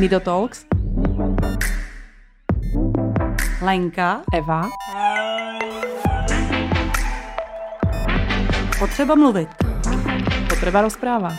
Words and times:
Nido 0.00 0.20
Talks. 0.20 0.66
Lenka. 3.62 4.22
Eva. 4.34 4.68
Potřeba 8.78 9.14
mluvit. 9.14 9.48
Potreba 10.48 10.82
rozpráva. 10.82 11.36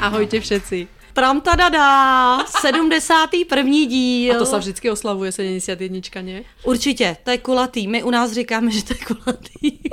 Ahojte 0.00 0.40
všetci. 0.40 0.88
Tram 1.12 1.40
tadadá, 1.40 2.38
71. 2.60 3.70
díl. 3.70 4.36
A 4.36 4.38
to 4.38 4.46
se 4.46 4.58
vždycky 4.58 4.90
oslavuje 4.90 5.32
71, 5.32 5.98
ne? 6.22 6.42
Určitě, 6.64 7.16
to 7.22 7.30
je 7.30 7.38
kulatý. 7.38 7.88
My 7.88 8.02
u 8.02 8.10
nás 8.10 8.32
říkáme, 8.32 8.70
že 8.70 8.84
to 8.84 8.92
je 8.92 8.98
kulatý. 9.06 9.83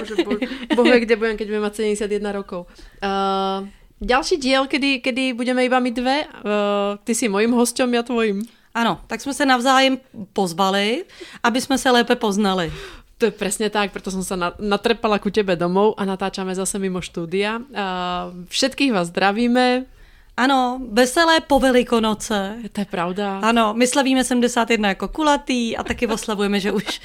Bože, 0.00 0.14
boh, 0.24 0.38
boh 0.76 0.86
kde 0.86 1.14
budem, 1.16 1.36
keď 1.36 1.46
budem 1.46 1.64
mať 1.64 1.74
71 1.74 2.38
rokov. 2.38 2.66
Uh, 3.02 3.66
ďalší 4.00 4.36
diel, 4.38 4.66
kedy, 4.66 5.00
kedy 5.00 5.32
budeme 5.32 5.64
iba 5.64 5.78
my 5.80 5.90
dve. 5.90 6.16
Uh, 6.24 6.98
ty 7.04 7.14
si 7.14 7.28
mojím 7.28 7.52
hostem, 7.52 7.94
já 7.94 8.02
tvojím. 8.02 8.42
Ano, 8.74 9.00
tak 9.06 9.20
jsme 9.20 9.34
se 9.34 9.46
navzájem 9.46 9.98
pozvali, 10.32 11.04
aby 11.42 11.60
jsme 11.60 11.78
se 11.78 11.90
lépe 11.90 12.16
poznali. 12.16 12.72
To 13.18 13.26
je 13.26 13.34
presne 13.34 13.66
tak, 13.66 13.90
preto 13.90 14.14
som 14.14 14.22
sa 14.22 14.38
natrepala 14.62 15.18
ku 15.18 15.26
tebe 15.26 15.58
domov 15.58 15.98
a 15.98 16.06
natáčame 16.06 16.54
zase 16.54 16.78
mimo 16.78 17.02
štúdia. 17.02 17.58
Uh, 17.58 18.46
všetkých 18.46 18.94
vás 18.94 19.10
zdravíme. 19.10 19.97
Ano, 20.38 20.78
veselé 20.94 21.42
po 21.42 21.58
Velikonoce. 21.58 22.62
To 22.72 22.80
je 22.80 22.86
pravda. 22.86 23.42
Ano, 23.42 23.74
my 23.74 23.86
slavíme 23.86 24.24
71 24.24 24.88
jako 24.88 25.08
kulatý 25.08 25.76
a 25.76 25.82
taky 25.82 26.06
oslavujeme, 26.06 26.60
že 26.60 26.72
už 26.72 27.00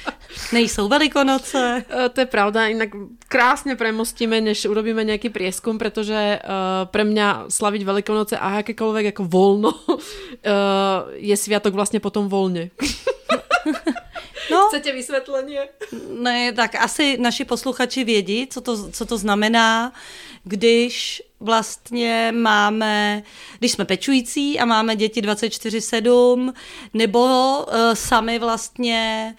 nejsou 0.52 0.88
Velikonoce. 0.88 1.84
Uh, 1.90 2.08
to 2.08 2.20
je 2.20 2.26
pravda, 2.26 2.70
inak 2.70 2.94
krásne 3.28 3.74
premostíme, 3.74 4.38
než 4.40 4.70
urobíme 4.70 5.02
nejaký 5.02 5.34
prieskum, 5.34 5.82
pretože 5.82 6.14
uh, 6.14 6.86
pre 6.86 7.02
mňa 7.02 7.50
slaviť 7.50 7.82
Velikonoce 7.82 8.38
a 8.38 8.62
akékoľvek 8.62 9.10
ako 9.10 9.22
voľno 9.26 9.74
uh, 9.74 9.98
je 11.34 11.34
sviatok 11.34 11.74
vlastne 11.74 11.98
potom 11.98 12.30
voľne. 12.30 12.70
No, 14.54 14.68
Chcete 14.68 14.92
vysvětlení? 14.92 15.56
Ne, 16.08 16.52
tak 16.52 16.74
asi 16.74 17.16
naši 17.18 17.44
posluchači 17.44 18.04
vědí, 18.04 18.46
co 18.46 18.60
to, 18.60 18.90
co 18.90 19.06
to 19.06 19.18
znamená, 19.18 19.92
když 20.44 21.22
vlastně 21.40 22.32
máme, 22.36 23.22
když 23.58 23.72
jsme 23.72 23.84
pečující 23.84 24.58
a 24.58 24.64
máme 24.64 24.96
děti 24.96 25.20
24-7, 25.22 26.52
nebo 26.94 27.24
uh, 27.58 27.74
sami 27.94 28.38
vlastně 28.38 29.34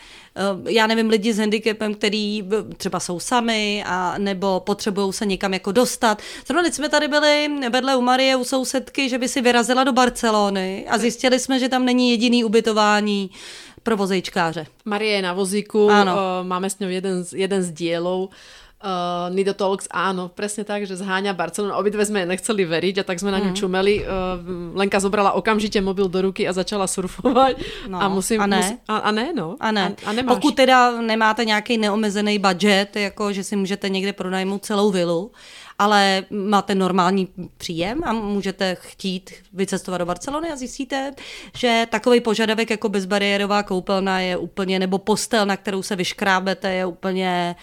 uh, 0.56 0.70
já 0.70 0.88
nevím, 0.88 1.10
lidi 1.10 1.34
s 1.34 1.38
handicapem, 1.38 1.94
který 1.94 2.44
třeba 2.78 3.00
jsou 3.00 3.20
sami, 3.20 3.84
a 3.88 4.18
nebo 4.18 4.60
potřebují 4.60 5.14
se 5.14 5.26
někam 5.26 5.54
jako 5.54 5.72
dostat. 5.72 6.22
Zrovna 6.48 6.64
teď 6.64 6.74
jsme 6.74 6.90
tady 6.90 7.08
byli 7.08 7.50
vedle 7.70 7.96
u 7.96 8.02
Marie, 8.02 8.36
u 8.36 8.44
sousedky, 8.44 9.10
že 9.10 9.18
by 9.18 9.28
si 9.28 9.42
vyrazila 9.42 9.84
do 9.84 9.94
Barcelony 9.94 10.86
a 10.90 10.98
zjistili 10.98 11.40
jsme, 11.40 11.60
že 11.60 11.70
tam 11.70 11.86
není 11.86 12.12
jediný 12.12 12.44
ubytování 12.44 13.32
pro 13.86 13.98
vozejčkáře. 13.98 14.66
Marie 14.86 15.16
je 15.16 15.22
na 15.22 15.34
vozíku, 15.38 15.90
ano. 15.90 16.18
máme 16.44 16.70
s 16.70 16.82
ňou 16.82 16.90
jeden 16.90 17.24
z, 17.24 17.38
jeden 17.38 17.62
z 17.62 17.70
dielov. 17.72 18.34
Uh, 18.86 19.34
Nido 19.34 19.54
Talks, 19.54 19.88
áno, 19.90 20.30
presne 20.30 20.62
tak, 20.62 20.86
že 20.86 20.94
zháňa 20.94 21.34
Barcelonu. 21.34 21.74
Obidve 21.74 22.06
sme 22.06 22.22
nechceli 22.22 22.70
veriť 22.70 23.02
a 23.02 23.04
tak 23.08 23.18
sme 23.18 23.34
na 23.34 23.42
ňu 23.42 23.56
mm. 23.56 23.58
čumeli. 23.58 24.06
Uh, 24.06 24.78
Lenka 24.78 25.02
zobrala 25.02 25.34
okamžite 25.34 25.82
mobil 25.82 26.06
do 26.06 26.22
ruky 26.22 26.46
a 26.46 26.54
začala 26.54 26.86
surfovať. 26.86 27.56
No, 27.90 27.98
a 27.98 28.06
musím... 28.10 28.42
A 28.42 28.46
ne? 28.46 28.62
Mus, 28.62 28.86
a, 28.86 28.96
a 28.98 29.10
ne, 29.10 29.34
no. 29.34 29.58
A 29.58 29.72
ne. 29.72 29.96
A, 30.06 30.10
a 30.10 30.14
nemáš. 30.14 30.38
Pokud 30.38 30.54
teda 30.56 31.02
nemáte 31.02 31.46
nějaký 31.46 31.78
neomezený 31.78 32.38
budget, 32.38 32.96
jako 32.96 33.34
že 33.34 33.44
si 33.44 33.56
můžete 33.56 33.90
někde 33.90 34.14
pronajmout 34.14 34.66
celou 34.66 34.92
vilu, 34.92 35.32
ale 35.80 36.26
máte 36.30 36.76
normální 36.76 37.28
příjem 37.58 38.04
a 38.04 38.14
můžete 38.14 38.78
chtít 38.80 39.34
vycestovat 39.54 40.00
do 40.00 40.06
Barcelony 40.06 40.52
a 40.52 40.56
zjistíte, 40.56 41.14
že 41.58 41.88
takový 41.90 42.22
požadavek 42.22 42.70
jako 42.70 42.90
bezbariérová 42.90 43.64
koupelna 43.64 44.20
je 44.20 44.38
úplně, 44.38 44.80
nebo 44.80 44.98
postel, 44.98 45.46
na 45.46 45.58
kterou 45.58 45.84
se 45.84 45.96
vyškrábete, 45.96 46.74
je 46.74 46.86
úplně 46.86 47.56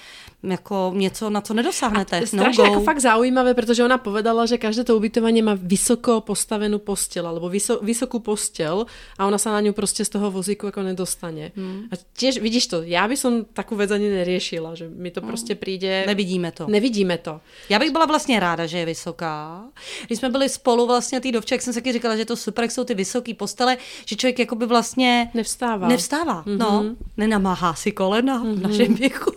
jako 0.43 0.93
něco, 0.95 1.31
na 1.31 1.41
co 1.41 1.55
nedosáhnete. 1.55 2.19
A 2.23 2.27
strašně 2.27 2.65
no 2.65 2.71
jako 2.71 2.81
fakt 2.81 3.01
zaujímavé, 3.01 3.55
protože 3.55 3.85
ona 3.85 3.99
povedala, 3.99 4.47
že 4.47 4.59
každé 4.59 4.85
to 4.85 4.97
ubytování 4.97 5.43
má 5.43 5.59
vysoko 5.63 6.21
postavenou 6.21 6.79
postel, 6.79 7.29
alebo 7.29 7.49
vyso, 7.49 7.81
vysokou 7.83 8.19
postel 8.19 8.87
a 9.19 9.27
ona 9.27 9.39
se 9.39 9.49
na 9.49 9.61
ňu 9.61 9.73
prostě 9.73 10.05
z 10.05 10.09
toho 10.09 10.31
vozíku 10.31 10.67
jako 10.67 10.83
nedostane. 10.83 11.53
Hmm. 11.57 11.83
A 11.93 11.95
tiež, 12.19 12.39
vidíš 12.39 12.67
to, 12.67 12.83
já 12.83 13.09
by 13.09 13.17
som 13.17 13.45
takú 13.45 13.77
vec 13.77 13.91
ani 13.91 14.09
neriešila, 14.11 14.75
že 14.75 14.89
mi 14.89 15.11
to 15.11 15.21
hmm. 15.21 15.29
prostě 15.31 15.55
přijde... 15.55 16.05
Nevidíme 16.07 16.53
to. 16.53 16.67
Nevidíme 16.67 17.19
to. 17.19 17.41
Já 17.69 17.79
bych 17.79 17.91
byla 17.91 18.07
vlastně 18.07 18.41
ráda, 18.41 18.67
že 18.67 18.79
je 18.79 18.87
vysoká. 18.87 19.65
Když 20.07 20.19
jsme 20.19 20.29
byli 20.29 20.49
spolu 20.49 20.87
vlastně 20.87 21.21
tý 21.21 21.33
dovče, 21.33 21.55
jak 21.55 21.63
jsem 21.63 21.73
se 21.73 21.81
taky 21.81 21.93
říkala, 21.93 22.17
že 22.17 22.25
to 22.25 22.37
super, 22.37 22.65
jak 22.65 22.71
jsou 22.71 22.85
ty 22.85 22.95
vysoké 22.95 23.35
postele, 23.35 23.77
že 24.07 24.17
člověk 24.17 24.39
jakoby 24.39 24.67
vlastně... 24.67 25.31
Nevstává. 25.35 25.89
Nevstává, 25.89 26.43
mm-hmm. 26.43 26.59
no. 26.59 26.97
Nenamáhá 27.17 27.75
si 27.75 27.93
kolena 27.93 28.45
mm-hmm. 28.45 28.55
v 28.55 28.59
mhm. 28.59 28.63
našem 28.63 28.95
věku. 28.95 29.33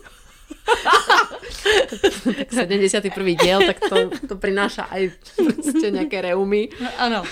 tak 2.37 2.53
71. 2.53 3.35
diel, 3.41 3.59
tak 3.65 3.79
to, 3.89 4.09
to 4.27 4.35
prináša 4.35 4.83
aj 4.83 5.11
prostě 5.35 5.91
nějaké 5.91 6.21
reumy. 6.21 6.69
Ano. 6.97 7.23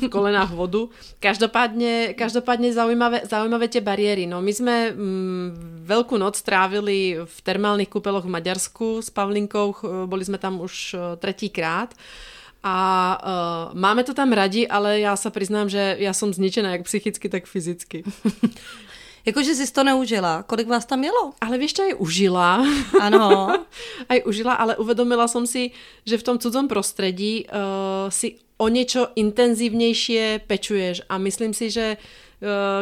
v 0.00 0.08
kolenách 0.08 0.50
vodu. 0.50 0.90
Každopádně, 1.20 2.14
každopádně 2.18 2.72
zaujímavé, 2.72 3.20
zaujímavé 3.24 3.68
tie 3.68 3.80
bariéry. 3.80 4.26
No, 4.26 4.42
my 4.42 4.52
jsme 4.52 4.90
mm, 4.90 5.84
veľkú 5.86 6.18
noc 6.18 6.42
trávili 6.42 7.16
v 7.24 7.36
termálnych 7.42 7.88
kúpeloch 7.88 8.24
v 8.24 8.34
Maďarsku 8.34 9.02
s 9.02 9.10
Pavlinkou. 9.10 9.74
Boli 10.06 10.24
jsme 10.24 10.38
tam 10.38 10.60
už 10.60 10.94
eh, 10.94 11.16
tretíkrát. 11.16 11.94
A 12.68 12.78
uh, 13.22 13.78
máme 13.78 14.04
to 14.04 14.14
tam 14.14 14.32
radi, 14.32 14.68
ale 14.68 15.00
já 15.00 15.16
se 15.16 15.30
přiznám, 15.30 15.68
že 15.68 15.96
já 15.98 16.12
jsem 16.12 16.34
zničená 16.34 16.72
jak 16.72 16.82
psychicky, 16.82 17.28
tak 17.28 17.46
fyzicky. 17.46 18.04
Jakože 19.26 19.54
jsi 19.54 19.72
to 19.72 19.84
neužila. 19.84 20.42
Kolik 20.42 20.68
vás 20.68 20.86
tam 20.86 21.04
jelo? 21.04 21.34
Ale 21.40 21.58
víš, 21.58 21.74
čo 21.74 21.82
aj 21.82 21.94
užila. 21.98 22.62
Ano. 23.02 23.50
aj 24.12 24.22
užila, 24.22 24.54
ale 24.54 24.78
uvedomila 24.78 25.26
som 25.26 25.46
si, 25.50 25.74
že 26.06 26.18
v 26.18 26.22
tom 26.22 26.36
cudzom 26.38 26.70
prostredí 26.70 27.42
uh, 27.50 28.06
si 28.06 28.38
o 28.56 28.70
niečo 28.70 29.10
intenzívnejšie 29.18 30.46
pečuješ 30.46 31.10
a 31.10 31.18
myslím 31.18 31.52
si, 31.52 31.74
že 31.74 31.98
uh, 31.98 32.25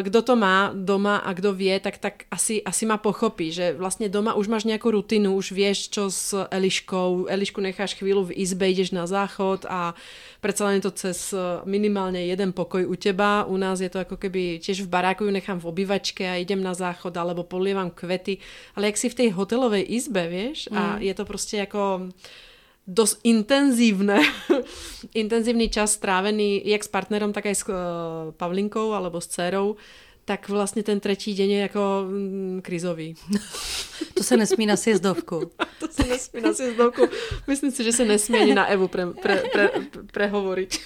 kdo 0.03 0.23
to 0.23 0.37
má 0.37 0.75
doma 0.75 1.17
a 1.17 1.33
kdo 1.33 1.53
vie, 1.53 1.81
tak, 1.81 1.99
tak 1.99 2.15
asi, 2.31 2.63
asi 2.63 2.87
ma 2.87 2.97
pochopí, 2.97 3.53
že 3.53 3.73
vlastně 3.73 4.09
doma 4.09 4.35
už 4.35 4.49
máš 4.49 4.65
nějakou 4.65 4.91
rutinu, 4.91 5.37
už 5.37 5.53
vieš, 5.53 5.89
čo 5.89 6.11
s 6.11 6.47
Eliškou, 6.51 7.27
Elišku 7.29 7.61
necháš 7.61 7.95
chvíľu 7.95 8.25
v 8.25 8.37
izbe, 8.43 8.71
ideš 8.71 8.91
na 8.91 9.07
záchod 9.07 9.67
a 9.71 9.95
predsa 10.41 10.65
len 10.67 10.81
to 10.83 10.91
cez 10.91 11.33
eh, 11.33 11.39
minimálne 11.65 12.27
jeden 12.27 12.53
pokoj 12.53 12.83
u 12.87 12.95
teba. 12.99 13.45
U 13.47 13.57
nás 13.57 13.81
je 13.81 13.89
to 13.89 14.03
ako 14.03 14.19
keby 14.19 14.59
tiež 14.59 14.83
v 14.83 14.91
baráku 14.91 15.25
ju 15.25 15.31
nechám 15.31 15.63
v 15.63 15.71
obývačke 15.71 16.27
a 16.27 16.37
idem 16.37 16.59
na 16.59 16.75
záchod 16.75 17.15
alebo 17.15 17.47
polievam 17.47 17.95
kvety, 17.95 18.43
ale 18.75 18.91
jak 18.91 18.99
si 18.99 19.09
v 19.09 19.15
tej 19.15 19.29
hotelovej 19.39 19.87
izbe, 19.87 20.27
vieš, 20.29 20.67
mm. 20.67 20.77
a 20.77 20.99
je 20.99 21.15
to 21.15 21.25
prostě 21.25 21.57
jako 21.57 22.11
dosť 22.87 23.21
intenzívne, 23.25 24.21
intenzívny 25.15 25.69
čas 25.69 25.93
strávený 25.97 26.63
jak 26.65 26.85
s 26.85 26.89
partnerom, 26.89 27.33
tak 27.33 27.47
aj 27.47 27.55
s 27.55 27.63
uh, 27.69 27.75
Pavlinkou 28.37 28.93
alebo 28.93 29.21
s 29.21 29.27
dcerou 29.27 29.77
tak 30.25 30.49
vlastně 30.49 30.83
ten 30.83 31.01
třetí 31.01 31.35
den 31.35 31.51
je 31.51 31.61
jako 31.61 32.05
mm, 32.09 32.61
krizový. 32.63 33.15
To 34.15 34.23
se 34.23 34.37
nesmí 34.37 34.67
na 34.67 34.77
sjezdovku. 34.77 35.51
to 35.81 35.87
se 35.91 36.09
nesmí 36.09 36.41
na 36.41 36.53
sjezdovku. 36.53 37.03
Myslím 37.47 37.71
si, 37.71 37.85
že 37.85 37.93
se 37.93 38.05
nesmí 38.05 38.39
ani 38.39 38.55
na 38.55 38.67
Evu 38.67 38.89
pre, 38.89 39.07
pre, 39.07 39.43
pre, 39.53 39.71
prehovoriť. 40.13 40.81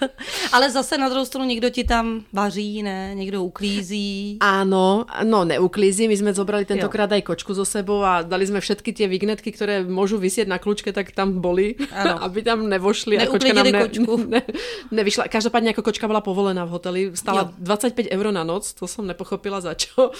Ale 0.52 0.70
zase 0.70 0.98
na 0.98 1.08
druhou 1.08 1.24
stranu 1.24 1.46
někdo 1.46 1.70
ti 1.70 1.84
tam 1.84 2.24
vaří, 2.32 2.82
ne? 2.82 3.14
Někdo 3.14 3.42
uklízí. 3.42 4.38
Áno, 4.40 5.04
no 5.24 5.44
neuklízí. 5.44 6.08
My 6.08 6.16
jsme 6.16 6.34
zobrali 6.34 6.64
tentokrát 6.64 7.12
aj 7.12 7.22
kočku 7.22 7.54
so 7.54 7.64
sebou 7.64 8.02
a 8.02 8.22
dali 8.22 8.46
jsme 8.46 8.60
všetky 8.60 8.92
tie 8.92 9.08
vignetky, 9.08 9.52
které 9.52 9.84
můžu 9.84 10.18
vysieť 10.18 10.48
na 10.48 10.58
kľúčke, 10.58 10.92
tak 10.92 11.12
tam 11.12 11.40
boli, 11.40 11.74
ano. 11.92 12.22
aby 12.26 12.42
tam 12.42 12.68
nevošli. 12.68 13.18
A 13.18 13.26
kočka 13.26 13.52
nám 13.52 13.72
ne, 13.72 13.80
kočku. 13.82 14.16
Ne, 14.26 14.42
nevyšla. 14.90 15.24
Každopádně 15.28 15.68
jako 15.68 15.82
kočka 15.82 16.06
byla 16.06 16.20
povolená 16.20 16.64
v 16.64 16.68
hoteli. 16.68 17.10
Stala 17.14 17.40
jo. 17.40 17.48
25 17.58 18.06
euro 18.10 18.32
na 18.32 18.44
noc, 18.44 18.72
to 18.72 18.86
som 18.86 19.06
nepochopila 19.06 19.60
za 19.60 19.74
čo, 19.74 20.10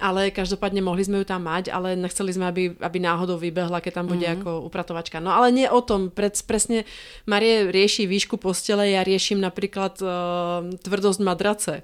ale 0.00 0.30
každopádně 0.30 0.82
mohli 0.82 1.04
jsme 1.04 1.18
ju 1.18 1.24
tam 1.24 1.42
mať, 1.42 1.68
ale 1.72 1.93
nechceli 1.96 2.32
jsme, 2.32 2.46
aby, 2.46 2.74
aby 2.80 2.98
náhodou 2.98 3.38
vybehla, 3.38 3.80
keď 3.80 3.94
tam 3.94 4.06
bude 4.06 4.20
mm-hmm. 4.20 4.38
jako 4.38 4.60
upratovačka. 4.60 5.20
No 5.20 5.32
ale 5.32 5.52
nie 5.52 5.70
o 5.70 5.80
tom, 5.80 6.10
Pred, 6.10 6.34
presne 6.46 6.84
Marie 7.26 7.70
rieši 7.72 8.06
výšku 8.06 8.36
postele, 8.36 8.90
ja 8.90 9.02
riešim 9.04 9.40
napríklad 9.40 9.98
uh, 10.02 10.08
tvrdosť 10.82 11.20
madrace. 11.20 11.82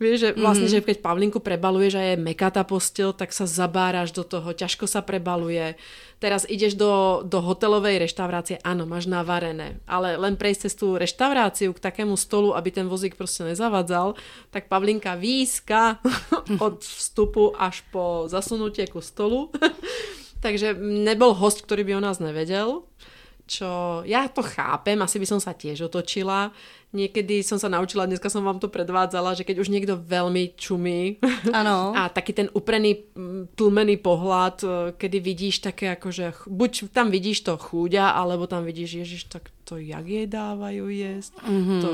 Vieš, 0.00 0.16
že 0.16 0.30
vlastne, 0.32 0.64
mm. 0.64 0.72
že 0.72 0.80
keď 0.80 0.96
Pavlinku 1.04 1.44
prebaluje, 1.44 1.92
že 1.92 2.00
je 2.00 2.14
meká 2.16 2.48
tá 2.48 2.64
postel, 2.64 3.12
tak 3.12 3.36
sa 3.36 3.44
zabáraš 3.44 4.16
do 4.16 4.24
toho, 4.24 4.56
ťažko 4.56 4.88
sa 4.88 5.04
prebaluje. 5.04 5.76
Teraz 6.16 6.48
ideš 6.48 6.72
do, 6.72 7.20
do 7.20 7.44
hotelovej 7.44 8.08
reštaurácie, 8.08 8.64
áno, 8.64 8.88
máš 8.88 9.04
navarené, 9.04 9.76
ale 9.84 10.16
len 10.16 10.40
prejsť 10.40 10.60
cez 10.64 10.72
tú 10.72 10.96
reštauráciu 10.96 11.76
k 11.76 11.84
takému 11.84 12.16
stolu, 12.16 12.56
aby 12.56 12.72
ten 12.72 12.88
vozík 12.88 13.14
prostě 13.14 13.44
nezavadzal, 13.44 14.16
tak 14.50 14.72
Pavlinka 14.72 15.14
výska 15.14 16.00
od 16.64 16.80
vstupu 16.80 17.52
až 17.60 17.84
po 17.92 18.24
zasunutie 18.26 18.88
ku 18.88 19.04
stolu 19.04 19.52
Takže 20.40 20.72
nebol 20.80 21.36
host, 21.36 21.60
ktorý 21.60 21.84
by 21.84 21.92
o 22.00 22.04
nás 22.04 22.16
nevedel, 22.16 22.88
čo 23.50 24.00
ja 24.06 24.30
to 24.30 24.46
chápem, 24.46 24.94
asi 25.02 25.18
by 25.18 25.26
som 25.26 25.42
sa 25.42 25.50
tiež 25.50 25.90
otočila. 25.90 26.54
Niekedy 26.94 27.42
som 27.42 27.58
sa 27.58 27.66
naučila, 27.66 28.06
dneska 28.06 28.30
som 28.30 28.46
vám 28.46 28.62
to 28.62 28.70
predvádzala, 28.70 29.34
že 29.34 29.46
keď 29.46 29.62
už 29.62 29.70
niekto 29.70 29.98
veľmi 29.98 30.54
čumí 30.54 31.18
Ano. 31.50 31.90
a 31.98 32.06
taký 32.10 32.34
ten 32.34 32.48
uprený, 32.50 33.10
tlmený 33.54 33.98
pohľad, 33.98 34.56
e, 34.62 34.68
kedy 34.94 35.18
vidíš 35.22 35.66
také 35.66 35.90
ako, 35.94 36.08
že 36.10 36.34
ch- 36.34 36.50
buď 36.50 36.90
tam 36.94 37.10
vidíš 37.10 37.46
to 37.46 37.54
chúďa, 37.58 38.14
alebo 38.14 38.46
tam 38.50 38.66
vidíš, 38.66 39.06
ježiš, 39.06 39.30
tak 39.30 39.50
to 39.70 39.78
jak 39.78 40.02
jej 40.02 40.26
dávajú 40.26 40.90
jesť, 40.90 41.32
mm-hmm. 41.46 41.80
to 41.86 41.90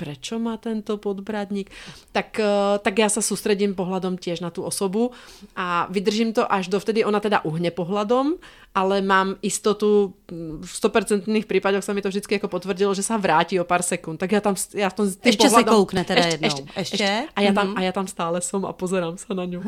prečo 0.00 0.40
má 0.40 0.56
tento 0.56 0.96
podbradník, 0.96 1.68
tak, 2.08 2.40
e, 2.40 2.80
tak 2.80 2.94
ja 2.96 3.12
sa 3.12 3.20
sústredím 3.20 3.76
pohľadom 3.76 4.16
tiež 4.16 4.40
na 4.40 4.48
tú 4.48 4.64
osobu 4.64 5.12
a 5.52 5.84
vydržím 5.92 6.32
to 6.32 6.48
až 6.48 6.72
dovtedy, 6.72 7.04
ona 7.04 7.20
teda 7.20 7.44
uhne 7.44 7.68
pohľadom, 7.68 8.40
ale 8.72 9.04
mám 9.04 9.36
istotu, 9.44 10.16
mm, 10.32 10.64
v 10.64 10.72
100% 10.72 11.44
prípadoch 11.44 11.84
sa 11.84 11.92
mi 11.92 12.00
to 12.00 12.08
vždy 12.08 12.24
ako 12.24 12.48
potvrdilo, 12.48 12.96
že 12.96 13.04
sa 13.04 13.20
vráti 13.20 13.60
o 13.60 13.68
pár 13.68 13.84
sekúnd. 13.84 14.16
Tak 14.16 14.30
ja 14.32 14.40
tam 14.40 14.56
ja 14.72 14.88
v 14.88 14.94
tom, 14.96 15.04
tým 15.04 15.36
Ešte 15.36 15.52
sa 15.52 15.62
koukne 15.68 16.00
teda 16.00 16.32
jednou. 16.32 16.64
Ešte? 16.72 17.28
A 17.36 17.38
ja, 17.44 17.52
tam, 17.52 17.76
a 17.76 17.80
ja 17.84 17.92
tam 17.92 18.08
stále 18.08 18.40
som 18.40 18.64
a 18.64 18.72
pozerám 18.72 19.20
sa 19.20 19.36
na 19.36 19.44
ňu. 19.44 19.60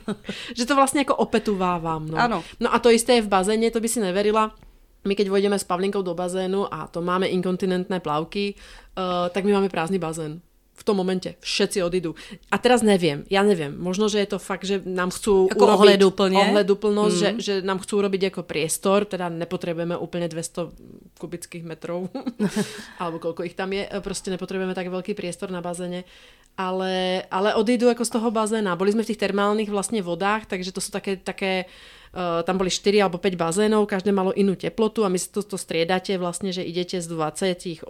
že 0.58 0.62
to 0.62 0.78
vlastne 0.78 1.02
ako 1.02 1.18
opetuvávam. 1.18 2.06
No. 2.06 2.16
Áno. 2.22 2.38
no 2.62 2.70
a 2.70 2.78
to 2.78 2.86
isté 2.86 3.18
je 3.18 3.26
v 3.26 3.32
bazéne, 3.34 3.66
to 3.74 3.82
by 3.82 3.88
si 3.90 3.98
neverila. 3.98 4.54
My 5.02 5.18
keď 5.18 5.34
vojdeme 5.34 5.58
s 5.58 5.66
Pavlinkou 5.66 6.06
do 6.06 6.14
bazénu 6.14 6.70
a 6.70 6.86
to 6.86 7.02
máme 7.02 7.26
inkontinentné 7.26 7.98
plavky, 7.98 8.54
uh, 8.94 9.26
tak 9.34 9.42
my 9.42 9.58
máme 9.58 9.68
prázdny 9.68 9.98
bazén. 9.98 10.38
V 10.72 10.88
tom 10.88 10.98
momente 10.98 11.36
všetci 11.44 11.84
odídu. 11.84 12.16
A 12.48 12.56
teraz 12.56 12.80
neviem, 12.80 13.28
ja 13.28 13.44
neviem, 13.44 13.76
možno, 13.76 14.08
že 14.08 14.24
je 14.24 14.28
to 14.34 14.38
fakt, 14.40 14.64
že 14.64 14.80
nám 14.82 15.12
chcú 15.12 15.52
Ako 15.52 15.62
urobiť 15.68 15.78
ohleduplne? 15.78 16.38
ohleduplnosť, 16.38 17.14
mm. 17.14 17.20
že, 17.20 17.28
že 17.38 17.54
nám 17.60 17.78
chcú 17.84 18.00
urobiť 18.00 18.32
ako 18.32 18.42
priestor, 18.48 19.04
teda 19.04 19.28
nepotrebujeme 19.28 19.94
úplne 19.94 20.26
200 20.32 21.20
kubických 21.20 21.62
metrov, 21.62 22.08
alebo 23.02 23.20
koľko 23.20 23.46
ich 23.46 23.54
tam 23.54 23.70
je, 23.76 23.84
proste 24.00 24.32
nepotrebujeme 24.32 24.74
tak 24.74 24.88
veľký 24.88 25.12
priestor 25.12 25.52
na 25.52 25.60
bazéne, 25.60 26.08
ale, 26.56 27.26
ale 27.28 27.52
odídu 27.52 27.92
ako 27.92 28.02
z 28.08 28.12
toho 28.18 28.28
bazéna. 28.32 28.74
Boli 28.74 28.96
sme 28.96 29.04
v 29.04 29.12
tých 29.12 29.22
termálnych 29.22 29.68
vlastne 29.68 30.00
vodách, 30.00 30.48
takže 30.48 30.72
to 30.72 30.80
sú 30.80 30.88
také, 30.88 31.20
také 31.20 31.68
Uh, 31.68 32.01
tam 32.12 32.60
boli 32.60 32.68
4 32.68 33.08
alebo 33.08 33.16
5 33.16 33.40
bazénov, 33.40 33.88
každé 33.88 34.12
malo 34.12 34.36
inú 34.36 34.52
teplotu 34.52 35.00
a 35.00 35.08
my 35.08 35.16
si 35.16 35.32
to, 35.32 35.40
to 35.40 35.56
striedate 35.56 36.12
vlastne, 36.20 36.52
že 36.52 36.60
idete 36.60 37.00
z 37.00 37.08
28 37.08 37.88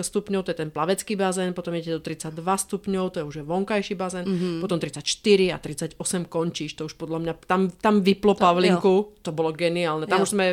stupňov, 0.00 0.40
to 0.48 0.50
je 0.56 0.58
ten 0.64 0.72
plavecký 0.72 1.12
bazén, 1.12 1.52
potom 1.52 1.76
idete 1.76 2.00
do 2.00 2.00
32 2.00 2.40
stupňov, 2.40 3.04
to 3.12 3.16
je 3.20 3.24
už 3.28 3.36
je 3.36 3.44
vonkajší 3.44 3.94
bazén, 4.00 4.24
mm-hmm. 4.24 4.64
potom 4.64 4.80
34 4.80 5.04
a 5.52 5.56
38 5.60 6.00
končíš, 6.24 6.72
to 6.80 6.88
už 6.88 6.96
podľa 6.96 7.18
mňa, 7.20 7.32
tam, 7.44 7.68
tam 7.68 8.00
vyplo 8.00 8.32
Pavlinku, 8.32 9.20
to 9.20 9.28
bolo 9.28 9.52
geniálne, 9.52 10.08
tam 10.08 10.24
Jo. 10.24 10.24
už 10.24 10.30
sme 10.32 10.46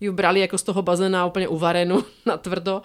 ju 0.00 0.10
brali 0.16 0.40
ako 0.48 0.56
z 0.56 0.64
toho 0.64 0.80
bazéna 0.80 1.28
úplne 1.28 1.52
uvarenú 1.52 2.00
na 2.28 2.40
tvrdo. 2.40 2.80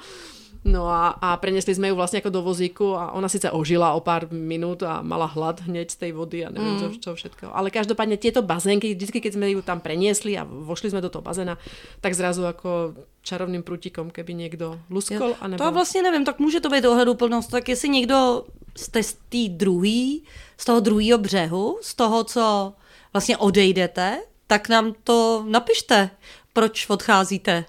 No 0.63 0.91
a, 0.91 1.15
a 1.15 1.39
prenesli 1.39 1.71
sme 1.71 1.87
ju 1.87 1.95
vlastne 1.95 2.19
ako 2.19 2.35
do 2.35 2.41
vozíku 2.43 2.91
a 2.91 3.15
ona 3.15 3.31
síce 3.31 3.47
ožila 3.47 3.95
o 3.95 4.03
pár 4.03 4.27
minút 4.27 4.83
a 4.83 4.99
mala 4.99 5.23
hlad 5.23 5.63
hneď 5.63 5.87
z 5.87 5.97
tej 5.97 6.11
vody 6.11 6.43
a 6.43 6.51
neviem 6.51 6.75
mm. 6.75 6.81
čo, 6.83 6.87
čo 6.99 7.09
všetko. 7.15 7.55
Ale 7.55 7.71
každopádne 7.71 8.19
tieto 8.19 8.43
bazénky, 8.43 8.91
vždy 8.91 9.23
keď 9.23 9.39
sme 9.39 9.47
ju 9.55 9.63
tam 9.63 9.79
preniesli 9.79 10.35
a 10.35 10.43
vošli 10.43 10.91
sme 10.91 10.99
do 10.99 11.07
toho 11.07 11.23
bazéna, 11.23 11.55
tak 12.03 12.11
zrazu 12.11 12.43
ako 12.43 12.91
čarovným 13.23 13.63
prútikom, 13.63 14.11
keby 14.11 14.35
niekto 14.35 14.75
luskol. 14.91 15.39
A 15.39 15.47
nebo... 15.47 15.63
To 15.63 15.71
vlastně 15.71 16.03
nevím, 16.03 16.25
tak 16.25 16.39
může 16.39 16.59
to 16.59 16.69
být 16.69 16.85
ohleduplnost, 16.85 17.51
tak 17.51 17.69
jestli 17.69 17.89
někdo 17.89 18.43
jste 18.75 19.03
z 19.03 19.13
té 19.13 19.43
druhý, 19.47 20.23
z 20.57 20.65
toho 20.65 20.79
druhého 20.79 21.17
břehu, 21.17 21.79
z 21.81 21.93
toho, 21.95 22.23
co 22.23 22.73
vlastně 23.13 23.37
odejdete, 23.37 24.19
tak 24.47 24.69
nám 24.69 24.93
to 25.03 25.45
napište, 25.47 26.09
proč 26.53 26.89
odcházíte. 26.89 27.65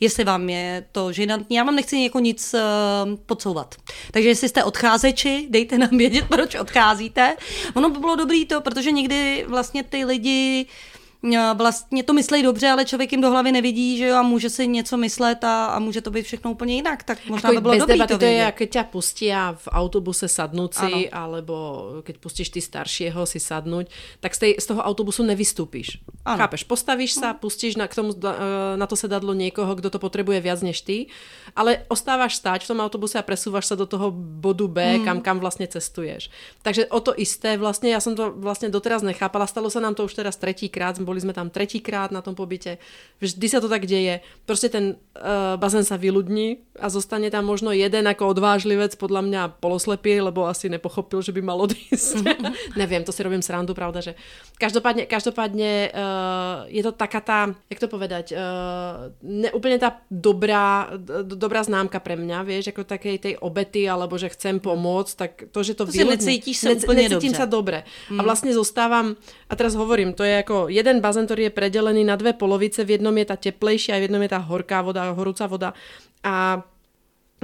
Jestli 0.00 0.24
vám 0.24 0.48
je 0.48 0.84
to 0.92 1.12
žinantní, 1.12 1.56
já 1.56 1.64
vám 1.64 1.74
nechci 1.74 1.98
jako 1.98 2.18
nic 2.18 2.54
uh, 2.54 2.60
podsouvat. 3.26 3.74
Takže 4.10 4.28
jestli 4.28 4.48
jste 4.48 4.64
odcházeči, 4.64 5.46
dejte 5.50 5.78
nám 5.78 5.98
vědět, 5.98 6.24
proč 6.28 6.54
odcházíte. 6.54 7.36
Ono 7.74 7.90
by 7.90 7.98
bylo 7.98 8.16
dobrý 8.16 8.46
to, 8.46 8.60
protože 8.60 8.90
někdy 8.90 9.44
vlastně 9.48 9.82
ty 9.82 10.04
lidi 10.04 10.66
eh, 10.66 10.93
vlastně 11.54 12.02
to 12.02 12.12
myslí 12.12 12.42
dobře, 12.42 12.68
ale 12.68 12.84
člověk 12.84 13.12
jim 13.12 13.20
do 13.20 13.30
hlavy 13.30 13.52
nevidí, 13.52 13.98
že 13.98 14.06
jo, 14.06 14.16
a 14.16 14.22
může 14.22 14.50
si 14.50 14.66
něco 14.66 14.96
myslet 14.96 15.44
a, 15.44 15.66
a 15.66 15.78
může 15.78 16.00
to 16.00 16.10
být 16.10 16.22
všechno 16.22 16.50
úplně 16.50 16.74
jinak, 16.74 17.02
tak 17.02 17.18
možná 17.28 17.50
by 17.50 17.56
Ako 17.56 17.60
bylo 17.60 17.74
dobrý 17.78 17.98
to 18.06 18.18
to 18.18 18.24
je, 18.24 18.52
keď 18.52 18.68
ťa 18.70 18.84
pustia 18.84 19.40
v 19.56 19.66
autobuse 19.72 20.28
sadnúť 20.28 20.70
si, 20.74 20.92
alebo 21.08 21.54
keď 22.04 22.16
pustíš 22.18 22.48
ty 22.52 22.60
staršieho 22.60 23.24
si 23.26 23.40
sadnúť, 23.40 23.88
tak 24.20 24.34
z, 24.34 24.38
tej, 24.38 24.52
z 24.60 24.66
toho 24.66 24.80
autobusu 24.84 25.24
nevystúpiš. 25.24 26.04
Áno. 26.24 26.40
Chápeš, 26.40 26.64
postavíš 26.64 27.16
sa, 27.16 27.32
pustíš 27.32 27.76
na, 27.76 27.88
k 27.88 27.94
tomu, 27.94 28.12
eh, 28.12 28.76
na 28.76 28.86
to 28.86 28.96
sedadlo 28.96 29.32
niekoho, 29.32 29.72
kto 29.76 29.88
to 29.90 29.98
potrebuje 29.98 30.40
viac 30.40 30.60
než 30.60 30.84
ty, 30.84 31.08
ale 31.56 31.88
ostávaš 31.88 32.36
stáť 32.36 32.64
v 32.64 32.70
tom 32.74 32.78
autobuse 32.84 33.16
a 33.16 33.24
presúvaš 33.24 33.72
sa 33.72 33.76
do 33.76 33.88
toho 33.88 34.12
bodu 34.12 34.68
B, 34.68 35.00
kam, 35.04 35.24
kam 35.24 35.40
vlastne 35.40 35.64
cestuješ. 35.64 36.28
Takže 36.60 36.88
o 36.92 37.00
to 37.00 37.16
isté, 37.16 37.56
vlastne 37.56 37.88
ja 37.88 38.00
som 38.00 38.12
to 38.12 38.32
vlastne 38.34 38.68
doteraz 38.68 39.00
nechápala, 39.00 39.48
stalo 39.48 39.72
sa 39.72 39.80
nám 39.80 39.96
to 39.96 40.04
už 40.04 40.16
teraz 40.16 40.36
tretíkrát, 40.36 40.96
boli 41.14 41.22
sme 41.22 41.30
tam 41.30 41.46
tretíkrát 41.46 42.10
na 42.10 42.18
tom 42.18 42.34
pobyte, 42.34 42.82
vždy 43.22 43.46
sa 43.46 43.62
to 43.62 43.70
tak 43.70 43.86
deje, 43.86 44.18
proste 44.42 44.66
ten 44.66 44.98
uh, 45.14 45.54
bazén 45.54 45.86
sa 45.86 45.94
vyľudní 45.94 46.74
a 46.82 46.90
zostane 46.90 47.30
tam 47.30 47.46
možno 47.46 47.70
jeden 47.70 48.02
ako 48.10 48.34
odvážlivec, 48.34 48.98
podľa 48.98 49.22
mňa 49.22 49.42
poloslepý, 49.62 50.18
lebo 50.18 50.50
asi 50.50 50.66
nepochopil, 50.66 51.22
že 51.22 51.30
by 51.30 51.38
mal 51.38 51.62
odísť. 51.62 52.26
Neviem, 52.80 53.06
to 53.06 53.14
si 53.14 53.22
robím 53.22 53.46
srandu, 53.46 53.78
pravda, 53.78 54.02
že 54.02 54.18
každopádne, 54.58 55.06
každopádne 55.06 55.94
uh, 55.94 56.66
je 56.66 56.82
to 56.82 56.90
taká 56.90 57.22
tá, 57.22 57.40
jak 57.70 57.78
to 57.78 57.86
povedať, 57.86 58.34
uh, 58.34 59.14
neúplne 59.22 59.78
tá 59.78 60.02
dobrá, 60.10 60.90
dobrá 61.22 61.62
známka 61.62 62.02
pre 62.02 62.18
mňa, 62.18 62.42
vieš, 62.42 62.74
ako 62.74 62.82
takej 62.82 63.16
tej 63.22 63.34
obety, 63.38 63.86
alebo 63.86 64.18
že 64.18 64.32
chcem 64.34 64.58
pomôcť, 64.58 65.12
tak 65.14 65.30
to, 65.54 65.60
že 65.62 65.78
to, 65.78 65.86
To 65.86 65.94
vyľudní- 65.94 66.18
necítiš 66.18 66.56
sa 66.58 66.74
úplne 66.74 67.06
necítim 67.06 67.36
dobře. 67.36 67.42
sa 67.44 67.46
dobre. 67.46 67.78
A 68.08 68.20
vlastne 68.24 68.50
zostávam, 68.50 69.20
a 69.46 69.52
teraz 69.52 69.76
hovorím, 69.76 70.16
to 70.16 70.24
je 70.24 70.40
ako 70.40 70.72
jeden 70.72 71.03
bazén, 71.04 71.28
ktorý 71.28 71.52
je 71.52 71.52
predelený 71.52 72.08
na 72.08 72.16
dve 72.16 72.32
polovice, 72.32 72.80
v 72.80 72.96
jednom 72.96 73.12
je 73.12 73.26
tá 73.28 73.36
teplejšia 73.36 73.92
a 73.96 74.00
v 74.00 74.08
jednom 74.08 74.24
je 74.24 74.32
tá 74.32 74.40
horká 74.40 74.80
voda, 74.80 75.12
horúca 75.12 75.44
voda. 75.44 75.76
A 76.24 76.64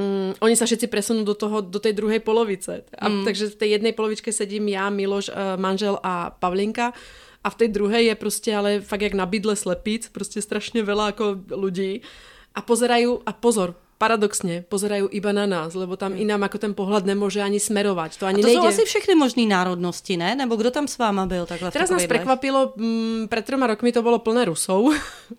mm, 0.01 0.41
oni 0.41 0.55
sa 0.57 0.65
všetci 0.65 0.89
presunú 0.89 1.29
do, 1.29 1.37
toho, 1.37 1.61
do 1.61 1.77
tej 1.77 1.93
druhej 1.93 2.25
polovice. 2.25 2.89
A, 2.97 3.13
mm. 3.13 3.29
Takže 3.29 3.53
v 3.53 3.59
tej 3.61 3.69
jednej 3.77 3.93
polovičke 3.93 4.33
sedím 4.33 4.73
ja, 4.73 4.89
Miloš, 4.89 5.29
eh, 5.29 5.61
manžel 5.61 6.01
a 6.01 6.33
Pavlinka. 6.33 6.97
A 7.41 7.49
v 7.49 7.59
tej 7.61 7.69
druhej 7.73 8.13
je 8.13 8.17
proste 8.17 8.51
ale 8.53 8.85
fakt 8.85 9.01
jak 9.01 9.17
na 9.17 9.25
bydle 9.25 9.57
slepíc, 9.57 10.13
proste 10.13 10.45
strašne 10.45 10.81
veľa 10.85 11.17
ako 11.17 11.45
ľudí. 11.53 12.05
A 12.53 12.61
pozerajú, 12.61 13.25
a 13.25 13.33
pozor, 13.33 13.77
paradoxne, 14.01 14.65
pozerajú 14.65 15.13
iba 15.13 15.29
na 15.37 15.45
nás, 15.45 15.77
lebo 15.77 15.93
tam 16.01 16.17
inám 16.17 16.49
ako 16.49 16.57
ten 16.57 16.73
pohľad 16.73 17.05
nemôže 17.05 17.45
ani 17.45 17.61
smerovať. 17.61 18.17
To 18.17 18.25
A 18.25 18.33
ani 18.33 18.41
to 18.41 18.49
jsou 18.49 18.65
nejde. 18.65 18.73
asi 18.73 18.83
všechny 18.89 19.15
možné 19.15 19.45
národnosti, 19.45 20.17
ne? 20.17 20.33
Nebo 20.33 20.57
kdo 20.57 20.73
tam 20.73 20.89
s 20.89 20.97
váma 20.97 21.29
byl 21.29 21.45
takhle 21.47 21.71
Teraz 21.71 21.93
nás 21.93 22.09
prekvapilo, 22.09 22.73
mm, 22.81 23.29
pred 23.29 23.45
troma 23.45 23.69
rokmi 23.69 23.93
to 23.93 24.01
bolo 24.01 24.19
plné 24.19 24.49
Rusov. 24.49 24.89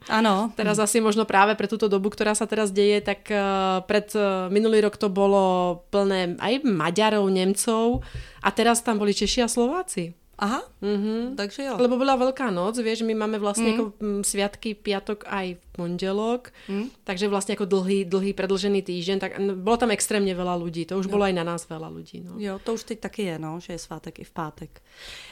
Ano. 0.09 0.51
Teraz 0.55 0.79
asi 0.79 1.01
možno 1.01 1.25
práve 1.25 1.55
pre 1.55 1.67
túto 1.67 1.91
dobu, 1.91 2.07
ktorá 2.13 2.31
sa 2.31 2.47
teraz 2.47 2.71
deje, 2.71 3.03
tak 3.03 3.27
uh, 3.27 3.83
pred 3.83 4.07
uh, 4.15 4.47
minulý 4.47 4.87
rok 4.87 4.95
to 4.95 5.11
bolo 5.11 5.75
plné 5.91 6.39
aj 6.39 6.63
Maďarov, 6.63 7.27
Nemcov 7.27 7.99
a 8.39 8.49
teraz 8.55 8.79
tam 8.85 9.01
boli 9.01 9.11
Češi 9.11 9.43
a 9.43 9.49
Slováci. 9.51 10.20
Aha, 10.41 10.65
Mhm. 10.81 11.37
takže 11.37 11.69
jo. 11.69 11.77
Lebo 11.77 12.01
bola 12.01 12.17
veľká 12.17 12.49
noc, 12.49 12.81
vieš, 12.81 13.05
my 13.05 13.13
máme 13.13 13.37
vlastne 13.37 13.69
mm. 13.69 13.75
ako 13.77 13.83
mm, 13.93 14.21
sviatky 14.25 14.73
piatok 14.73 15.29
aj 15.29 15.53
v 15.53 15.63
pondelok, 15.69 16.49
mm. 16.65 17.05
takže 17.05 17.29
vlastne 17.29 17.53
ako 17.53 17.69
dlhý, 17.69 18.09
dlhý 18.09 18.33
predlžený 18.33 18.81
týždeň, 18.81 19.17
tak 19.21 19.37
bolo 19.61 19.77
tam 19.77 19.93
extrémne 19.93 20.33
veľa 20.33 20.57
ľudí, 20.57 20.89
to 20.89 20.97
už 20.97 21.13
bolo 21.13 21.29
aj 21.29 21.37
na 21.37 21.45
nás 21.45 21.69
veľa 21.69 21.93
ľudí. 21.93 22.25
No. 22.25 22.41
Jo, 22.41 22.57
to 22.57 22.73
už 22.73 22.89
teď 22.89 22.97
taky 23.05 23.29
je, 23.29 23.35
no, 23.37 23.61
že 23.61 23.77
je 23.77 23.85
svátek 23.85 24.17
i 24.17 24.25
v 24.25 24.33
pátek. 24.33 24.71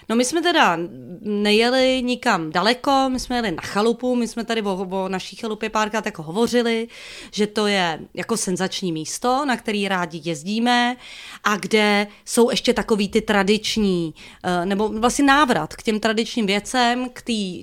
No 0.10 0.16
my 0.16 0.26
jsme 0.26 0.42
teda 0.42 0.78
nejeli 1.22 2.02
nikam 2.04 2.52
daleko, 2.52 3.10
my 3.10 3.20
jsme 3.20 3.36
jeli 3.36 3.52
na 3.52 3.62
chalupu, 3.62 4.16
my 4.16 4.28
jsme 4.28 4.44
tady 4.44 4.62
o, 4.62 4.88
o 4.92 5.10
naší 5.10 5.36
chalupě 5.36 5.70
párkrát 5.70 6.06
jako 6.06 6.24
hovořili, 6.24 6.88
že 7.32 7.48
to 7.48 7.68
je 7.68 8.00
jako 8.14 8.38
senzační 8.38 8.92
místo, 8.92 9.46
na 9.46 9.58
který 9.58 9.88
rádi 9.88 10.22
jezdíme 10.24 10.96
a 11.44 11.58
kde 11.58 12.08
jsou 12.26 12.50
ještě 12.50 12.74
takový 12.74 13.10
ty 13.10 13.22
tradiční, 13.22 14.14
eh, 14.44 14.66
nebo 14.66 14.90
vlastně 14.90 15.26
návrat 15.26 15.76
k 15.76 15.84
těm 15.84 16.00
tradičním 16.00 16.46
věcem, 16.46 17.10
k 17.14 17.22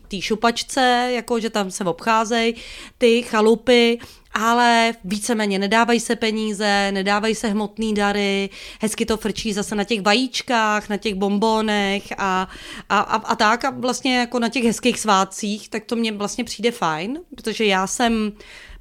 té 0.08 0.20
šupačce, 0.20 1.10
jako 1.14 1.40
že 1.40 1.50
tam 1.50 1.70
se 1.70 1.84
obcházejí 1.84 2.54
ty 2.98 3.22
chalupy, 3.22 3.98
ale 4.36 4.92
víceméně 5.04 5.58
nedávají 5.58 6.00
se 6.00 6.16
peníze, 6.16 6.92
nedávají 6.92 7.34
se 7.34 7.48
hmotné 7.48 7.92
dary, 7.92 8.50
hezky 8.80 9.06
to 9.06 9.16
frčí 9.16 9.52
zase 9.52 9.74
na 9.74 9.84
těch 9.84 10.02
vajíčkách, 10.02 10.88
na 10.88 10.96
těch 10.96 11.14
bombónech 11.14 12.12
a, 12.18 12.48
a, 12.88 13.00
a, 13.00 13.16
a 13.16 13.36
tak 13.36 13.64
a 13.64 13.70
vlastně 13.70 14.18
jako 14.18 14.38
na 14.38 14.48
těch 14.48 14.64
hezkých 14.64 15.00
svátcích, 15.00 15.68
tak 15.68 15.84
to 15.84 15.96
mně 15.96 16.12
vlastně 16.12 16.44
přijde 16.44 16.70
fajn, 16.70 17.18
protože 17.34 17.64
já 17.64 17.86
jsem 17.86 18.32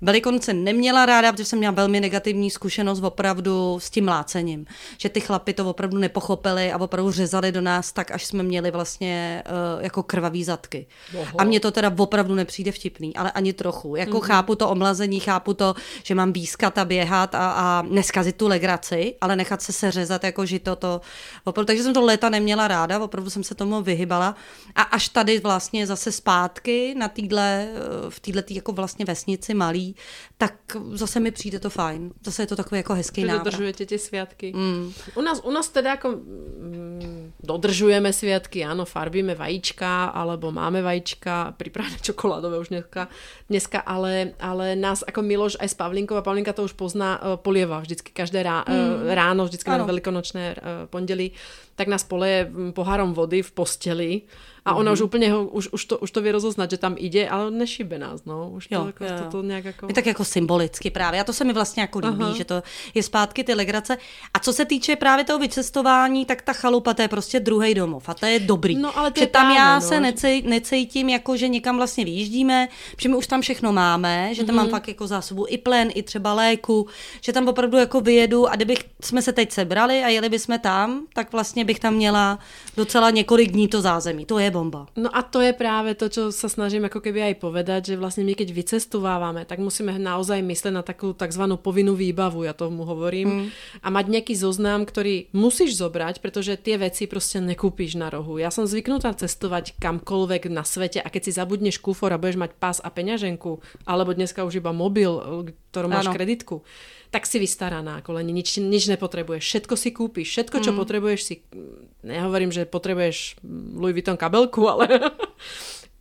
Velikonoce 0.01 0.53
neměla 0.53 1.05
ráda, 1.05 1.31
protože 1.31 1.45
jsem 1.45 1.59
měla 1.59 1.73
velmi 1.73 1.99
negativní 1.99 2.51
zkušenost 2.51 3.03
opravdu 3.03 3.79
s 3.79 3.89
tím 3.89 4.07
lácením. 4.07 4.65
Že 4.97 5.09
ty 5.09 5.19
chlapy 5.19 5.53
to 5.53 5.69
opravdu 5.69 5.97
nepochopili 5.97 6.71
a 6.71 6.77
opravdu 6.77 7.11
řezali 7.11 7.51
do 7.51 7.61
nás 7.61 7.91
tak, 7.91 8.11
až 8.11 8.25
jsme 8.25 8.43
měli 8.43 8.71
vlastně 8.71 9.43
uh, 9.77 9.83
jako 9.83 10.03
krvavý 10.03 10.43
zadky. 10.43 10.87
Oho. 11.17 11.41
A 11.41 11.43
mně 11.43 11.59
to 11.59 11.71
teda 11.71 11.91
opravdu 11.97 12.35
nepřijde 12.35 12.71
vtipný, 12.71 13.15
ale 13.15 13.31
ani 13.31 13.53
trochu. 13.53 13.95
Jako 13.95 14.17
mm-hmm. 14.17 14.27
chápu 14.27 14.55
to 14.55 14.69
omlazení, 14.69 15.19
chápu 15.19 15.53
to, 15.53 15.75
že 16.03 16.15
mám 16.15 16.33
výskat 16.33 16.77
a 16.77 16.85
běhat 16.85 17.35
a, 17.35 17.51
a 17.51 17.81
neskazit 17.81 18.35
tu 18.35 18.47
legraci, 18.47 19.15
ale 19.21 19.35
nechat 19.35 19.61
se 19.61 19.73
seřezat 19.73 20.23
jako 20.23 20.45
žito 20.45 20.75
to 20.75 21.01
opravdu. 21.43 21.67
Takže 21.67 21.83
jsem 21.83 21.93
to 21.93 22.01
léta 22.01 22.29
neměla 22.29 22.67
ráda, 22.67 22.99
opravdu 22.99 23.29
jsem 23.29 23.43
se 23.43 23.55
tomu 23.55 23.81
vyhybala. 23.81 24.35
A 24.75 24.81
až 24.81 25.09
tady 25.09 25.39
vlastně 25.39 25.87
zase 25.87 26.11
zpátky 26.11 26.95
na 26.97 27.07
týdle, 27.07 27.67
eh, 27.69 28.09
v 28.09 28.19
této 28.19 28.53
jako 28.53 28.71
vlastně 28.71 29.05
vesnici 29.05 29.53
malý, 29.53 29.84
tak 30.37 30.53
zase 30.91 31.19
mi 31.19 31.31
přijde 31.31 31.59
to 31.59 31.69
fajn. 31.69 32.11
Zase 32.25 32.43
je 32.43 32.47
to 32.47 32.55
takový 32.55 32.79
jako 32.79 32.93
hezký 32.93 33.23
návrat. 33.23 33.43
dodržujete 33.43 33.85
ty 33.85 33.99
sviatky. 33.99 34.53
Mm. 34.55 34.93
U, 35.15 35.21
nás, 35.21 35.41
u 35.43 35.51
nás 35.51 35.69
teda 35.69 35.89
jako 35.89 36.09
mm, 36.09 37.31
dodržujeme 37.43 38.13
sviatky, 38.13 38.65
ano, 38.65 38.85
farbíme 38.85 39.35
vajíčka, 39.35 40.05
alebo 40.05 40.51
máme 40.51 40.81
vajíčka, 40.81 41.53
pripravené 41.57 41.97
čokoládové 42.01 42.59
už 42.59 42.69
dneska, 42.69 43.07
dneska 43.49 43.79
ale, 43.79 44.31
ale 44.39 44.75
nás 44.75 45.03
jako 45.07 45.21
Miloš 45.21 45.57
aj 45.59 45.69
s 45.69 45.73
Pavlinkou, 45.73 46.15
a 46.15 46.21
Pavlinka 46.21 46.53
to 46.53 46.63
už 46.63 46.73
pozná, 46.73 47.21
uh, 47.21 47.35
polieva 47.35 47.79
vždycky 47.79 48.11
každé 48.11 48.43
rá, 48.43 48.65
mm. 48.69 49.09
ráno, 49.09 49.45
vždycky 49.45 49.69
ano. 49.69 49.77
na 49.77 49.85
velikonočné 49.85 50.55
uh, 50.55 50.87
pondělí, 50.89 51.31
tak 51.75 51.87
nás 51.87 52.03
poleje 52.03 52.45
mm, 52.45 52.73
pohárom 52.73 53.13
vody 53.13 53.41
v 53.41 53.51
posteli 53.51 54.21
a 54.65 54.75
ona 54.75 54.91
mm-hmm. 54.91 54.93
už 54.93 55.01
úplně 55.01 55.31
ho, 55.31 55.45
už, 55.45 55.69
už, 55.71 55.85
to, 55.85 55.97
už 55.97 56.11
to 56.11 56.21
vie 56.21 56.31
rozoznat, 56.31 56.71
že 56.71 56.77
tam 56.77 56.95
ide, 56.97 57.29
ale 57.29 57.51
nešibe 57.51 57.99
nás, 57.99 58.25
no. 58.25 58.49
Už 58.49 58.67
to, 58.67 58.75
jo, 58.75 58.85
jako, 58.85 59.03
jo. 59.03 59.09
To, 59.23 59.29
to 59.29 59.41
nějak 59.41 59.65
jako... 59.65 59.87
Je 59.87 59.93
tak 59.93 60.05
jako 60.05 60.25
symbolicky 60.25 60.89
právě. 60.89 61.21
A 61.21 61.23
to 61.23 61.33
se 61.33 61.43
mi 61.43 61.53
vlastně 61.53 61.81
jako 61.81 61.99
líbí, 61.99 62.23
Aha. 62.23 62.33
že 62.33 62.45
to 62.45 62.63
je 62.93 63.03
zpátky 63.03 63.43
ty 63.43 63.53
legrace. 63.53 63.97
A 64.33 64.39
co 64.39 64.53
se 64.53 64.65
týče 64.65 64.95
právě 64.95 65.25
toho 65.25 65.39
vycestování, 65.39 66.25
tak 66.25 66.41
ta 66.41 66.53
chalupa, 66.53 66.93
to 66.93 67.01
je 67.01 67.07
prostě 67.07 67.39
druhý 67.39 67.73
domov. 67.73 68.09
A 68.09 68.13
to 68.13 68.25
je 68.25 68.39
dobrý. 68.39 68.75
No, 68.75 68.97
ale 68.97 69.11
to 69.11 69.19
že 69.19 69.23
je 69.23 69.27
tam 69.27 69.51
já 69.51 69.75
no. 69.75 69.81
se 69.81 69.99
necej, 69.99 70.41
necítím, 70.41 71.09
jako 71.09 71.37
že 71.37 71.47
někam 71.47 71.77
vlastně 71.77 72.05
vyjíždíme, 72.05 72.67
že 72.97 73.09
my 73.09 73.15
už 73.15 73.27
tam 73.27 73.41
všechno 73.41 73.73
máme, 73.73 74.33
že 74.33 74.43
tam 74.43 74.53
mm-hmm. 74.53 74.57
mám 74.57 74.65
Mhm. 74.65 74.71
fakt 74.71 74.87
jako 74.87 75.07
zásobu 75.07 75.45
i 75.49 75.57
plen, 75.57 75.89
i 75.93 76.03
třeba 76.03 76.33
léku, 76.33 76.87
že 77.21 77.33
tam 77.33 77.47
opravdu 77.47 77.77
jako 77.77 78.01
vyjedu 78.01 78.47
a 78.47 78.55
kdybych 78.55 78.79
jsme 79.01 79.21
se 79.21 79.33
teď 79.33 79.51
sebrali 79.51 80.03
a 80.03 80.07
jeli 80.07 80.29
bychom 80.29 80.59
tam, 80.59 81.05
tak 81.13 81.31
vlastně 81.31 81.65
bych 81.65 81.79
tam 81.79 81.93
měla 81.93 82.39
docela 82.77 83.09
několik 83.09 83.51
dní 83.51 83.67
to 83.67 83.81
zázemí. 83.81 84.25
To 84.25 84.39
je 84.39 84.51
bomba. 84.55 84.87
No 84.95 85.11
a 85.11 85.19
to 85.19 85.43
je 85.43 85.51
práve 85.51 85.99
to, 85.99 86.07
čo 86.07 86.23
sa 86.31 86.47
snažím 86.47 86.87
ako 86.87 87.03
keby 87.03 87.35
aj 87.35 87.43
povedať, 87.43 87.81
že 87.91 87.99
vlastne 87.99 88.23
my 88.23 88.31
keď 88.31 88.55
vycestovávame, 88.55 89.43
tak 89.43 89.59
musíme 89.59 89.91
naozaj 89.99 90.39
mysleť 90.39 90.71
na 90.71 90.79
takú 90.79 91.11
tzv. 91.11 91.43
povinnú 91.59 91.91
výbavu, 91.91 92.47
ja 92.47 92.55
tomu 92.55 92.87
hovorím, 92.87 93.27
mm. 93.27 93.47
a 93.83 93.87
mať 93.91 94.05
nejaký 94.07 94.33
zoznam, 94.39 94.87
ktorý 94.87 95.27
musíš 95.35 95.75
zobrať, 95.75 96.23
pretože 96.23 96.55
tie 96.55 96.79
veci 96.79 97.11
proste 97.11 97.43
nekúpiš 97.43 97.99
na 97.99 98.07
rohu. 98.07 98.39
Ja 98.39 98.47
som 98.47 98.63
zvyknutá 98.63 99.11
cestovať 99.11 99.75
kamkoľvek 99.75 100.47
na 100.47 100.63
svete 100.63 101.03
a 101.03 101.11
keď 101.11 101.21
si 101.27 101.31
zabudneš 101.35 101.83
kufor 101.83 102.15
a 102.15 102.21
budeš 102.21 102.39
mať 102.39 102.51
pás 102.55 102.77
a 102.79 102.87
peňaženku, 102.87 103.59
alebo 103.83 104.15
dneska 104.15 104.47
už 104.47 104.63
iba 104.63 104.71
mobil, 104.71 105.11
ktorom 105.75 105.91
máš 105.91 106.07
Áno. 106.07 106.15
kreditku, 106.15 106.63
tak 107.15 107.23
si 107.23 107.39
vystaraná 107.39 108.03
koleni, 108.03 108.35
nič, 108.35 108.59
nič 108.59 108.91
nepotrebuješ, 108.91 109.43
všetko 109.47 109.73
si 109.79 109.95
kúpiš, 109.95 110.27
všetko, 110.35 110.59
čo 110.59 110.75
mm. 110.75 110.77
potrebuješ 110.83 111.19
si, 111.23 111.35
nehovorím, 112.03 112.51
že 112.51 112.67
potrebuješ 112.67 113.39
Louis 113.79 113.95
Vuitton 113.95 114.19
kabelku, 114.19 114.67
ale 114.75 115.15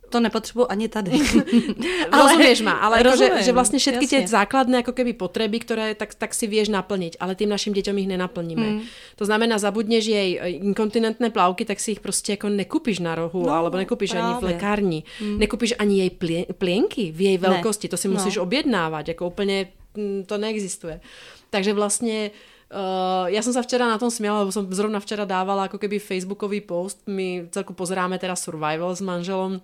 To 0.09 0.19
nepotřebuji 0.19 0.71
ani 0.71 0.87
tady. 0.87 1.11
ale, 2.11 2.23
rozumieš 2.23 2.61
ma, 2.61 2.71
ale 2.71 2.99
ako, 2.99 3.03
že, 3.03 3.25
rozumiem, 3.25 3.43
že 3.43 3.51
vlastne 3.51 3.79
všetky 3.79 4.05
tie 4.07 4.19
základné 4.27 4.85
ako 4.85 4.93
keby 4.93 5.11
potreby, 5.17 5.59
ktoré 5.59 5.95
tak, 5.95 6.13
tak 6.15 6.31
si 6.31 6.45
vieš 6.47 6.69
naplniť, 6.69 7.17
ale 7.19 7.35
tým 7.35 7.49
našim 7.49 7.73
deťom 7.73 7.95
ich 7.99 8.07
nenaplníme. 8.11 8.67
Mm. 8.67 8.81
To 9.17 9.23
znamená, 9.25 9.57
zabudneš 9.57 10.05
jej 10.05 10.29
e, 10.37 10.61
inkontinentné 10.61 11.33
plavky, 11.33 11.65
tak 11.65 11.79
si 11.79 11.97
ich 11.97 11.99
prostě 11.99 12.37
jako 12.37 12.49
nekúpiš 12.49 12.99
na 12.99 13.15
rohu, 13.15 13.43
No, 13.43 13.53
alebo 13.53 13.77
nekúpiš 13.77 14.13
ani 14.13 14.33
v 14.33 14.39
právě. 14.39 14.55
lekárni. 14.55 15.03
Mm. 15.19 15.37
Nekúpiš 15.39 15.71
ani 15.79 15.95
jej 15.99 16.09
plie, 16.09 16.45
plienky 16.53 17.11
v 17.11 17.21
jej 17.21 17.37
veľkosti, 17.37 17.89
to 17.89 17.97
si 17.97 18.07
musíš 18.07 18.37
objednávať, 18.37 19.07
jako 19.07 19.27
úplně 19.27 19.67
mm, 19.67 19.84
to 20.25 20.37
neexistuje. 20.37 20.99
Takže 21.49 21.73
vlastně 21.73 22.31
Uh, 22.65 23.29
ja 23.29 23.45
som 23.45 23.53
sa 23.53 23.61
včera 23.61 23.85
na 23.85 24.01
tom 24.01 24.09
smiala, 24.09 24.41
lebo 24.41 24.49
som 24.49 24.65
zrovna 24.73 24.97
včera 24.97 25.21
dávala 25.21 25.69
ako 25.69 25.77
keby 25.77 26.01
facebookový 26.01 26.65
post. 26.65 26.97
My 27.05 27.45
celku 27.53 27.77
pozeráme 27.77 28.17
teraz 28.17 28.41
Survival 28.41 28.89
s 28.89 29.05
manželom 29.05 29.61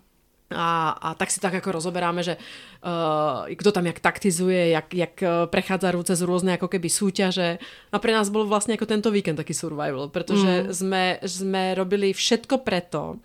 a, 0.54 0.94
a 1.02 1.10
tak 1.18 1.34
si 1.34 1.42
tak 1.42 1.50
ako 1.50 1.82
rozoberáme, 1.82 2.22
že 2.22 2.38
uh, 2.38 3.50
kto 3.50 3.74
tam 3.74 3.90
jak 3.90 4.00
taktizuje, 4.00 4.78
jak, 4.78 4.94
jak 4.94 5.18
uh, 5.26 5.50
prechádza 5.50 5.98
cez 6.06 6.22
rôzne 6.22 6.62
ako 6.62 6.70
keby 6.70 6.94
súťaže. 6.94 7.58
A 7.90 7.98
pre 7.98 8.14
nás 8.14 8.30
bol 8.30 8.46
vlastne 8.46 8.78
ako 8.78 8.86
tento 8.86 9.10
víkend 9.10 9.42
taký 9.42 9.58
survival, 9.58 10.14
pretože 10.14 10.70
mm. 10.70 10.72
sme, 10.72 11.04
sme 11.26 11.64
robili 11.74 12.14
všetko 12.14 12.62
preto, 12.62 13.18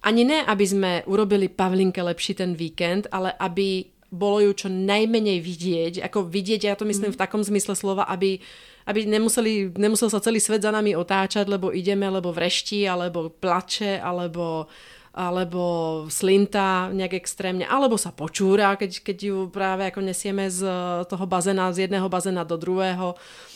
ani 0.00 0.24
ne, 0.24 0.38
aby 0.48 0.64
sme 0.64 0.92
urobili 1.04 1.52
Pavlinke 1.52 2.00
lepší 2.00 2.40
ten 2.40 2.56
víkend, 2.56 3.04
ale 3.12 3.36
aby 3.36 3.84
bolo 4.10 4.42
ju 4.42 4.66
čo 4.66 4.68
najmenej 4.68 5.38
vidieť, 5.38 5.94
ako 6.04 6.26
vidieť, 6.26 6.66
ja 6.66 6.74
to 6.74 6.84
myslím 6.84 7.10
mm. 7.10 7.16
v 7.16 7.22
takom 7.22 7.42
zmysle 7.46 7.78
slova, 7.78 8.04
aby, 8.10 8.42
aby 8.90 9.06
nemuseli, 9.06 9.74
nemusel 9.78 10.10
sa 10.10 10.18
celý 10.18 10.42
svet 10.42 10.66
za 10.66 10.74
nami 10.74 10.98
otáčať, 10.98 11.46
lebo 11.46 11.70
ideme, 11.70 12.10
lebo 12.10 12.34
vrešti, 12.34 12.84
alebo 12.84 13.30
plače, 13.30 14.02
alebo 14.02 14.68
alebo 15.10 16.06
slinta 16.06 16.86
nejak 16.94 17.18
extrémne, 17.18 17.66
alebo 17.66 17.98
sa 17.98 18.14
počúra, 18.14 18.78
keď, 18.78 19.02
keď 19.02 19.16
ju 19.18 19.36
práve 19.50 19.90
ako 19.90 20.06
nesieme 20.06 20.46
z 20.46 20.62
toho 21.10 21.26
bazéna, 21.26 21.74
z 21.74 21.90
jedného 21.90 22.06
bazéna 22.06 22.46
do 22.46 22.54
druhého. 22.54 23.18
Uh, 23.18 23.49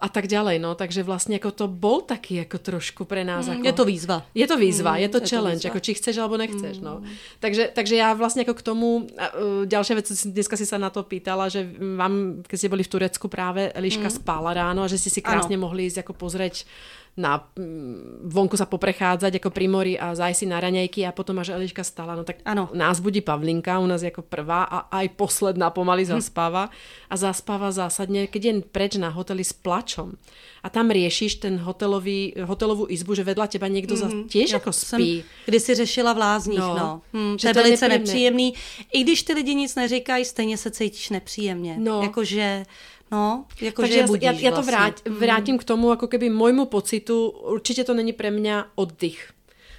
a 0.00 0.08
tak 0.08 0.32
ďalej, 0.32 0.56
no, 0.64 0.72
takže 0.72 1.04
vlastne 1.04 1.36
ako 1.36 1.50
to 1.52 1.66
bol 1.68 2.00
taký 2.00 2.40
ako 2.48 2.56
trošku 2.56 3.02
pre 3.04 3.20
nás. 3.20 3.44
Mm, 3.44 3.60
ako... 3.60 3.64
je 3.68 3.74
to 3.76 3.84
výzva. 3.84 4.16
Je 4.32 4.46
to 4.48 4.56
výzva, 4.56 4.92
Mm, 4.96 5.02
je 5.04 5.08
to 5.12 5.18
je 5.20 5.24
to 5.24 5.28
challenge, 5.28 5.62
výzva. 5.64 5.70
ako 5.76 5.80
či 5.84 5.92
chceš 5.92 6.14
alebo 6.16 6.36
nechceš, 6.40 6.80
no. 6.80 7.04
Takže, 7.44 7.68
takže 7.76 7.94
ja 8.00 8.16
vlastne 8.16 8.48
ako 8.48 8.54
k 8.56 8.62
tomu, 8.64 8.88
uh, 9.04 9.68
ďalšia 9.68 9.94
vec, 10.00 10.08
dneska 10.08 10.56
si 10.56 10.64
sa 10.64 10.80
na 10.80 10.88
to 10.88 11.04
pýtala, 11.04 11.52
že 11.52 11.68
vám, 11.76 12.40
keď 12.48 12.56
ste 12.56 12.72
boli 12.72 12.80
v 12.80 12.92
Turecku 12.96 13.26
práve, 13.28 13.68
Eliška 13.76 14.08
spála 14.08 14.56
ráno 14.56 14.84
a 14.84 14.88
že 14.88 14.96
ste 14.96 15.12
si 15.12 15.20
krásne 15.20 15.60
mohli 15.60 15.92
ísť 15.92 16.00
ako 16.00 16.12
pozrieť 16.16 16.64
na 17.16 17.48
mm, 17.56 18.28
vonku 18.28 18.56
sa 18.60 18.68
poprechádzať 18.68 19.40
ako 19.40 19.48
pri 19.48 19.66
mori 19.68 19.94
a 19.96 20.12
zájsť 20.12 20.36
si 20.36 20.46
na 20.46 20.60
raňajky 20.60 21.00
a 21.08 21.16
potom 21.16 21.40
až 21.40 21.56
Eliška 21.56 21.80
stala. 21.80 22.12
No 22.12 22.28
tak 22.28 22.44
Áno. 22.44 22.68
nás 22.76 23.00
budí 23.00 23.24
Pavlinka, 23.24 23.80
u 23.80 23.88
nás 23.88 24.04
je 24.04 24.12
ako 24.12 24.20
prvá 24.22 24.68
a 24.68 24.78
aj 24.92 25.16
posledná 25.16 25.72
pomaly 25.72 26.04
zaspáva 26.04 26.68
a 27.08 27.14
zaspáva 27.16 27.72
zásadne, 27.72 28.28
keď 28.28 28.42
je 28.44 28.52
preč 28.68 29.00
na 29.00 29.08
hoteli 29.08 29.40
s 29.44 29.56
plačom 29.56 30.12
a 30.60 30.68
tam 30.68 30.92
riešiš 30.92 31.40
ten 31.40 31.56
hotelový, 31.56 32.36
hotelovú 32.44 32.84
izbu, 32.90 33.14
že 33.16 33.24
vedľa 33.24 33.46
teba 33.48 33.70
niekto 33.70 33.96
mm-hmm. 33.96 34.28
tiež 34.28 34.50
Já 34.50 34.56
ako 34.60 34.72
jsem 34.72 35.00
spí. 35.00 35.24
kdysi 35.46 35.74
řešila 35.74 36.12
v 36.12 36.18
lázních, 36.18 36.58
No. 36.58 36.76
no. 36.76 36.90
Hmm, 37.12 37.38
Že 37.38 37.42
to 37.42 37.48
je 37.48 37.54
velice 37.64 37.88
nepříjemný. 37.88 38.54
I 38.92 39.02
když 39.02 39.22
ty 39.22 39.32
lidi 39.32 39.54
nic 39.54 39.74
neříkají, 39.74 40.24
stejně 40.24 40.56
se 40.56 40.70
cítíš 40.70 41.10
nepříjemně. 41.10 41.76
No. 41.78 42.02
Jakože, 42.02 42.64
no, 43.10 43.44
jakože 43.60 43.88
Takže 43.88 43.98
je 43.98 44.00
ja, 44.00 44.06
budíš 44.06 44.40
ja, 44.42 44.50
ja 44.50 44.50
to 44.50 44.62
vlastně. 44.62 44.72
vrát, 44.72 44.94
vrátim 45.06 45.58
k 45.58 45.64
tomu, 45.64 45.90
ako 45.90 46.06
keby 46.08 46.30
môjmu 46.30 46.66
pocitu, 46.66 47.28
určite 47.28 47.84
to 47.84 47.94
není 47.94 48.12
pre 48.12 48.30
mňa 48.30 48.74
oddych. 48.74 49.35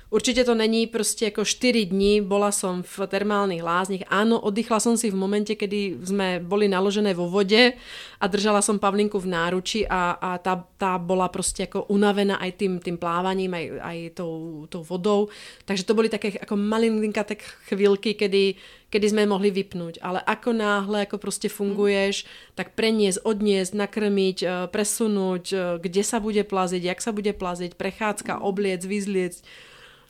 Určite 0.10 0.44
to 0.44 0.56
není 0.56 0.88
prostě 0.88 1.26
jako 1.26 1.46
4 1.46 1.86
dní, 1.86 2.22
bola 2.22 2.52
som 2.52 2.84
v 2.84 3.00
termálnych 3.08 3.64
lázních. 3.64 4.04
Áno, 4.08 4.40
oddychla 4.40 4.80
som 4.80 4.96
si 4.98 5.12
v 5.12 5.20
momente, 5.20 5.52
kedy 5.56 6.00
sme 6.00 6.40
boli 6.40 6.72
naložené 6.72 7.12
vo 7.12 7.28
vode 7.28 7.76
a 8.20 8.26
držala 8.28 8.64
som 8.64 8.80
Pavlinku 8.80 9.20
v 9.20 9.28
náruči 9.28 9.84
a, 9.84 10.16
a 10.16 10.30
tá, 10.40 10.64
tá 10.80 10.98
bola 10.98 11.28
prostě 11.28 11.64
jako 11.64 11.84
unavená 11.84 12.36
aj 12.36 12.52
tým, 12.52 12.80
tým 12.80 12.98
plávaním, 12.98 13.54
aj, 13.54 13.66
aj 13.82 13.98
tou, 14.16 14.66
tou 14.70 14.84
vodou. 14.84 15.28
Takže 15.66 15.84
to 15.84 15.94
boli 15.94 16.10
také 16.10 16.40
ako 16.40 16.56
malinka 16.56 17.24
tak 17.24 17.44
chvíľky, 17.68 18.14
kedy, 18.16 18.56
kedy 18.90 19.10
sme 19.10 19.28
mohli 19.28 19.52
vypnúť. 19.52 20.00
Ale 20.02 20.24
ako 20.24 20.54
náhle 20.54 21.02
ako 21.04 21.18
prostě 21.18 21.50
funguješ, 21.50 22.26
tak 22.56 22.80
preniesť, 22.80 23.20
odniesť, 23.28 23.74
nakrmiť, 23.76 24.38
eh, 24.44 24.52
presunúť, 24.72 25.46
eh, 25.52 25.60
kde 25.84 26.04
sa 26.04 26.24
bude 26.24 26.44
plaziť, 26.48 26.84
jak 26.84 27.00
sa 27.04 27.12
bude 27.12 27.34
plaziť, 27.36 27.76
prechádzka, 27.76 28.40
obliec, 28.40 28.86
vyzliec. 28.88 29.44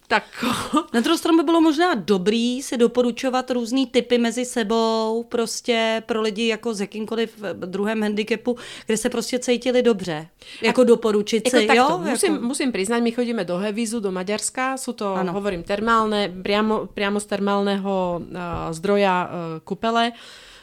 Tak 0.07 0.23
Na 0.93 0.99
druhou 0.99 1.17
stranu 1.17 1.37
by 1.37 1.43
bylo 1.43 1.61
možná 1.61 1.93
dobrý 1.93 2.63
si 2.63 2.77
doporučovat 2.77 3.51
různý 3.51 3.87
typy 3.87 4.17
mezi 4.17 4.45
sebou, 4.45 5.25
prostě 5.29 6.03
pro 6.05 6.21
lidi 6.21 6.47
jako 6.47 6.73
s 6.73 6.81
jakýmkoliv 6.81 7.43
eh, 7.43 7.53
druhém 7.53 8.01
handicapu, 8.01 8.57
kde 8.85 8.97
se 8.97 9.09
prostě 9.09 9.39
cítili 9.39 9.83
dobře. 9.83 10.27
Jako 10.61 10.83
doporučit 10.83 11.45
Jako 11.45 11.59
si, 11.59 11.67
takto, 11.67 11.81
jo? 11.81 11.97
musím, 11.97 12.33
jako... 12.33 12.45
musím 12.45 12.71
priznať, 12.71 13.01
my 13.03 13.11
chodíme 13.11 13.43
do 13.45 13.57
Hevizu, 13.57 13.99
do 13.99 14.11
Maďarska, 14.11 14.77
sú 14.77 14.93
to, 14.93 15.15
ano. 15.15 15.33
Hovorím, 15.33 15.63
termálne, 15.63 16.31
priamo, 16.31 16.87
priamo 16.87 17.19
z 17.19 17.25
termálneho 17.25 18.21
uh, 18.23 18.71
zdroja 18.71 19.15
uh, 19.27 19.29
kupele. 19.63 20.11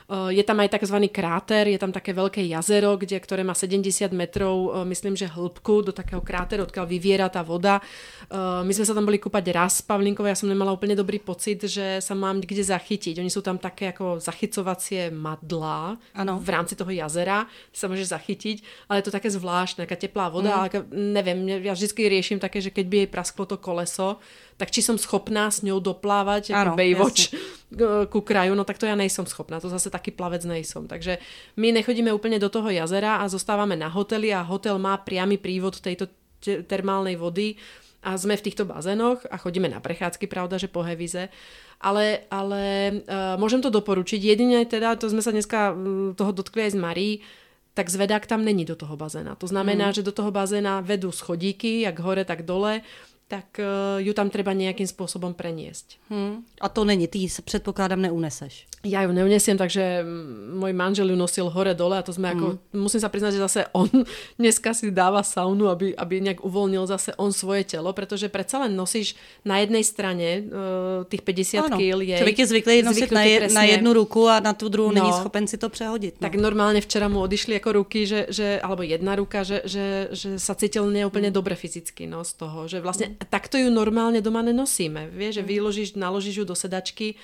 Je 0.05 0.45
tam 0.45 0.61
aj 0.61 0.69
takzvaný 0.69 1.09
kráter, 1.09 1.65
je 1.73 1.81
tam 1.81 1.89
také 1.89 2.13
veľké 2.13 2.45
jazero, 2.45 3.01
kde, 3.01 3.17
ktoré 3.17 3.41
má 3.41 3.57
70 3.57 4.13
metrov, 4.13 4.85
myslím, 4.85 5.17
že 5.17 5.25
hĺbku 5.25 5.81
do 5.81 5.97
takého 5.97 6.21
kráteru, 6.21 6.69
odkiaľ 6.69 6.85
vyviera 6.85 7.33
tá 7.33 7.41
voda. 7.41 7.81
My 8.29 8.69
sme 8.69 8.85
sa 8.85 8.93
tam 8.93 9.09
boli 9.09 9.17
kúpať 9.17 9.45
raz 9.57 9.81
s 9.81 9.83
Pavlinkou, 9.83 10.29
ja 10.29 10.37
som 10.37 10.53
nemala 10.53 10.77
úplne 10.77 10.93
dobrý 10.93 11.17
pocit, 11.25 11.65
že 11.65 12.05
sa 12.05 12.13
mám 12.13 12.45
kde 12.45 12.61
zachytiť. 12.61 13.17
Oni 13.17 13.33
sú 13.33 13.41
tam 13.41 13.57
také 13.57 13.97
ako 13.97 14.21
zachycovacie 14.21 15.09
madlá 15.09 15.97
ano. 16.21 16.37
v 16.37 16.49
rámci 16.53 16.77
toho 16.77 16.93
jazera, 16.93 17.49
sa 17.73 17.89
môžeš 17.89 18.13
zachytiť, 18.13 18.57
ale 18.93 19.01
je 19.01 19.09
to 19.09 19.17
také 19.17 19.33
zvláštne, 19.33 19.89
taká 19.89 19.97
teplá 19.97 20.29
voda, 20.29 20.53
mm. 20.53 20.57
ale 20.61 20.69
neviem, 20.93 21.65
ja 21.65 21.73
vždy 21.73 21.89
riešim 22.13 22.37
také, 22.37 22.61
že 22.61 22.69
keď 22.69 22.85
by 22.93 22.97
jej 23.01 23.09
prasklo 23.09 23.49
to 23.49 23.57
koleso, 23.57 24.21
tak 24.55 24.71
či 24.71 24.87
som 24.87 24.95
schopná 24.95 25.51
s 25.51 25.67
ňou 25.67 25.83
doplávať 25.83 26.55
ako 26.55 26.79
Baywatch 26.79 27.35
ku 28.09 28.21
kraju, 28.23 28.55
no 28.55 28.63
tak 28.63 28.79
to 28.79 28.87
ja 28.87 28.95
nejsem 28.95 29.27
schopná, 29.27 29.61
to 29.61 29.69
zase 29.69 29.91
taký 29.91 30.15
plavec 30.15 30.47
nejsom. 30.47 30.87
Takže 30.87 31.19
my 31.59 31.75
nechodíme 31.75 32.11
úplne 32.15 32.39
do 32.39 32.49
toho 32.49 32.71
jazera 32.71 33.21
a 33.21 33.31
zostávame 33.31 33.75
na 33.75 33.91
hoteli 33.91 34.31
a 34.31 34.47
hotel 34.47 34.79
má 34.79 34.97
priamy 34.99 35.37
prívod 35.37 35.79
tejto 35.83 36.09
termálnej 36.45 37.17
vody 37.17 37.57
a 38.05 38.21
sme 38.21 38.37
v 38.37 38.45
týchto 38.53 38.69
bazénoch 38.69 39.25
a 39.33 39.41
chodíme 39.41 39.65
na 39.65 39.81
prechádzky, 39.81 40.29
pravda, 40.29 40.61
že 40.61 40.69
po 40.69 40.85
Hevize. 40.85 41.33
Ale, 41.81 42.29
ale 42.29 42.63
uh, 43.05 43.35
môžem 43.41 43.65
to 43.65 43.73
doporučiť. 43.73 44.21
Jedine 44.21 44.65
teda, 44.69 44.97
to 44.97 45.09
sme 45.09 45.25
sa 45.25 45.33
dneska 45.33 45.73
uh, 45.73 46.13
toho 46.13 46.33
dotkli 46.33 46.69
aj 46.69 46.77
z 46.77 46.79
Marí, 46.81 47.11
tak 47.75 47.91
zvedák 47.91 48.29
tam 48.31 48.47
není 48.47 48.63
do 48.63 48.79
toho 48.79 48.95
bazéna. 48.95 49.35
To 49.41 49.51
znamená, 49.51 49.91
mm. 49.91 49.95
že 49.99 50.07
do 50.07 50.15
toho 50.15 50.31
bazéna 50.31 50.79
vedú 50.79 51.11
schodíky, 51.11 51.83
jak 51.83 51.99
hore, 51.99 52.23
tak 52.23 52.47
dole 52.47 52.87
tak 53.25 53.57
uh, 53.57 53.97
ju 54.05 54.13
tam 54.13 54.29
treba 54.29 54.53
nejakým 54.53 54.85
spôsobom 54.85 55.33
preniesť. 55.33 55.97
Hmm. 56.13 56.45
A 56.61 56.69
to 56.69 56.85
není, 56.85 57.09
ty 57.09 57.29
se 57.29 57.43
předpokládám 57.43 58.03
neuneseš. 58.03 58.67
Ja 58.85 59.01
ju 59.01 59.17
neunesiem, 59.17 59.57
takže 59.57 60.05
môj 60.61 60.77
manžel 60.77 61.09
ju 61.09 61.17
nosil 61.17 61.49
hore-dole 61.49 61.97
a 61.97 62.05
to 62.05 62.13
sme 62.13 62.29
hmm. 62.29 62.37
ako, 62.37 62.47
musím 62.77 63.01
sa 63.01 63.09
priznať, 63.09 63.33
že 63.33 63.45
zase 63.49 63.61
on 63.73 63.89
dneska 64.41 64.77
si 64.77 64.93
dáva 64.93 65.25
saunu, 65.25 65.73
aby, 65.73 65.97
aby 65.97 66.21
nejak 66.21 66.45
uvoľnil 66.45 66.85
zase 66.85 67.17
on 67.17 67.33
svoje 67.33 67.65
telo, 67.65 67.97
pretože 67.97 68.29
predsa 68.29 68.69
len 68.69 68.77
nosíš 68.77 69.17
na 69.41 69.65
jednej 69.65 69.81
strane 69.89 70.45
uh, 70.45 71.09
tých 71.09 71.25
50 71.25 71.65
ano. 71.65 71.77
kg. 71.81 72.01
Je, 72.05 72.17
Člověk 72.21 72.39
je 72.39 72.47
zvyklý 72.47 72.75
nosit 72.85 73.09
na, 73.09 73.25
je, 73.25 73.49
na 73.49 73.65
jednu 73.65 73.97
ruku 73.97 74.29
a 74.29 74.45
na 74.45 74.53
tu 74.53 74.69
druhou 74.69 74.93
no, 74.93 75.01
není 75.01 75.13
schopen 75.17 75.49
si 75.49 75.57
to 75.57 75.73
přehodit. 75.73 76.21
No. 76.21 76.29
Tak 76.29 76.37
normálne 76.37 76.85
včera 76.85 77.09
mu 77.09 77.25
odišli 77.25 77.57
ako 77.57 77.71
ruky, 77.81 78.05
že, 78.05 78.29
že, 78.29 78.61
alebo 78.61 78.85
jedna 78.85 79.17
ruka, 79.17 79.49
že, 79.49 79.65
že, 79.65 80.13
že 80.13 80.37
sa 80.37 80.53
cítil 80.53 80.85
neúplne 80.93 81.33
hmm. 81.33 81.39
dobre 81.41 81.57
fyzicky 81.57 82.05
no, 82.05 82.21
z 82.21 82.33
toho, 82.37 82.69
že 82.69 82.85
vlastne 82.85 83.14
takto 83.31 83.59
ju 83.59 83.71
normálne 83.71 84.19
doma 84.19 84.43
nenosíme. 84.43 85.11
Vieš, 85.11 85.41
že 85.41 85.43
mm. 85.43 85.49
vyložíš, 85.49 85.89
naložíš 85.95 86.43
ju 86.43 86.45
do 86.45 86.57
sedačky, 86.57 87.15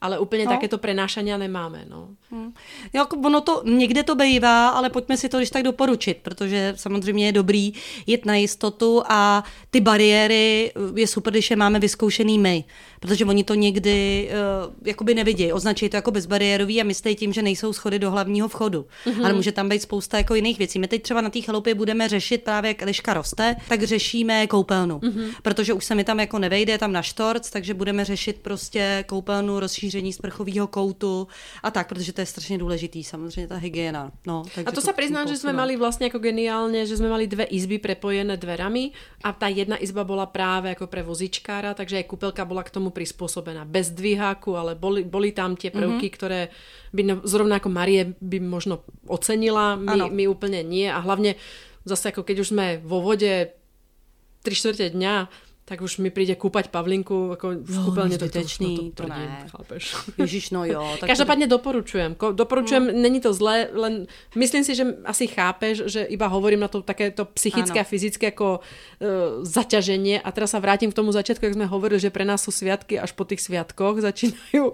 ale 0.00 0.18
úplně 0.18 0.44
no. 0.44 0.50
takéto 0.50 0.78
prenášania 0.78 1.36
nemáme. 1.36 1.84
No. 1.90 2.08
Hmm. 2.30 2.52
Jako 2.92 3.16
ono 3.16 3.40
to, 3.40 3.62
někde 3.64 4.02
to 4.02 4.14
bývá, 4.14 4.68
ale 4.68 4.90
pojďme 4.90 5.16
si 5.16 5.28
to 5.28 5.36
když 5.36 5.50
tak 5.50 5.62
doporučit, 5.62 6.18
protože 6.22 6.72
samozřejmě 6.76 7.26
je 7.26 7.32
dobrý 7.32 7.72
jít 8.06 8.26
na 8.26 8.34
jistotu 8.34 9.02
a 9.08 9.44
ty 9.70 9.80
bariéry 9.80 10.72
je 10.94 11.06
super, 11.06 11.32
když 11.32 11.50
je 11.50 11.56
máme 11.56 11.78
vyzkoušený 11.78 12.38
my, 12.38 12.64
protože 13.00 13.24
oni 13.24 13.44
to 13.44 13.54
někdy 13.54 14.28
uh, 14.66 14.74
jakoby 14.84 15.14
nevidí, 15.14 15.52
označí 15.52 15.88
to 15.88 15.96
jako 15.96 16.10
bezbariérový 16.10 16.80
a 16.80 16.84
myslí 16.84 17.16
tím, 17.16 17.32
že 17.32 17.42
nejsou 17.42 17.72
schody 17.72 17.98
do 17.98 18.10
hlavního 18.10 18.48
vchodu. 18.48 18.86
Mm-hmm. 19.06 19.24
Ale 19.24 19.32
může 19.32 19.52
tam 19.52 19.68
být 19.68 19.82
spousta 19.82 20.18
jako 20.18 20.34
jiných 20.34 20.58
věcí. 20.58 20.78
My 20.78 20.88
teď 20.88 21.02
třeba 21.02 21.20
na 21.20 21.30
té 21.30 21.40
chalupě 21.40 21.74
budeme 21.74 22.08
řešit 22.08 22.42
právě, 22.42 22.68
jak 22.68 22.82
Eliška 22.82 23.14
roste, 23.14 23.56
tak 23.68 23.82
řešíme 23.82 24.46
koupelnu, 24.46 24.98
mm-hmm. 24.98 25.30
protože 25.42 25.72
už 25.72 25.84
se 25.84 25.94
mi 25.94 26.04
tam 26.04 26.20
jako 26.20 26.38
nevejde, 26.38 26.78
tam 26.78 26.92
na 26.92 27.02
štorc, 27.02 27.50
takže 27.50 27.74
budeme 27.74 28.04
řešit 28.04 28.36
prostě 28.42 29.04
koupelnu, 29.06 29.60
rozšíření 29.86 30.12
sprchového 30.12 30.66
koutu 30.66 31.28
a 31.62 31.70
tak, 31.70 31.88
protože 31.88 32.12
to 32.12 32.20
je 32.20 32.26
strašně 32.26 32.58
důležitý, 32.58 33.04
samozřejmě 33.04 33.46
ta 33.46 33.56
hygiena. 33.56 34.10
No, 34.26 34.42
takže 34.42 34.66
a 34.66 34.70
to, 34.74 34.80
to 34.80 34.86
sa 34.86 34.92
priznám, 34.92 35.28
že 35.30 35.36
jsme 35.38 35.52
mali 35.52 35.76
vlastně 35.76 36.06
jako 36.06 36.18
geniálně, 36.18 36.86
že 36.86 36.96
jsme 36.96 37.08
mali 37.08 37.26
dve 37.26 37.44
izby 37.44 37.78
prepojené 37.78 38.36
dverami 38.36 38.90
a 39.24 39.32
ta 39.32 39.48
jedna 39.48 39.78
izba 39.82 40.04
bola 40.04 40.26
právě 40.26 40.68
jako 40.68 40.86
pre 40.86 41.02
vozičkára, 41.02 41.74
takže 41.74 41.96
aj 41.96 42.04
kúpelka 42.04 42.44
bola 42.44 42.66
k 42.66 42.74
tomu 42.74 42.90
prispôsobená. 42.90 43.62
Bez 43.64 43.94
dviháku, 43.94 44.56
ale 44.56 44.74
boli, 44.74 45.06
boli 45.06 45.30
tam 45.30 45.54
tie 45.54 45.70
prvky, 45.70 46.10
mm-hmm. 46.10 46.16
ktoré 46.18 46.40
by 46.90 47.02
no, 47.06 47.14
zrovna 47.22 47.62
ako 47.62 47.70
Marie 47.70 48.18
by 48.18 48.42
možno 48.42 48.82
ocenila, 49.06 49.78
my, 49.78 50.10
my 50.10 50.24
úplne 50.26 50.66
nie 50.66 50.90
a 50.90 50.98
hlavne 50.98 51.38
zase 51.86 52.10
ako 52.10 52.26
keď 52.26 52.36
už 52.42 52.48
sme 52.50 52.66
vo 52.82 52.98
vode 52.98 53.54
3 54.42 54.50
čtvrte 54.50 54.86
dňa, 54.94 55.45
tak 55.68 55.82
už 55.82 55.98
mi 55.98 56.10
přijde 56.10 56.34
kúpať 56.34 56.68
Pavlinku, 56.68 57.26
jako 57.30 57.48
v 57.58 57.74
no, 57.74 57.84
kúpeľne 57.90 58.14
to, 58.22 58.30
to, 58.30 58.38
to, 58.38 58.46
to, 58.46 59.02
to 59.02 59.04
ne. 59.10 59.50
chápeš? 59.50 59.98
Ježiš, 60.14 60.54
no 60.54 60.62
jo. 60.64 60.78
Tak 61.00 61.10
Každopádně 61.10 61.46
to... 61.46 61.58
doporučujem. 61.58 62.14
Ko, 62.14 62.32
doporučujem, 62.32 62.86
no. 62.86 62.92
není 62.94 63.20
to 63.20 63.34
zlé, 63.34 63.68
len 63.74 64.06
myslím 64.38 64.62
si, 64.64 64.78
že 64.78 64.86
asi 65.02 65.26
chápeš, 65.26 65.90
že 65.90 66.06
iba 66.06 66.26
hovorím 66.30 66.62
na 66.62 66.68
to 66.70 66.86
takéto 66.86 67.24
psychické 67.34 67.82
ano. 67.82 67.86
a 67.86 67.90
fyzické 67.90 68.26
jako 68.26 68.60
uh, 68.62 69.42
zaťaženie 69.42 70.22
a 70.22 70.30
teraz 70.30 70.54
sa 70.54 70.62
vrátim 70.62 70.94
k 70.94 70.98
tomu 71.02 71.10
začiatku, 71.10 71.42
jak 71.42 71.58
sme 71.58 71.66
hovorili, 71.66 71.98
že 71.98 72.14
pre 72.14 72.22
nás 72.22 72.46
sú 72.46 72.54
sviatky 72.54 73.02
až 73.02 73.10
po 73.18 73.26
tých 73.26 73.42
sviatkoch 73.42 73.98
začínajú 73.98 74.70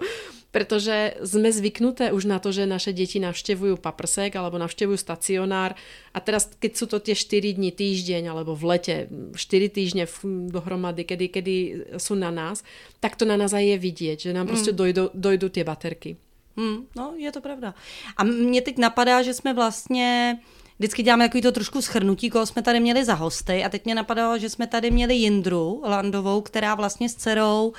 pretože 0.53 1.17
sme 1.25 1.49
zvyknuté 1.49 2.13
už 2.13 2.29
na 2.29 2.37
to, 2.37 2.53
že 2.53 2.69
naše 2.69 2.93
deti 2.93 3.17
navštevujú 3.17 3.81
paprsek 3.81 4.37
alebo 4.37 4.61
navštevujú 4.61 5.01
stacionár 5.01 5.73
a 6.13 6.21
teraz 6.21 6.45
keď 6.61 6.71
sú 6.77 6.85
to 6.85 7.01
tie 7.01 7.17
4 7.17 7.57
dní 7.57 7.73
týždeň 7.73 8.29
alebo 8.29 8.53
v 8.53 8.77
lete 8.77 8.95
4 9.33 9.33
týždne 9.73 10.05
dohromady, 10.53 11.09
kedy, 11.09 11.25
kedy 11.33 11.55
sú 11.97 12.13
na 12.13 12.29
nás, 12.29 12.61
tak 13.01 13.17
to 13.17 13.25
na 13.25 13.33
nás 13.33 13.57
aj 13.57 13.65
je 13.65 13.77
vidieť, 13.81 14.17
že 14.29 14.31
nám 14.31 14.45
mm. 14.45 14.51
prostě 14.53 14.71
dojdou, 14.71 15.09
dojdou 15.13 15.49
tie 15.49 15.65
baterky. 15.65 16.17
Hmm, 16.53 16.85
no, 16.95 17.13
je 17.17 17.31
to 17.31 17.41
pravda. 17.41 17.73
A 18.17 18.23
mě 18.23 18.61
teď 18.61 18.77
napadá, 18.77 19.21
že 19.21 19.33
jsme 19.33 19.53
vlastně 19.53 20.37
vždycky 20.83 21.03
děláme 21.03 21.27
takový 21.27 21.41
to 21.41 21.51
trošku 21.51 21.81
schrnutí, 21.81 22.29
koho 22.29 22.45
jsme 22.45 22.61
tady 22.61 22.79
měli 22.79 23.05
za 23.05 23.13
hosty 23.13 23.63
a 23.63 23.69
teď 23.69 23.85
mě 23.85 23.95
napadalo, 23.95 24.37
že 24.37 24.49
jsme 24.49 24.67
tady 24.67 24.91
měli 24.91 25.15
Jindru 25.15 25.81
Landovou, 25.85 26.41
která 26.41 26.75
vlastně 26.75 27.09
s 27.09 27.15
dcerou 27.15 27.67
uh, 27.67 27.73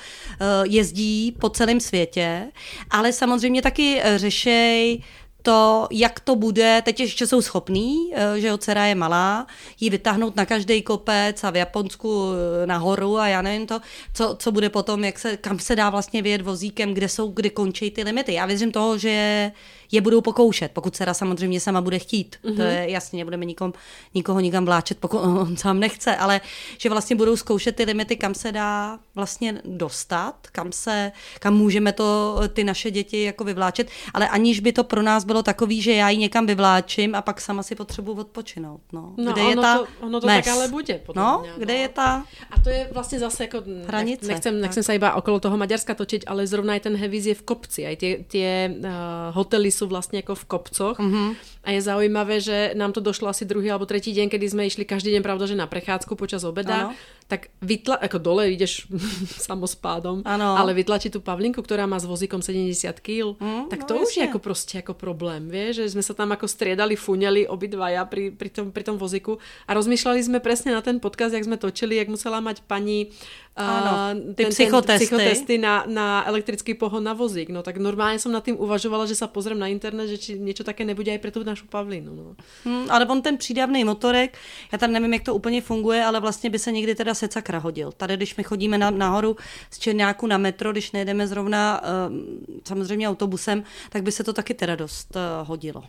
jezdí 0.63 1.35
po 1.39 1.49
celém 1.49 1.79
světě, 1.79 2.47
ale 2.89 3.13
samozřejmě 3.13 3.61
taky 3.61 3.95
uh, 3.95 4.17
řešej 4.17 5.03
to, 5.41 5.87
jak 5.91 6.19
to 6.19 6.35
bude, 6.35 6.81
teď 6.85 6.99
ještě 6.99 7.27
jsou 7.27 7.41
schopní, 7.41 7.97
eh, 8.13 8.39
že 8.39 8.47
jo, 8.47 8.57
dcera 8.57 8.85
je 8.85 8.95
malá, 8.95 9.47
jí 9.79 9.89
vytáhnout 9.89 10.35
na 10.35 10.45
každý 10.45 10.81
kopec 10.81 11.43
a 11.43 11.49
v 11.49 11.55
Japonsku 11.55 12.31
nahoru 12.65 13.17
a 13.17 13.27
já 13.27 13.41
nevím 13.41 13.67
to, 13.67 13.79
co, 14.13 14.35
co 14.39 14.51
bude 14.51 14.69
potom, 14.69 15.03
jak 15.03 15.19
se, 15.19 15.37
kam 15.37 15.59
se 15.59 15.75
dá 15.75 15.89
vlastně 15.89 16.21
vyjet 16.21 16.41
vozíkem, 16.41 16.93
kde 16.93 17.09
jsou, 17.09 17.27
kde 17.27 17.49
končí 17.49 17.91
ty 17.91 18.03
limity. 18.03 18.33
Já 18.33 18.45
věřím 18.45 18.71
toho, 18.71 18.97
že 18.97 19.51
je 19.91 20.01
budou 20.01 20.21
pokoušet, 20.21 20.71
pokud 20.71 20.95
dcera 20.95 21.13
samozřejmě 21.13 21.59
sama 21.59 21.81
bude 21.81 21.99
chtít. 21.99 22.35
Mm-hmm. 22.35 22.55
To 22.55 22.61
mhm. 22.61 22.71
je 22.71 22.89
jasně, 22.89 23.17
nebudeme 23.17 23.45
nikom, 23.45 23.73
nikoho 24.13 24.39
nikam 24.39 24.65
vláčet, 24.65 24.97
pokud 24.99 25.17
on 25.17 25.57
sám 25.57 25.79
nechce, 25.79 26.15
ale 26.15 26.41
že 26.77 26.89
vlastně 26.89 27.15
budou 27.15 27.35
zkoušet 27.37 27.75
ty 27.75 27.83
limity, 27.83 28.15
kam 28.15 28.33
se 28.33 28.51
dá 28.51 28.99
vlastně 29.15 29.61
dostat, 29.65 30.35
kam 30.51 30.71
se, 30.71 31.11
kam 31.39 31.53
můžeme 31.53 31.93
to 31.93 32.39
ty 32.53 32.63
naše 32.63 32.91
děti 32.91 33.23
jako 33.23 33.43
vyvláčet, 33.43 33.87
ale 34.13 34.29
aniž 34.29 34.59
by 34.59 34.71
to 34.71 34.83
pro 34.83 35.01
nás 35.01 35.23
bylo 35.23 35.43
takový, 35.43 35.81
že 35.81 35.93
já 35.93 36.09
ji 36.09 36.17
někam 36.17 36.45
vyvláčím 36.45 37.15
a 37.15 37.21
pak 37.21 37.41
sama 37.41 37.63
si 37.63 37.75
potřebuji 37.75 38.13
odpočinout. 38.13 38.81
No. 38.93 39.13
no 39.17 39.31
kde 39.31 39.41
je 39.41 39.55
ta 39.55 39.77
to, 39.77 39.87
ono 40.01 40.21
to 40.21 40.27
tak 40.27 40.47
ale 40.47 40.67
bude. 40.67 41.01
No, 41.15 41.39
mě, 41.41 41.51
kde 41.57 41.73
no. 41.73 41.79
je 41.79 41.87
ta 41.87 42.25
A 42.51 42.59
to 42.59 42.69
je 42.69 42.89
vlastně 42.91 43.19
zase 43.19 43.43
jako, 43.43 43.63
hranice. 43.87 44.27
Nechcem, 44.27 44.61
nechcem 44.61 44.83
se 44.83 44.95
iba 44.95 45.13
okolo 45.13 45.39
toho 45.39 45.57
Maďarska 45.57 45.95
točiť, 45.95 46.23
ale 46.27 46.47
zrovna 46.47 46.75
i 46.75 46.79
ten 46.79 46.95
Hevíz 46.95 47.25
je 47.25 47.35
v 47.35 47.41
kopci. 47.41 47.85
Aj 47.85 47.95
tie, 47.95 48.23
tie 48.27 48.69
uh, 48.69 49.35
hotely 49.35 49.71
sú 49.75 49.91
vlastne 49.91 50.23
ako 50.23 50.39
v 50.39 50.45
kopcoch. 50.47 50.95
Mm-hmm. 50.95 51.27
A 51.67 51.69
je 51.75 51.81
zaujímavé, 51.83 52.39
že 52.39 52.71
nám 52.79 52.95
to 52.95 53.03
došlo 53.03 53.27
asi 53.27 53.43
druhý 53.43 53.67
alebo 53.67 53.83
tretí 53.83 54.15
deň, 54.15 54.31
kedy 54.31 54.45
sme 54.47 54.63
išli 54.71 54.87
každý 54.87 55.11
deň, 55.11 55.21
pravda, 55.27 55.51
že 55.51 55.59
na 55.59 55.67
prechádzku 55.67 56.15
počas 56.15 56.47
obeda. 56.47 56.95
Ano. 56.95 56.97
Tak 57.25 57.49
vytla, 57.57 57.97
ako 57.97 58.17
dole 58.21 58.53
ideš 58.53 58.85
samospádom, 59.49 60.21
ano. 60.25 60.49
ale 60.53 60.77
vytlačí 60.77 61.09
tú 61.09 61.25
Pavlinku, 61.25 61.65
ktorá 61.65 61.89
má 61.89 61.97
s 61.97 62.05
vozíkom 62.05 62.45
70 62.45 63.01
kg, 63.01 63.33
mm, 63.41 63.73
tak 63.73 63.89
to 63.89 63.97
no, 63.97 64.05
už 64.05 64.13
jasne. 64.13 64.19
je 64.21 64.29
ako 64.29 64.39
proste 64.39 64.75
ako 64.77 64.93
problém, 64.93 65.49
vieš, 65.49 65.81
že 65.81 65.97
sme 65.97 66.05
sa 66.05 66.13
tam 66.13 66.29
ako 66.29 66.45
striedali, 66.45 66.93
fuňali 66.93 67.49
obidvaja 67.49 68.05
pri, 68.05 68.29
pri, 68.29 68.49
tom, 68.53 68.69
pri 68.69 68.85
tom 68.85 69.01
vozíku 69.01 69.41
a 69.65 69.73
rozmýšľali 69.73 70.21
sme 70.21 70.37
presne 70.37 70.77
na 70.77 70.85
ten 70.85 71.01
podcast, 71.01 71.33
jak 71.33 71.49
sme 71.49 71.57
točili, 71.57 71.97
jak 71.97 72.13
musela 72.13 72.37
mať 72.45 72.61
pani 72.69 73.09
ano, 73.55 74.19
ty 74.35 74.43
ten, 74.43 74.51
psychotesty. 74.51 75.07
Ten 75.07 75.19
psychotesty 75.19 75.57
na, 75.57 75.83
na 75.87 76.27
elektrický 76.27 76.73
pohon 76.73 77.03
na 77.03 77.13
vozík. 77.13 77.49
No 77.49 77.63
tak 77.63 77.77
normálně 77.77 78.19
jsem 78.19 78.31
nad 78.31 78.45
tím 78.45 78.59
uvažovala, 78.59 79.05
že 79.05 79.15
se 79.15 79.27
pozriem 79.27 79.59
na 79.59 79.67
internet, 79.67 80.07
že 80.07 80.17
či 80.17 80.39
něco 80.39 80.63
také 80.63 80.85
nebude 80.85 81.13
i 81.13 81.17
pro 81.17 81.31
tu 81.31 81.43
našu 81.43 81.65
Pavlinu. 81.67 82.15
No. 82.15 82.35
Hmm, 82.65 82.91
ale 82.91 83.05
on 83.05 83.21
ten 83.21 83.37
přídavný 83.37 83.83
motorek, 83.83 84.37
já 84.71 84.77
tam 84.77 84.91
nevím, 84.91 85.13
jak 85.13 85.23
to 85.23 85.35
úplně 85.35 85.61
funguje, 85.61 86.05
ale 86.05 86.19
vlastně 86.19 86.49
by 86.49 86.59
se 86.59 86.71
někdy 86.71 86.95
teda 86.95 87.13
secakra 87.15 87.59
hodil. 87.59 87.91
Tady, 87.91 88.17
když 88.17 88.35
my 88.35 88.43
chodíme 88.43 88.77
na, 88.77 88.89
nahoru 88.89 89.37
z 89.71 89.79
Černáku 89.79 90.27
na 90.27 90.37
metro, 90.37 90.71
když 90.71 90.91
nejdeme 90.91 91.27
zrovna 91.27 91.81
uh, 91.81 92.15
samozřejmě 92.67 93.09
autobusem, 93.09 93.63
tak 93.89 94.03
by 94.03 94.11
se 94.11 94.23
to 94.23 94.33
taky 94.33 94.53
teda 94.53 94.75
dost 94.75 95.15
uh, 95.15 95.47
hodilo. 95.47 95.83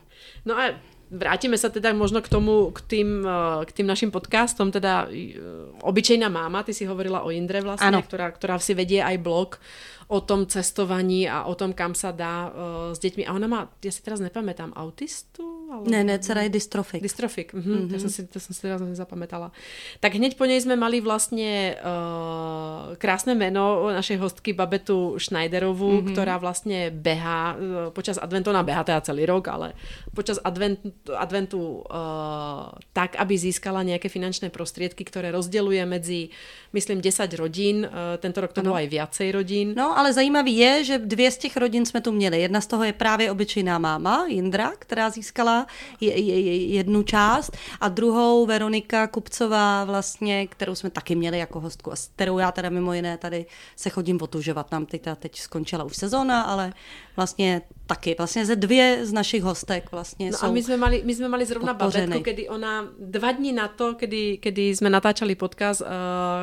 No 0.44 0.58
a 0.58 0.70
vrátime 1.10 1.54
sa 1.54 1.70
teda 1.70 1.94
možno 1.94 2.18
k 2.18 2.28
tomu, 2.28 2.74
k 2.74 2.80
tým, 2.82 3.22
eh, 3.22 3.62
k 3.66 3.70
tým 3.72 3.86
našim 3.86 4.10
podcastom, 4.10 4.74
teda 4.74 5.06
eh, 5.10 5.38
obyčejná 5.82 6.26
máma, 6.26 6.66
ty 6.66 6.74
si 6.74 6.86
hovorila 6.86 7.22
o 7.22 7.30
Indre 7.30 7.62
vlastne, 7.62 8.02
ktorá, 8.02 8.34
ktorá 8.34 8.58
si 8.58 8.74
vedie 8.74 8.98
aj 9.02 9.16
blog 9.22 9.62
o 10.06 10.22
tom 10.22 10.46
cestovaní 10.46 11.26
a 11.26 11.50
o 11.50 11.58
tom, 11.58 11.74
kam 11.74 11.90
sa 11.98 12.14
dá 12.14 12.46
uh, 12.46 12.94
s 12.94 13.02
deťmi. 13.02 13.26
A 13.26 13.34
ona 13.34 13.50
má, 13.50 13.60
ja 13.82 13.90
si 13.90 13.98
teraz 14.06 14.22
nepamätám, 14.22 14.70
autistu? 14.78 15.42
Ale... 15.66 15.82
Ne, 15.90 16.00
ne, 16.06 16.14
dcera 16.14 16.46
je 16.46 16.54
dystrofik. 16.54 17.02
Dystrofik, 17.02 17.50
mhm, 17.50 17.58
mm-hmm. 17.58 17.90
to, 17.90 17.96
som 17.98 18.10
si, 18.10 18.20
to 18.30 18.38
som 18.38 18.54
si 18.54 18.60
teraz 18.62 18.78
nezapamätala. 18.78 19.50
Tak 19.98 20.14
hneď 20.14 20.38
po 20.38 20.46
nej 20.46 20.62
sme 20.62 20.78
mali 20.78 21.02
vlastne 21.02 21.74
uh, 21.82 22.94
krásne 23.02 23.34
meno 23.34 23.90
našej 23.90 24.22
hostky 24.22 24.54
Babetu 24.54 25.18
Schneiderovú, 25.18 25.98
mm-hmm. 25.98 26.14
ktorá 26.14 26.38
vlastne 26.38 26.94
beha 26.94 27.40
uh, 27.42 27.56
počas 27.90 28.22
adventu, 28.22 28.54
ona 28.54 28.62
beha 28.62 28.86
teda 28.86 29.02
celý 29.02 29.26
rok, 29.26 29.50
ale 29.50 29.74
počas 30.14 30.38
adventu, 30.38 30.94
adventu 31.18 31.82
uh, 31.82 32.70
tak, 32.94 33.18
aby 33.18 33.34
získala 33.34 33.82
nejaké 33.82 34.06
finančné 34.06 34.54
prostriedky, 34.54 35.02
ktoré 35.02 35.34
rozdeluje 35.34 35.82
medzi, 35.82 36.30
myslím, 36.70 37.02
10 37.02 37.26
rodín. 37.34 37.82
Uh, 37.82 38.14
tento 38.22 38.38
rok 38.38 38.54
to 38.54 38.62
ano. 38.62 38.70
bolo 38.70 38.78
aj 38.78 38.86
viacej 38.86 39.28
rodín. 39.34 39.74
No, 39.74 39.95
ale 39.96 40.12
zajímavý 40.12 40.56
je, 40.56 40.84
že 40.84 40.98
dvě 40.98 41.30
z 41.30 41.38
těch 41.38 41.56
rodin 41.56 41.86
jsme 41.86 42.00
tu 42.00 42.12
měli. 42.12 42.40
Jedna 42.40 42.60
z 42.60 42.66
toho 42.66 42.84
je 42.84 42.92
právě 42.92 43.30
obyčejná 43.30 43.78
máma, 43.78 44.26
Jindra, 44.28 44.72
která 44.78 45.10
získala 45.10 45.66
je, 46.00 46.20
je, 46.20 46.66
jednu 46.66 47.02
část 47.02 47.56
a 47.80 47.88
druhou 47.88 48.46
Veronika 48.46 49.06
Kupcová 49.06 49.84
vlastně, 49.84 50.46
kterou 50.46 50.74
jsme 50.74 50.90
taky 50.90 51.14
měli 51.14 51.38
jako 51.38 51.60
hostku 51.60 51.92
a 51.92 51.96
s 51.96 52.06
kterou 52.06 52.38
já 52.38 52.52
teda 52.52 52.68
mimo 52.68 52.92
jiné 52.92 53.18
tady 53.18 53.46
se 53.76 53.90
chodím 53.90 54.18
otužovat. 54.22 54.72
Nám 54.72 54.86
teď, 54.86 55.02
teď 55.18 55.40
skončila 55.40 55.84
už 55.84 55.96
sezóna, 55.96 56.42
ale 56.42 56.72
vlastně 57.16 57.62
taky. 57.86 58.14
Vlastně 58.18 58.46
ze 58.46 58.56
dvě 58.56 59.06
z 59.06 59.12
našich 59.12 59.42
hostek 59.42 59.92
vlastně 59.92 60.30
no 60.30 60.38
jsou 60.38 60.46
a 60.46 60.50
my 60.50 60.62
jsme 60.62 60.76
mali, 60.76 61.02
my 61.04 61.14
jsme 61.14 61.28
mali 61.28 61.46
zrovna 61.46 61.74
podpořeny. 61.74 62.06
babetku, 62.06 62.24
kedy 62.24 62.48
ona 62.48 62.88
dva 62.98 63.32
dní 63.32 63.52
na 63.52 63.68
to, 63.68 63.94
kedy, 63.94 64.38
kedy 64.38 64.76
jsme 64.76 64.90
natáčali 64.90 65.34
podcast, 65.34 65.80
uh, 65.80 65.86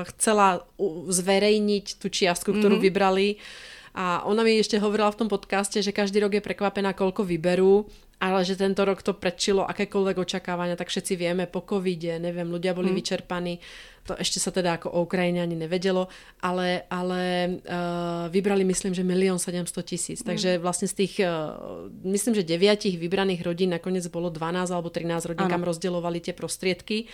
chcela 0.03 0.67
zverejniť 1.07 1.85
tu 1.99 2.09
čiastku, 2.09 2.51
ktorú 2.53 2.75
mm-hmm. 2.75 2.87
vybrali 2.87 3.27
a 3.93 4.25
ona 4.25 4.41
mi 4.41 4.57
ešte 4.57 4.81
hovorila 4.81 5.13
v 5.13 5.25
tom 5.25 5.29
podcaste, 5.29 5.77
že 5.77 5.93
každý 5.93 6.17
rok 6.25 6.33
je 6.33 6.41
prekvapená, 6.41 6.97
koľko 6.97 7.21
vyberú, 7.29 7.85
ale 8.17 8.41
že 8.41 8.57
tento 8.57 8.81
rok 8.81 9.05
to 9.05 9.13
prečilo 9.13 9.67
akékoľvek 9.69 10.17
očakávania, 10.17 10.73
tak 10.73 10.89
všetci 10.89 11.13
vieme, 11.13 11.45
po 11.45 11.61
covide, 11.61 12.17
neviem, 12.17 12.49
ľudia 12.49 12.73
boli 12.73 12.89
mm. 12.89 12.97
vyčerpaní, 12.97 13.59
to 14.03 14.17
ešte 14.19 14.39
sa 14.41 14.51
teda 14.51 14.81
ako 14.81 14.91
o 14.91 15.03
Ukrajine 15.05 15.39
ani 15.39 15.55
nevedelo, 15.55 16.11
ale, 16.43 16.89
ale 16.91 17.21
uh, 17.63 18.27
vybrali 18.27 18.67
myslím, 18.67 18.91
že 18.91 19.05
milión 19.05 19.39
700 19.39 19.69
tisíc, 19.83 20.19
mm. 20.23 20.27
takže 20.27 20.49
vlastne 20.59 20.87
z 20.91 20.95
tých, 21.05 21.13
uh, 21.23 21.87
myslím, 22.03 22.35
že 22.35 22.47
deviatich 22.47 22.99
vybraných 22.99 23.45
rodín 23.45 23.71
nakoniec 23.71 24.03
bolo 24.11 24.27
12 24.27 24.73
alebo 24.73 24.91
13 24.91 25.29
rodín, 25.35 25.47
ano. 25.47 25.53
kam 25.53 25.63
rozdeľovali 25.63 26.19
tie 26.19 26.35
prostriedky. 26.35 27.07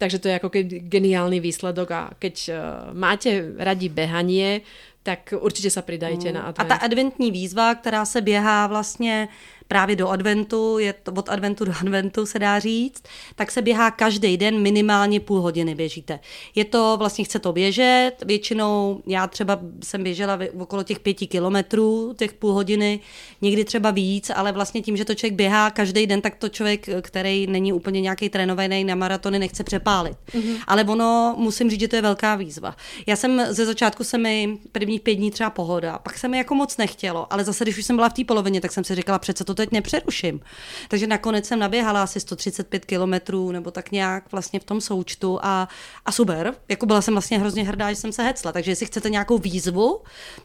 Takže 0.00 0.18
to 0.18 0.32
je 0.32 0.40
ako 0.40 0.48
geniálny 0.88 1.44
výsledok 1.44 1.88
a 1.92 2.00
keď 2.16 2.36
uh, 2.48 2.56
máte 2.96 3.52
radi 3.60 3.92
behanie, 3.92 4.64
tak 5.02 5.34
určitě 5.36 5.70
se 5.70 5.82
pridajte 5.82 6.28
mm. 6.28 6.34
na 6.34 6.40
advent. 6.40 6.72
A 6.72 6.76
ta 6.76 6.80
adventní 6.80 7.30
výzva, 7.30 7.74
která 7.74 8.04
se 8.04 8.20
běhá 8.20 8.66
vlastně 8.66 9.28
právě 9.70 9.96
do 9.96 10.08
adventu, 10.08 10.78
je 10.78 10.92
to 10.92 11.12
od 11.12 11.28
adventu 11.28 11.64
do 11.64 11.72
adventu 11.80 12.26
se 12.26 12.38
dá 12.38 12.58
říct, 12.58 13.02
tak 13.34 13.50
se 13.50 13.62
běhá 13.62 13.90
každý 13.90 14.36
den 14.36 14.58
minimálně 14.58 15.20
půl 15.20 15.40
hodiny 15.40 15.74
běžíte. 15.74 16.20
Je 16.54 16.64
to, 16.64 16.96
vlastně 16.98 17.24
chce 17.24 17.38
to 17.38 17.52
běžet, 17.52 18.12
většinou 18.26 19.00
já 19.06 19.26
třeba 19.26 19.60
jsem 19.84 20.02
běžela 20.02 20.38
okolo 20.58 20.82
těch 20.82 21.00
pěti 21.00 21.26
kilometrů, 21.26 22.14
těch 22.18 22.32
půl 22.32 22.52
hodiny, 22.52 23.00
někdy 23.40 23.64
třeba 23.64 23.90
víc, 23.90 24.30
ale 24.34 24.52
vlastně 24.52 24.82
tím, 24.82 24.96
že 24.96 25.04
to 25.04 25.14
člověk 25.14 25.34
běhá 25.34 25.70
každý 25.70 26.06
den, 26.06 26.20
tak 26.20 26.36
to 26.36 26.48
člověk, 26.48 26.86
který 27.02 27.46
není 27.46 27.72
úplně 27.72 28.00
nějaký 28.00 28.28
trénovaný 28.28 28.84
na 28.84 28.94
maratony, 28.94 29.38
nechce 29.38 29.64
přepálit. 29.64 30.16
Mm-hmm. 30.32 30.56
Ale 30.66 30.84
ono, 30.84 31.34
musím 31.38 31.70
říct, 31.70 31.80
že 31.80 31.88
to 31.88 31.96
je 31.96 32.02
velká 32.02 32.34
výzva. 32.34 32.76
Já 33.06 33.16
jsem 33.16 33.42
ze 33.48 33.66
začátku 33.66 34.04
se 34.04 34.18
mi 34.18 34.58
prvních 34.72 35.00
pět 35.00 35.14
dní 35.14 35.30
třeba 35.30 35.50
pohoda, 35.50 35.98
pak 35.98 36.18
se 36.18 36.28
mi 36.28 36.38
jako 36.38 36.54
moc 36.54 36.76
nechtělo, 36.76 37.32
ale 37.32 37.44
zase, 37.44 37.64
když 37.64 37.78
už 37.78 37.84
jsem 37.84 37.96
byla 37.96 38.08
v 38.08 38.12
té 38.12 38.24
polovině, 38.24 38.60
tak 38.60 38.72
jsem 38.72 38.84
si 38.84 38.94
říkala, 38.94 39.18
přece 39.18 39.44
to 39.44 39.59
teď 39.60 39.72
nepřeruším. 39.72 40.40
Takže 40.88 41.06
nakonec 41.06 41.46
jsem 41.46 41.58
naběhala 41.58 42.02
asi 42.02 42.20
135 42.20 42.84
kilometrů 42.84 43.52
nebo 43.52 43.70
tak 43.70 43.92
nějak 43.92 44.32
vlastně 44.32 44.60
v 44.60 44.64
tom 44.64 44.80
součtu 44.80 45.38
a, 45.42 45.68
a 46.06 46.12
super. 46.12 46.54
Jako 46.68 46.86
byla 46.86 47.00
jsem 47.00 47.14
vlastně 47.14 47.38
hrozně 47.38 47.64
hrdá, 47.64 47.92
že 47.92 47.96
jsem 47.96 48.12
se 48.12 48.22
hecla. 48.22 48.52
Takže 48.52 48.70
jestli 48.70 48.86
chcete 48.86 49.10
nějakou 49.10 49.38
výzvu, 49.38 50.00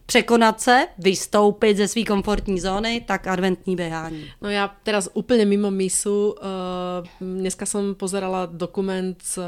překonat 0.05 0.61
se, 0.61 0.87
vystoupit 0.97 1.77
ze 1.77 1.87
své 1.87 2.03
komfortní 2.03 2.59
zóny, 2.59 3.03
tak 3.07 3.27
adventní 3.27 3.75
běhání. 3.75 4.31
No 4.41 4.49
já 4.49 4.75
teraz 4.83 5.09
úplně 5.13 5.45
mimo 5.45 5.71
misu. 5.71 6.35
Uh, 7.21 7.37
dneska 7.39 7.65
jsem 7.65 7.95
pozerala 7.95 8.45
dokument 8.45 9.17
s 9.23 9.37
uh, 9.37 9.43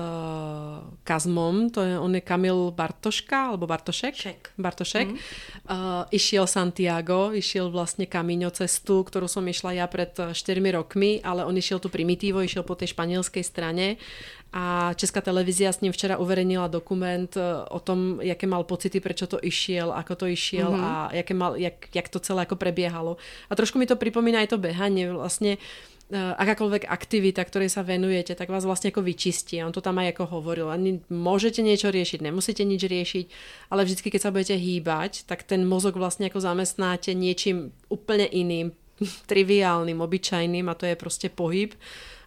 Kazmom, 1.03 1.69
to 1.69 1.81
je, 1.81 1.99
on 1.99 2.15
je 2.15 2.21
Kamil 2.21 2.71
Bartoška, 2.71 3.45
alebo 3.45 3.67
Bartošek? 3.67 4.15
Šek. 4.15 4.49
Bartošek. 4.57 5.07
Mm. 5.07 5.13
Uh, 5.13 5.19
išiel 6.11 6.47
Santiago, 6.47 7.29
išiel 7.33 7.71
vlastně 7.71 8.05
Kamíňo 8.05 8.51
cestu, 8.51 9.03
kterou 9.03 9.27
som 9.27 9.47
išla 9.47 9.56
ja 9.65 9.89
pred 9.89 10.13
4 10.13 10.35
eh, 10.35 10.71
rokmi, 10.75 11.23
ale 11.25 11.41
on 11.47 11.57
išiel 11.57 11.81
tu 11.81 11.89
primitívo, 11.89 12.43
išiel 12.43 12.61
po 12.61 12.77
tej 12.77 12.93
španielskej 12.93 13.41
strane 13.41 13.97
a 14.53 14.93
Česká 14.95 15.19
televízia 15.21 15.73
s 15.73 15.81
ním 15.83 15.91
včera 15.91 16.17
uverejnila 16.17 16.71
dokument 16.71 17.27
eh, 17.35 17.43
o 17.67 17.79
tom, 17.79 18.23
jaké 18.23 18.47
mal 18.47 18.63
pocity, 18.63 18.99
prečo 19.03 19.27
to 19.27 19.39
išiel, 19.43 19.91
ako 19.91 20.13
to 20.15 20.25
išiel 20.31 20.71
mm-hmm. 20.71 20.87
a 20.87 20.91
jaké 21.11 21.33
mal, 21.35 21.59
jak, 21.59 21.91
jak 21.91 22.07
to 22.09 22.19
celé 22.19 22.47
ako 22.47 22.55
prebiehalo. 22.55 23.19
A 23.51 23.53
trošku 23.55 23.75
mi 23.75 23.85
to 23.85 23.99
pripomína 23.99 24.47
aj 24.47 24.55
to 24.55 24.57
behanie. 24.57 25.11
Vlastne 25.11 25.59
eh, 25.59 26.15
akákoľvek 26.15 26.87
aktivita, 26.87 27.43
ktorej 27.43 27.67
sa 27.67 27.83
venujete, 27.83 28.39
tak 28.39 28.47
vás 28.47 28.63
vlastne 28.63 28.87
ako 28.95 29.03
vyčistí. 29.03 29.59
On 29.59 29.75
to 29.75 29.83
tam 29.83 29.99
aj 29.99 30.15
ako 30.15 30.39
hovoril. 30.39 30.71
Ani 30.71 31.03
môžete 31.11 31.59
niečo 31.59 31.91
riešiť, 31.91 32.23
nemusíte 32.23 32.63
nič 32.63 32.87
riešiť, 32.87 33.25
ale 33.67 33.83
vždycky, 33.83 34.07
keď 34.07 34.21
sa 34.23 34.31
budete 34.31 34.55
hýbať, 34.55 35.27
tak 35.27 35.43
ten 35.43 35.67
mozog 35.67 35.99
vlastne 35.99 36.31
ako 36.31 36.39
zamestnáte 36.39 37.11
niečím 37.11 37.75
úplne 37.91 38.23
iným, 38.31 38.71
triviálnym, 39.25 40.01
obyčajným 40.01 40.69
a 40.69 40.73
to 40.73 40.85
je 40.85 40.95
prostě 40.95 41.29
pohyb. 41.29 41.73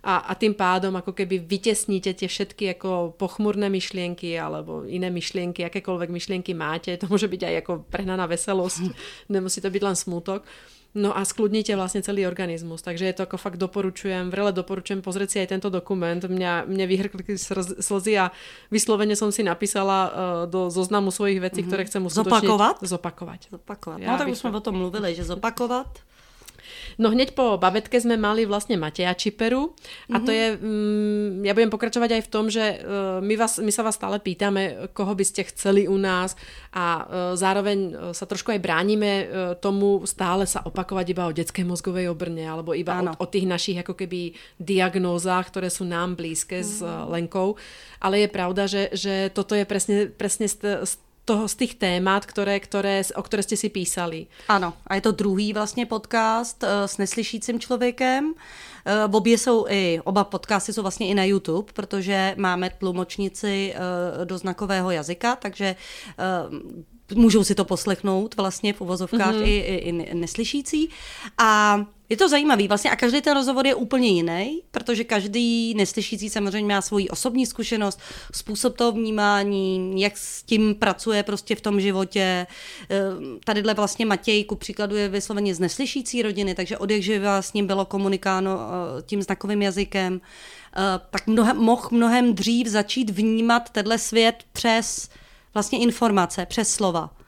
A, 0.01 0.17
a 0.17 0.35
tým 0.35 0.57
pádom 0.57 0.97
ako 0.97 1.13
keby 1.13 1.45
vytesníte 1.45 2.17
tie 2.17 2.29
všetky 2.29 2.65
jako 2.65 3.15
pochmurné 3.21 3.69
myšlienky 3.69 4.41
alebo 4.41 4.89
iné 4.89 5.13
myšlienky, 5.13 5.61
akékoľvek 5.61 6.09
myšlienky 6.09 6.57
máte, 6.57 6.97
to 6.97 7.05
môže 7.05 7.29
byť 7.29 7.43
aj 7.45 7.55
jako 7.55 7.73
prehnaná 7.93 8.25
veselosť, 8.25 8.97
nemusí 9.29 9.61
to 9.61 9.69
byť 9.69 9.83
len 9.85 9.97
smútok. 9.97 10.49
No 10.95 11.19
a 11.19 11.25
skludníte 11.25 11.77
vlastně 11.77 12.03
celý 12.03 12.27
organismus, 12.27 12.83
takže 12.83 13.05
je 13.05 13.13
to 13.13 13.23
jako 13.23 13.37
fakt 13.37 13.57
doporučujem, 13.57 14.31
vrele 14.31 14.53
doporučujem 14.53 15.03
pozrieť 15.03 15.31
si 15.31 15.39
aj 15.39 15.47
tento 15.47 15.71
dokument. 15.71 16.19
Mňa, 16.19 16.67
mňa 16.67 16.87
vyhrkli 16.87 17.39
slzy 17.79 18.19
a 18.19 18.35
vyslovene 18.75 19.15
som 19.15 19.31
si 19.31 19.47
napísala 19.47 20.11
uh, 20.11 20.13
do 20.51 20.67
zoznamu 20.67 21.15
svojich 21.15 21.39
vecí, 21.39 21.63
mm-hmm. 21.63 21.71
ktoré 21.71 21.83
chcem 21.87 22.03
uskutočniť. 22.03 22.43
Zopakovat? 22.43 22.77
Zopakovat. 22.83 23.41
Zopakovat. 23.51 24.03
No 24.03 24.19
tak 24.19 24.29
už 24.29 24.39
jsme 24.39 24.51
o 24.51 24.61
tom 24.61 24.83
mluvili, 24.83 25.15
že 25.15 25.25
zopakovat. 25.25 25.87
No 26.97 27.13
hneď 27.13 27.37
po 27.37 27.61
babetke 27.61 28.01
sme 28.01 28.17
mali 28.17 28.49
vlastne 28.49 28.81
Mateja 28.81 29.15
Čiperu 29.15 29.77
a 30.11 30.17
to 30.19 30.33
je, 30.33 30.57
mm, 30.57 31.45
ja 31.45 31.53
budem 31.55 31.71
pokračovať 31.71 32.11
aj 32.19 32.23
v 32.25 32.33
tom, 32.33 32.47
že 32.49 32.65
uh, 32.81 33.21
my, 33.21 33.35
vás, 33.37 33.61
my 33.61 33.71
sa 33.71 33.85
vás 33.85 33.95
stále 34.01 34.19
pýtame, 34.19 34.91
koho 34.97 35.13
by 35.15 35.25
ste 35.27 35.47
chceli 35.53 35.87
u 35.87 36.01
nás 36.01 36.35
a 36.75 36.87
uh, 36.87 37.05
zároveň 37.37 37.79
uh, 37.79 37.93
sa 38.17 38.25
trošku 38.25 38.51
aj 38.51 38.65
bránime 38.65 39.11
uh, 39.11 39.27
tomu 39.59 40.03
stále 40.09 40.49
sa 40.49 40.65
opakovať 40.65 41.07
iba 41.13 41.29
o 41.29 41.37
detskej 41.37 41.69
mozgovej 41.69 42.09
obrne 42.09 42.49
alebo 42.49 42.73
iba 42.73 42.99
o, 42.99 43.15
o 43.21 43.27
tých 43.29 43.47
našich 43.47 43.79
ako 43.85 43.95
keby 43.95 44.33
diagnózach, 44.57 45.53
ktoré 45.53 45.69
sú 45.69 45.85
nám 45.85 46.17
blízke 46.17 46.65
mm-hmm. 46.65 46.75
s 46.75 46.83
uh, 46.83 47.07
Lenkou. 47.11 47.59
Ale 48.01 48.25
je 48.25 48.29
pravda, 48.33 48.65
že, 48.65 48.89
že 48.97 49.29
toto 49.35 49.53
je 49.53 49.69
presne, 49.69 50.09
presne 50.09 50.49
st- 50.49 50.89
st- 50.89 51.10
toho, 51.31 51.49
z 51.49 51.55
těch 51.55 51.75
témat, 51.75 52.27
které, 52.27 52.61
které, 52.61 53.03
o 53.15 53.23
které 53.23 53.43
jste 53.43 53.57
si 53.57 53.69
písali. 53.69 54.27
Ano, 54.49 54.73
a 54.87 54.95
je 54.95 55.01
to 55.01 55.13
druhý 55.13 55.53
vlastně 55.53 55.87
podcast 55.87 56.63
uh, 56.63 56.69
s 56.87 56.99
neslyšícím 56.99 57.61
člověkem. 57.61 58.35
Uh, 59.07 59.17
obě 59.17 59.39
jsou 59.39 59.67
i, 59.69 60.01
oba 60.05 60.25
podcasty 60.25 60.73
jsou 60.73 60.83
vlastně 60.83 61.09
i 61.09 61.15
na 61.15 61.25
YouTube, 61.25 61.73
protože 61.73 62.35
máme 62.39 62.71
tlumočnici 62.71 63.75
uh, 63.75 64.25
do 64.25 64.39
znakového 64.39 64.91
jazyka, 64.91 65.37
takže 65.37 65.77
můžou 67.15 67.45
si 67.45 67.55
to 67.55 67.65
poslechnout 67.65 68.37
vlastně 68.37 68.73
v 68.73 68.81
uvozovkách 68.81 69.35
mm-hmm. 69.35 69.47
i, 69.47 69.59
i, 69.59 69.89
i 69.89 70.15
neslyšící. 70.15 70.89
A 71.39 71.81
je 72.11 72.17
to 72.17 72.29
zajímavý 72.29 72.69
vlastně 72.69 72.91
a 72.91 72.97
každý 72.97 73.21
ten 73.21 73.35
rozhovor 73.35 73.67
je 73.67 73.75
úplně 73.75 74.09
jiný, 74.09 74.63
protože 74.71 75.05
každý 75.05 75.75
neslyšící 75.75 76.31
samozřejmě 76.31 76.75
má 76.75 76.83
svoji 76.83 77.09
osobní 77.09 77.47
zkušenost, 77.47 78.01
způsob 78.35 78.77
toho 78.77 78.93
vnímání, 78.93 80.01
jak 80.01 80.17
s 80.17 80.43
tím 80.43 80.75
pracuje 80.75 81.23
prostě 81.23 81.55
v 81.55 81.61
tom 81.61 81.81
životě. 81.81 82.47
Ehm, 82.89 83.39
tadyhle 83.45 83.75
vlastně 83.75 84.07
Matěj, 84.07 84.45
ku 84.45 84.57
příkladu, 84.57 84.97
je 84.97 85.09
vysloveně 85.09 85.55
z 85.55 85.61
neslyšící 85.61 86.23
rodiny, 86.23 86.55
takže 86.55 86.79
od 86.79 86.91
jak 86.91 87.03
živa 87.03 87.43
s 87.43 87.53
ním 87.53 87.67
bylo 87.67 87.85
komunikáno 87.85 88.59
eh, 88.61 89.03
tím 89.03 89.23
znakovým 89.23 89.63
jazykem, 89.63 90.21
eh, 90.77 90.81
tak 91.11 91.27
mnohem, 91.27 91.57
mohl 91.57 91.89
mnohem 91.91 92.35
dřív 92.35 92.67
začít 92.67 93.11
vnímat 93.11 93.71
tenhle 93.71 93.99
svět 93.99 94.45
přes 94.53 95.09
vlastně 95.55 95.79
informace, 95.79 96.47
přes 96.47 96.75
slova. 96.75 97.20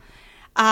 A 0.57 0.71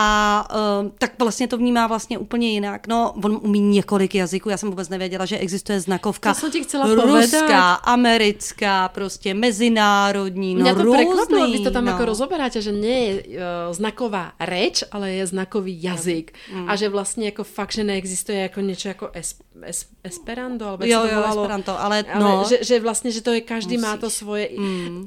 uh, 0.83 0.91
tak 0.99 1.19
vlastně 1.19 1.49
to 1.49 1.57
vnímá 1.57 1.87
vlastně 1.87 2.19
úplně 2.19 2.51
jinak. 2.51 2.87
No, 2.87 3.13
on 3.25 3.41
umí 3.43 3.61
několik 3.61 4.15
jazyků, 4.15 4.49
já 4.51 4.57
jsem 4.57 4.69
vůbec 4.71 4.89
nevěděla, 4.89 5.25
že 5.25 5.39
existuje 5.39 5.81
znakovka 5.81 6.35
To 6.35 6.41
jsem 6.41 6.51
ti 6.51 6.63
chcela 6.65 6.87
ruská, 6.87 7.07
povedať. 7.07 7.81
americká, 7.85 8.89
prostě 8.89 9.35
mezinárodní, 9.35 10.55
no 10.55 10.61
Mňa 10.61 10.75
to 10.75 10.83
různý. 10.83 11.07
prekvapilo, 11.07 11.51
vy 11.51 11.59
to 11.59 11.71
tam 11.71 11.85
no. 11.85 11.93
ako 11.95 12.05
rozoberáte, 12.05 12.61
že 12.63 12.73
nie 12.73 12.99
je 13.07 13.13
uh, 13.41 13.73
znaková 13.73 14.33
reč, 14.41 14.85
ale 14.93 15.13
je 15.21 15.27
znakový 15.27 15.83
jazyk. 15.83 16.33
Mm. 16.53 16.69
A 16.69 16.77
že 16.77 16.89
vlastne 16.89 17.33
ako 17.33 17.45
fakt, 17.45 17.73
že 17.73 17.85
neexistuje 17.85 18.45
ako 18.53 18.59
niečo 18.61 18.93
ako 18.93 19.07
es, 19.17 19.41
es, 19.65 19.89
Esperanto, 20.05 20.65
alebo 20.65 20.85
Jo, 20.89 21.05
jo. 21.05 21.21
Esperanto, 21.21 21.77
ale 21.77 22.05
ale 22.09 22.21
no. 22.21 22.45
že, 22.49 22.65
že 22.65 22.81
vlastne, 22.81 23.13
že 23.13 23.21
to 23.21 23.37
je, 23.37 23.41
každý 23.45 23.77
má 23.77 23.97
to 24.01 24.09
Musíš. 24.09 24.19
svoje... 24.25 24.45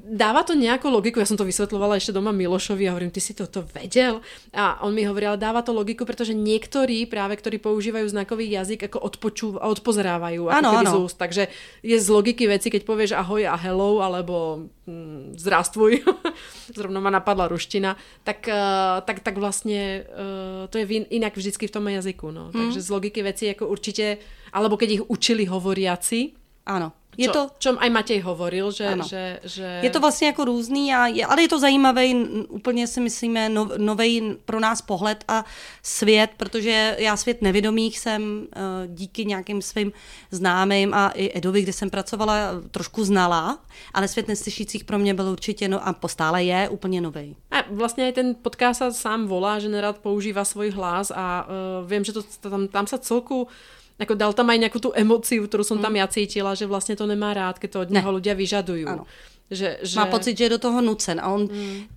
Dáva 0.06 0.46
to 0.46 0.54
nejakú 0.54 0.90
logiku, 0.90 1.18
ja 1.18 1.26
som 1.26 1.38
to 1.38 1.46
vysvetľovala 1.46 1.98
ešte 1.98 2.14
doma 2.14 2.30
Milošovi 2.30 2.86
a 2.86 2.94
hovorím, 2.94 3.10
ty 3.10 3.18
si 3.22 3.34
toto 3.34 3.66
vedel? 3.74 4.22
A 4.54 4.63
on 4.84 4.94
mi 4.94 5.04
hovorí, 5.08 5.26
ale 5.26 5.42
dáva 5.42 5.66
to 5.66 5.74
logiku, 5.74 6.06
pretože 6.06 6.36
niektorí 6.36 7.08
práve, 7.10 7.40
ktorí 7.40 7.58
používajú 7.58 8.06
znakový 8.12 8.52
jazyk, 8.52 8.92
ako 8.92 8.98
odpočú 9.02 9.48
a 9.58 9.72
odpozerávajú 9.72 10.52
ako 10.52 10.60
Áno, 10.60 10.70
keby 10.78 10.86
z 10.86 10.98
úst. 11.00 11.18
Takže 11.18 11.44
je 11.82 11.98
z 11.98 12.08
logiky 12.08 12.46
veci, 12.46 12.68
keď 12.70 12.82
povieš 12.86 13.12
ahoj 13.18 13.48
a 13.50 13.56
hello, 13.58 14.04
alebo 14.04 14.68
mm, 14.86 15.40
zdravstvuj, 15.40 16.06
zrovna 16.78 17.00
ma 17.02 17.10
napadla 17.10 17.50
ruština, 17.50 17.98
tak, 18.22 18.46
uh, 18.46 19.02
tak, 19.08 19.26
tak 19.26 19.36
vlastne 19.40 20.06
uh, 20.06 20.70
to 20.70 20.78
je 20.78 20.86
vin, 20.86 21.04
inak 21.10 21.34
vždycky 21.34 21.66
v 21.66 21.74
tom 21.74 21.86
jazyku. 21.90 22.30
No. 22.30 22.52
Takže 22.54 22.84
z 22.84 22.90
logiky 22.94 23.26
veci 23.26 23.50
ako 23.50 23.72
určite, 23.72 24.22
alebo 24.54 24.78
keď 24.78 24.90
ich 25.02 25.04
učili 25.08 25.50
hovoriaci, 25.50 26.43
Ano. 26.66 26.92
Je 27.18 27.30
čo, 27.30 27.34
to, 27.34 27.42
čom 27.62 27.76
aj 27.78 27.90
Matej 27.94 28.20
hovoril, 28.26 28.74
že... 28.74 28.88
Ano. 28.90 29.06
že, 29.06 29.40
že... 29.44 29.80
Je 29.84 29.90
to 29.90 30.00
vlastně 30.00 30.28
jako 30.28 30.46
různý, 30.46 30.94
a 30.94 31.08
je, 31.08 31.26
ale 31.26 31.42
je 31.42 31.48
to 31.48 31.60
zajímavý, 31.60 32.16
úplně 32.50 32.88
si 32.88 33.02
myslíme, 33.02 33.50
no, 33.50 33.70
nový 33.78 34.36
pro 34.46 34.60
nás 34.60 34.82
pohled 34.82 35.24
a 35.28 35.46
svět, 35.84 36.32
protože 36.38 36.96
já 37.00 37.18
svět 37.18 37.42
nevědomých 37.42 38.00
jsem 38.00 38.22
uh, 38.24 38.48
díky 38.88 39.26
nějakým 39.26 39.62
svým 39.62 39.92
známým 40.32 40.94
a 40.94 41.10
i 41.10 41.38
Edovi, 41.38 41.62
kde 41.62 41.74
jsem 41.74 41.90
pracovala, 41.90 42.38
eh, 42.38 42.70
trošku 42.70 43.04
znala, 43.04 43.60
ale 43.94 44.08
svět 44.08 44.28
neslyšících 44.28 44.84
pro 44.84 45.00
mě 45.00 45.14
byl 45.14 45.30
určitě, 45.30 45.68
no 45.68 45.88
a 45.88 45.94
postále 45.94 46.44
je 46.44 46.70
úplně 46.70 47.02
nový. 47.02 47.36
A 47.52 47.62
vlastne 47.70 48.10
aj 48.10 48.14
ten 48.18 48.28
podcast 48.34 48.82
sám 48.98 49.30
volá, 49.30 49.62
že 49.62 49.70
nerad 49.70 50.02
používa 50.02 50.42
svoj 50.42 50.74
hlas 50.74 51.14
a 51.14 51.46
uh, 51.46 51.86
viem, 51.86 52.02
že 52.04 52.14
to, 52.14 52.26
tam, 52.42 52.68
tam 52.68 52.90
sa 52.90 52.98
celku 52.98 53.48
ako 54.04 54.16
dal 54.16 54.32
tam 54.36 54.50
aj 54.50 54.60
nejakú 54.68 54.80
tú 54.80 54.90
emociu, 54.96 55.48
ktorú 55.48 55.64
som 55.64 55.80
tam 55.80 55.96
ja 55.96 56.08
cítila, 56.08 56.56
že 56.56 56.68
vlastne 56.68 56.96
to 56.96 57.08
nemá 57.08 57.34
rád, 57.34 57.60
keď 57.60 57.70
to 57.72 57.80
od 57.88 57.90
neho 57.90 58.10
ľudia 58.12 58.36
vyžadujú. 58.36 58.88
Ano. 58.88 59.06
Že, 59.52 59.84
že... 59.84 60.00
Má 60.00 60.06
pocit, 60.06 60.38
že 60.38 60.44
je 60.44 60.56
do 60.56 60.60
toho 60.60 60.82
nucen 60.82 61.20
a 61.20 61.30
on 61.30 61.50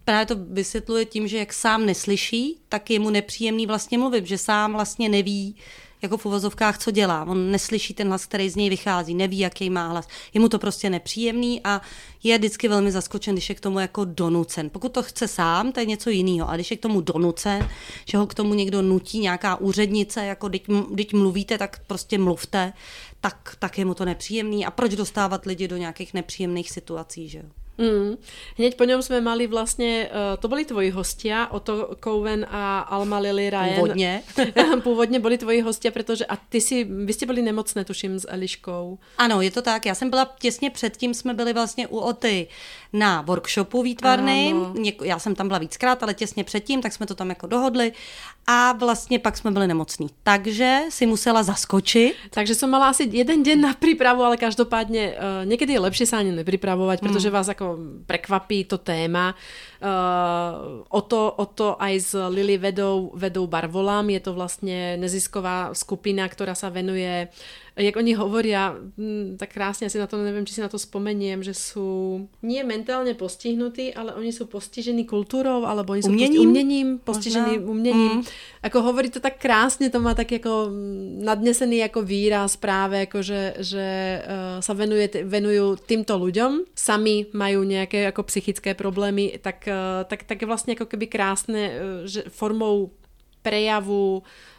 právě 0.05 0.27
to 0.27 0.37
vysvětluje 0.39 1.05
tím, 1.05 1.29
že 1.29 1.39
jak 1.39 1.53
sám 1.53 1.87
neslyší, 1.87 2.61
tak 2.69 2.91
je 2.91 2.99
mu 2.99 3.11
nepříjemný 3.11 3.67
vlastně 3.67 3.99
mluvit, 3.99 4.27
že 4.27 4.39
sám 4.39 4.73
vlastně 4.73 5.09
neví, 5.09 5.57
jako 6.03 6.17
v 6.17 6.27
uvozovkách, 6.27 6.79
co 6.79 6.91
dělá. 6.91 7.25
On 7.25 7.51
neslyší 7.51 7.95
ten 7.95 8.09
hlas, 8.09 8.27
který 8.27 8.51
z 8.51 8.57
něj 8.57 8.71
vychází, 8.71 9.15
neví, 9.15 9.39
jaký 9.39 9.71
má 9.71 9.89
hlas. 9.89 10.09
Je 10.35 10.41
mu 10.41 10.49
to 10.49 10.59
prostě 10.59 10.91
nepříjemný 10.91 11.61
a 11.65 11.81
je 12.23 12.39
vždycky 12.39 12.69
velmi 12.69 12.93
zaskočen, 12.93 13.35
když 13.35 13.49
je 13.49 13.55
k 13.55 13.61
tomu 13.61 13.79
jako 13.79 14.05
donucen. 14.05 14.71
Pokud 14.71 14.93
to 14.93 15.03
chce 15.03 15.29
sám, 15.29 15.73
to 15.73 15.81
je 15.81 15.87
něco 15.87 16.11
jiného. 16.11 16.51
A 16.51 16.55
když 16.55 16.71
je 16.71 16.77
k 16.77 16.81
tomu 16.81 17.01
donucen, 17.01 17.69
že 18.05 18.19
ho 18.19 18.27
k 18.27 18.35
tomu 18.35 18.55
někdo 18.55 18.83
nutí, 18.83 19.19
nějaká 19.19 19.57
úřednice, 19.57 20.25
jako 20.25 20.49
když, 20.49 21.13
mluvíte, 21.13 21.59
tak 21.59 21.81
prostě 21.87 22.19
mluvte, 22.19 22.73
tak, 23.21 23.57
tak 23.59 23.79
je 23.79 23.85
mu 23.85 23.95
to 23.95 24.05
nepříjemný. 24.05 24.67
A 24.67 24.71
proč 24.71 24.95
dostávat 24.95 25.47
lidi 25.47 25.69
do 25.69 25.77
nějakých 25.77 26.15
nepříjemných 26.15 26.71
situací, 26.71 27.29
že 27.29 27.39
jo? 27.39 27.66
Mm. 27.77 28.17
Hneď 28.57 28.73
po 28.81 28.89
ňom 28.89 29.05
sme 29.05 29.21
mali 29.21 29.45
vlastne, 29.47 30.09
uh, 30.09 30.41
to 30.41 30.49
boli 30.49 30.65
tvoji 30.65 30.91
hostia, 30.91 31.53
Otto 31.53 31.97
Coven 32.01 32.49
a 32.49 32.89
Alma 32.89 33.19
Lily 33.19 33.51
Ryan. 33.51 33.75
Původně. 33.75 34.23
Původně 34.83 35.21
boli 35.21 35.39
tvoji 35.39 35.61
hostia, 35.61 35.93
pretože 35.93 36.27
a 36.27 36.37
ty 36.37 36.61
si, 36.61 36.85
vy 36.85 37.13
ste 37.13 37.27
boli 37.27 37.43
nemocné, 37.43 37.85
tuším, 37.85 38.19
s 38.19 38.27
Eliškou. 38.29 38.99
Ano, 39.19 39.41
je 39.41 39.51
to 39.51 39.63
tak. 39.63 39.87
Já 39.87 39.95
jsem 39.95 40.11
byla 40.11 40.35
těsně 40.39 40.71
předtím, 40.71 41.15
jsme 41.15 41.35
byli 41.35 41.53
vlastně 41.53 41.87
u 41.87 41.99
Oty 41.99 42.49
na 42.93 43.23
workshopu. 43.23 43.83
Něko, 44.79 45.05
já 45.05 45.19
jsem 45.19 45.35
tam 45.35 45.49
byla 45.49 45.59
víckrát, 45.59 46.03
ale 46.03 46.15
těsně 46.15 46.45
předtím, 46.45 46.83
tak 46.83 46.93
jsme 46.93 47.07
to 47.07 47.15
tam 47.15 47.29
jako 47.29 47.47
dohodli. 47.47 47.93
A 48.47 48.73
vlastně 48.73 49.19
pak 49.19 49.37
jsme 49.37 49.51
byli 49.51 49.67
nemocní. 49.67 50.07
Takže 50.23 50.81
si 50.89 51.07
musela 51.07 51.43
zaskočit. 51.43 52.15
Takže 52.31 52.55
som 52.55 52.71
mala 52.71 52.95
asi 52.95 53.11
jeden 53.11 53.43
deň 53.43 53.59
na 53.61 53.75
prípravu, 53.75 54.23
ale 54.23 54.39
každopádne 54.39 55.03
uh, 55.13 55.43
niekedy 55.43 55.75
je 55.75 55.83
lepšie 55.83 56.07
sa 56.07 56.23
ani 56.23 56.31
nepripravovať, 56.31 57.03
pretože 57.03 57.27
vás 57.27 57.51
ako 57.51 57.75
prekvapí 58.07 58.71
to 58.71 58.79
téma. 58.79 59.35
Uh, 59.83 60.87
o, 60.87 61.03
to, 61.03 61.35
o 61.35 61.47
to 61.51 61.75
aj 61.83 61.95
s 61.99 62.15
Lily 62.15 62.55
vedou, 62.59 63.11
vedou 63.19 63.51
Barvolám. 63.51 64.15
Je 64.15 64.23
to 64.23 64.31
vlastne 64.31 64.95
nezisková 64.95 65.75
skupina, 65.75 66.23
ktorá 66.31 66.55
sa 66.55 66.71
venuje 66.71 67.27
jak 67.77 67.97
oni 67.97 68.17
hovoria, 68.17 68.73
hm, 68.73 69.37
tak 69.37 69.53
krásne, 69.53 69.93
asi 69.93 70.01
na 70.01 70.09
to 70.09 70.17
neviem, 70.17 70.49
či 70.49 70.57
si 70.57 70.65
na 70.65 70.73
to 70.73 70.81
spomeniem, 70.81 71.45
že 71.45 71.53
sú 71.53 72.25
nie 72.41 72.65
mentálne 72.65 73.13
postihnutí, 73.13 73.93
ale 73.93 74.17
oni 74.17 74.33
sú 74.33 74.49
postižení 74.49 75.05
kultúrou, 75.05 75.69
alebo 75.69 75.93
oni 75.93 76.01
sú 76.01 76.09
Umením? 76.09 76.33
Posti- 76.33 76.49
umením 76.49 76.89
postižení 77.05 77.55
Možná. 77.61 77.69
umením. 77.69 78.13
Mm. 78.25 78.65
Ako 78.65 78.79
hovorí 78.81 79.13
to 79.13 79.21
tak 79.21 79.37
krásne, 79.37 79.93
to 79.93 80.01
má 80.01 80.17
tak 80.17 80.33
ako 80.33 80.73
mm, 80.73 81.21
nadnesený 81.21 81.85
ako 81.85 82.01
výraz 82.01 82.57
práve, 82.57 83.05
ako 83.05 83.21
že, 83.21 83.61
že 83.61 83.87
uh, 84.25 84.59
sa 84.65 84.73
venuje, 84.73 85.13
venujú 85.13 85.77
týmto 85.77 86.17
ľuďom. 86.17 86.73
Sami 86.73 87.29
majú 87.37 87.61
nejaké 87.61 88.09
ako 88.09 88.25
psychické 88.33 88.73
problémy, 88.73 89.37
tak, 89.37 89.69
uh, 89.69 90.09
tak, 90.09 90.25
tak 90.25 90.41
je 90.41 90.49
vlastne 90.49 90.73
ako 90.73 90.89
keby 90.89 91.13
krásne, 91.13 91.63
uh, 91.69 91.77
že 92.09 92.25
formou 92.33 92.97
prejavu 93.45 94.25
uh, 94.25 94.56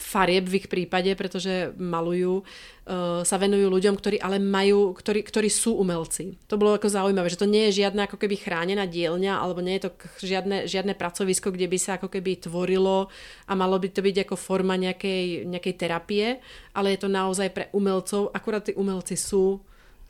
farieb 0.00 0.48
v 0.48 0.64
ich 0.64 0.66
prípade, 0.72 1.12
pretože 1.12 1.76
malujú, 1.76 2.40
uh, 2.40 3.20
sa 3.20 3.36
venujú 3.36 3.68
ľuďom, 3.68 3.92
ktorí 3.92 4.16
ale 4.24 4.40
majú, 4.40 4.96
ktorí, 4.96 5.20
ktorí 5.20 5.52
sú 5.52 5.76
umelci. 5.76 6.40
To 6.48 6.56
bolo 6.56 6.72
ako 6.72 6.88
zaujímavé, 6.88 7.28
že 7.28 7.44
to 7.44 7.50
nie 7.50 7.68
je 7.68 7.84
žiadna 7.84 8.08
ako 8.08 8.16
keby 8.16 8.40
chránená 8.40 8.88
dielňa, 8.88 9.36
alebo 9.36 9.60
nie 9.60 9.76
je 9.76 9.84
to 9.84 9.90
žiadne, 10.24 10.64
žiadne 10.64 10.96
pracovisko, 10.96 11.52
kde 11.52 11.68
by 11.68 11.76
sa 11.76 12.00
ako 12.00 12.08
keby 12.08 12.40
tvorilo 12.40 13.12
a 13.44 13.52
malo 13.52 13.76
by 13.76 13.92
to 13.92 14.00
byť 14.00 14.24
ako 14.24 14.36
forma 14.40 14.80
nejakej, 14.80 15.44
nejakej 15.44 15.74
terapie, 15.76 16.40
ale 16.72 16.96
je 16.96 17.04
to 17.04 17.12
naozaj 17.12 17.52
pre 17.52 17.68
umelcov, 17.76 18.32
akurát 18.32 18.64
tí 18.64 18.72
umelci 18.72 19.20
sú 19.20 19.60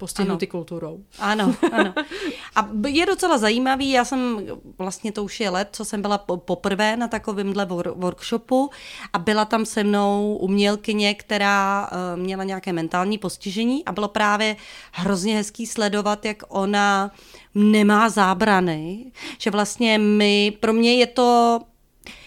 postihnutí 0.04 0.46
kultúrou. 0.46 1.00
Ano, 1.18 1.54
ano. 1.72 1.94
A 2.56 2.68
je 2.86 3.06
docela 3.06 3.38
zajímavý, 3.38 3.90
já 3.90 4.04
jsem, 4.04 4.46
vlastně 4.78 5.12
to 5.12 5.24
už 5.24 5.40
je 5.40 5.50
let, 5.50 5.68
co 5.72 5.84
jsem 5.84 6.02
byla 6.02 6.18
po- 6.18 6.36
poprvé 6.36 6.96
na 6.96 7.08
takovémhle 7.08 7.66
wor- 7.66 7.94
workshopu 7.96 8.70
a 9.12 9.18
byla 9.18 9.44
tam 9.44 9.66
se 9.66 9.84
mnou 9.84 10.36
umělkyně, 10.40 11.14
která 11.14 11.88
uh, 11.88 12.20
měla 12.20 12.44
nějaké 12.44 12.72
mentální 12.72 13.18
postižení 13.18 13.84
a 13.84 13.92
bylo 13.92 14.08
právě 14.08 14.56
hrozně 14.92 15.36
hezký 15.36 15.66
sledovat, 15.66 16.24
jak 16.24 16.42
ona 16.48 17.10
nemá 17.54 18.08
zábrany, 18.08 19.12
že 19.38 19.50
vlastně 19.50 19.98
my, 19.98 20.52
pro 20.60 20.72
mě 20.72 20.94
je 20.94 21.06
to 21.06 21.60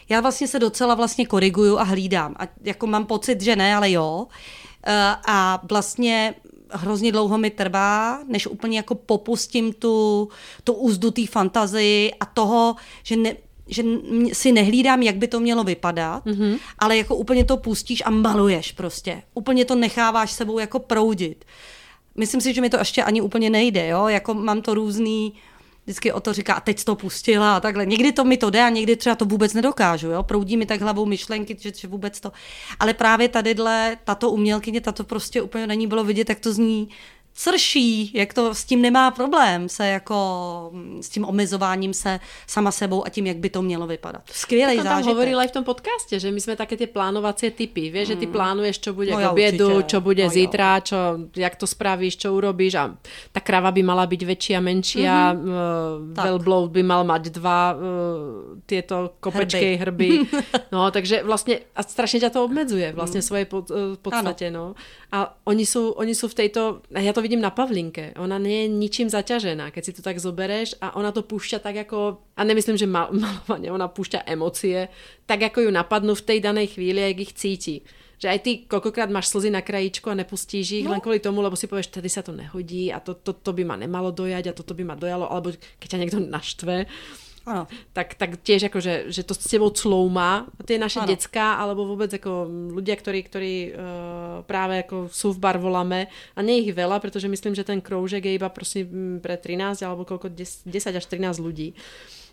já 0.10 0.22
vlastně 0.22 0.48
se 0.48 0.60
docela 0.60 0.96
vlastně 0.96 1.26
koriguju 1.26 1.78
a 1.78 1.84
hlídám. 1.84 2.36
A 2.40 2.48
jako 2.64 2.88
mám 2.88 3.06
pocit, 3.06 3.42
že 3.42 3.56
ne, 3.56 3.76
ale 3.76 3.92
jo. 3.92 4.28
Eh, 4.88 5.16
A 5.28 5.62
vlastně 5.70 6.36
hrozně 6.72 7.12
dlouho 7.12 7.38
mi 7.38 7.50
trvá, 7.50 8.20
než 8.28 8.48
úplně 8.48 8.78
jako 8.78 8.96
popustím 8.96 9.74
tu, 9.74 10.30
tu 10.64 10.74
úzdu 10.74 11.12
té 11.12 11.28
fantazii 11.28 12.12
a 12.20 12.26
toho, 12.26 12.76
že 13.04 13.16
ne, 13.16 13.36
že 13.68 13.84
si 14.34 14.52
nehlídám, 14.52 15.02
jak 15.02 15.16
by 15.16 15.28
to 15.28 15.40
mělo 15.40 15.64
vypadat, 15.64 16.26
mm-hmm. 16.26 16.60
ale 16.80 16.98
jako 16.98 17.16
úplně 17.16 17.44
to 17.44 17.58
pustíš 17.58 18.04
a 18.06 18.10
maluješ 18.10 18.72
prostě. 18.72 19.24
Úplně 19.34 19.66
to 19.66 19.76
necháváš 19.76 20.32
sebou 20.32 20.60
jako 20.60 20.80
proudit. 20.80 21.46
Myslím 22.16 22.42
si, 22.42 22.54
že 22.54 22.62
mi 22.62 22.70
to 22.70 22.78
ještě 22.78 23.04
ani 23.04 23.22
úplně 23.22 23.50
nejde, 23.50 23.88
jo? 23.88 24.08
Jako 24.08 24.34
mám 24.34 24.62
to 24.62 24.74
různý, 24.74 25.34
vždycky 25.88 26.12
o 26.12 26.20
to 26.20 26.34
říká, 26.34 26.54
a 26.54 26.60
teď 26.60 26.84
to 26.84 26.96
pustila 26.96 27.56
a 27.56 27.60
takhle. 27.60 27.86
Někdy 27.86 28.12
to 28.12 28.24
mi 28.24 28.38
to 28.38 28.50
jde 28.50 28.64
a 28.64 28.70
někdy 28.70 28.96
třeba 28.96 29.16
to 29.16 29.26
vůbec 29.26 29.54
nedokážu, 29.54 30.08
jo? 30.08 30.24
Proudí 30.24 30.58
mi 30.58 30.66
tak 30.66 30.82
hlavou 30.82 31.06
myšlenky, 31.06 31.58
že, 31.60 31.72
že 31.76 31.88
vůbec 31.88 32.20
to... 32.20 32.32
Ale 32.80 32.94
právě 32.94 33.30
tadyhle, 33.30 33.98
tato 34.04 34.30
umělkyně, 34.30 34.82
tato 34.82 35.04
prostě 35.04 35.42
úplně 35.42 35.68
na 35.68 35.74
ní 35.74 35.88
bylo 35.88 36.04
vidět, 36.04 36.30
jak 36.30 36.40
to 36.40 36.54
zní 36.54 36.90
crší, 37.38 38.12
jak 38.14 38.34
to 38.34 38.54
s 38.56 38.66
tím 38.66 38.82
nemá 38.82 39.12
problém, 39.12 39.70
se 39.70 39.88
jako 39.88 40.18
mm, 40.74 41.04
s 41.04 41.10
tím 41.10 41.26
omezováním 41.26 41.94
se 41.94 42.20
sama 42.48 42.72
sebou 42.72 43.06
a 43.06 43.10
tím, 43.10 43.28
jak 43.28 43.38
by 43.38 43.50
to 43.50 43.62
mělo 43.62 43.88
vypadat. 43.88 44.22
Skvělý 44.32 44.78
To 44.78 44.84
tam 44.84 44.94
zážitek. 44.94 45.14
hovorila 45.14 45.42
aj 45.46 45.48
v 45.48 45.56
tom 45.62 45.64
podcaste, 45.70 46.18
že 46.18 46.34
my 46.34 46.40
sme 46.42 46.58
také 46.58 46.74
tie 46.74 46.90
plánovacie 46.90 47.54
typy. 47.54 47.94
Vieš, 47.94 48.08
že 48.08 48.16
ty 48.18 48.26
plánuješ, 48.26 48.82
čo 48.82 48.98
bude 48.98 49.14
No 49.14 49.22
k 49.22 49.38
určite. 49.38 49.86
čo 49.86 49.98
bude 50.02 50.26
No 50.26 50.34
zítra, 50.34 50.82
čo, 50.82 50.98
jak 51.38 51.54
to 51.56 51.70
spravíš, 51.70 52.18
čo 52.18 52.34
urobíš 52.34 52.74
a 52.82 52.84
tá 53.30 53.40
krava 53.40 53.70
by 53.70 53.86
mala 53.86 54.10
byť 54.10 54.22
väčšia, 54.26 54.58
menšia, 54.58 55.14
mm-hmm. 55.38 55.46
uh, 55.46 56.18
Tak. 56.18 56.26
velbloud 56.26 56.70
by 56.74 56.82
mal 56.82 57.06
mať 57.06 57.30
dva 57.38 57.62
uh, 57.72 57.80
tieto 58.66 59.14
kopečky, 59.22 59.78
hrby. 59.78 60.10
No, 60.74 60.90
takže 60.92 61.22
vlastne 61.24 61.64
a 61.78 61.82
strašne 61.86 62.20
ťa 62.20 62.34
to 62.34 62.44
obmedzuje 62.44 62.92
vlastne 62.98 63.22
svojej 63.22 63.46
pod, 63.46 63.70
uh, 63.70 63.94
podstate, 64.02 64.50
no. 64.50 64.74
A 65.08 65.32
oni 65.48 65.64
sú, 65.64 65.96
oni 65.96 66.12
sú 66.12 66.28
v 66.28 66.36
tejto, 66.44 66.84
a 66.92 67.00
ja 67.00 67.16
to 67.16 67.24
vidím 67.24 67.40
na 67.40 67.48
Pavlinke. 67.48 68.12
Ona 68.20 68.36
je 68.44 68.68
ničím 68.68 69.08
zaťažená, 69.08 69.72
keď 69.72 69.84
si 69.88 69.96
to 69.96 70.04
tak 70.04 70.20
zobereš 70.20 70.76
a 70.84 71.00
ona 71.00 71.16
to 71.16 71.24
púšťa 71.24 71.64
tak 71.64 71.88
ako, 71.88 72.20
a 72.36 72.44
nemyslím, 72.44 72.76
že 72.76 72.92
mal, 72.92 73.08
malovanie, 73.16 73.72
ona 73.72 73.88
púšťa 73.88 74.28
emócie, 74.28 74.92
tak 75.24 75.48
ako 75.48 75.64
ju 75.64 75.72
napadnú 75.72 76.12
v 76.12 76.26
tej 76.28 76.40
danej 76.44 76.76
chvíli, 76.76 77.00
jak 77.00 77.24
ich 77.24 77.34
cíti. 77.40 77.76
Že 78.20 78.28
aj 78.28 78.40
ty 78.44 78.52
koľkokrát 78.68 79.08
máš 79.08 79.32
slzy 79.32 79.48
na 79.48 79.64
krajíčku 79.64 80.12
a 80.12 80.18
nepustíš 80.18 80.84
ich 80.84 80.88
no. 80.90 80.92
len 80.92 81.00
kvôli 81.00 81.24
tomu, 81.24 81.40
lebo 81.40 81.56
si 81.56 81.72
povieš, 81.72 81.94
tady 81.94 82.10
sa 82.12 82.26
to 82.26 82.36
nehodí 82.36 82.92
a 82.92 83.00
to, 83.00 83.16
to, 83.16 83.32
to 83.32 83.52
by 83.56 83.64
ma 83.64 83.80
nemalo 83.80 84.12
dojať 84.12 84.52
a 84.52 84.58
toto 84.58 84.76
by 84.76 84.84
ma 84.84 85.00
dojalo, 85.00 85.30
alebo 85.30 85.56
keď 85.80 85.88
ťa 85.88 86.00
niekto 86.04 86.20
naštve, 86.20 86.90
ano. 87.48 87.64
Tak, 87.96 88.20
tak 88.20 88.44
tiež 88.44 88.68
ako, 88.68 88.84
že, 88.84 88.94
že 89.08 89.24
to 89.24 89.32
s 89.32 89.48
tebou 89.48 89.72
cloumá 89.72 90.46
tie 90.68 90.76
naše 90.76 91.00
ano. 91.00 91.08
decka, 91.08 91.56
alebo 91.56 91.88
vôbec 91.88 92.12
ako 92.12 92.46
ľudia, 92.76 93.00
ktorí, 93.00 93.20
ktorí 93.24 93.54
uh, 93.72 94.44
práve 94.44 94.84
ako 94.84 95.08
sú 95.08 95.32
v 95.32 95.40
barvolame 95.40 96.12
a 96.36 96.40
nie 96.44 96.68
ich 96.68 96.76
veľa, 96.76 97.00
pretože 97.00 97.32
myslím, 97.32 97.56
že 97.56 97.64
ten 97.64 97.80
kroužek 97.80 98.28
je 98.28 98.36
iba 98.36 98.52
prosím 98.52 99.24
pre 99.24 99.40
13 99.40 99.80
alebo 99.88 100.04
koľko 100.04 100.28
10, 100.28 100.68
10 100.68 101.00
až 101.00 101.06
13 101.08 101.40
ľudí. 101.40 101.72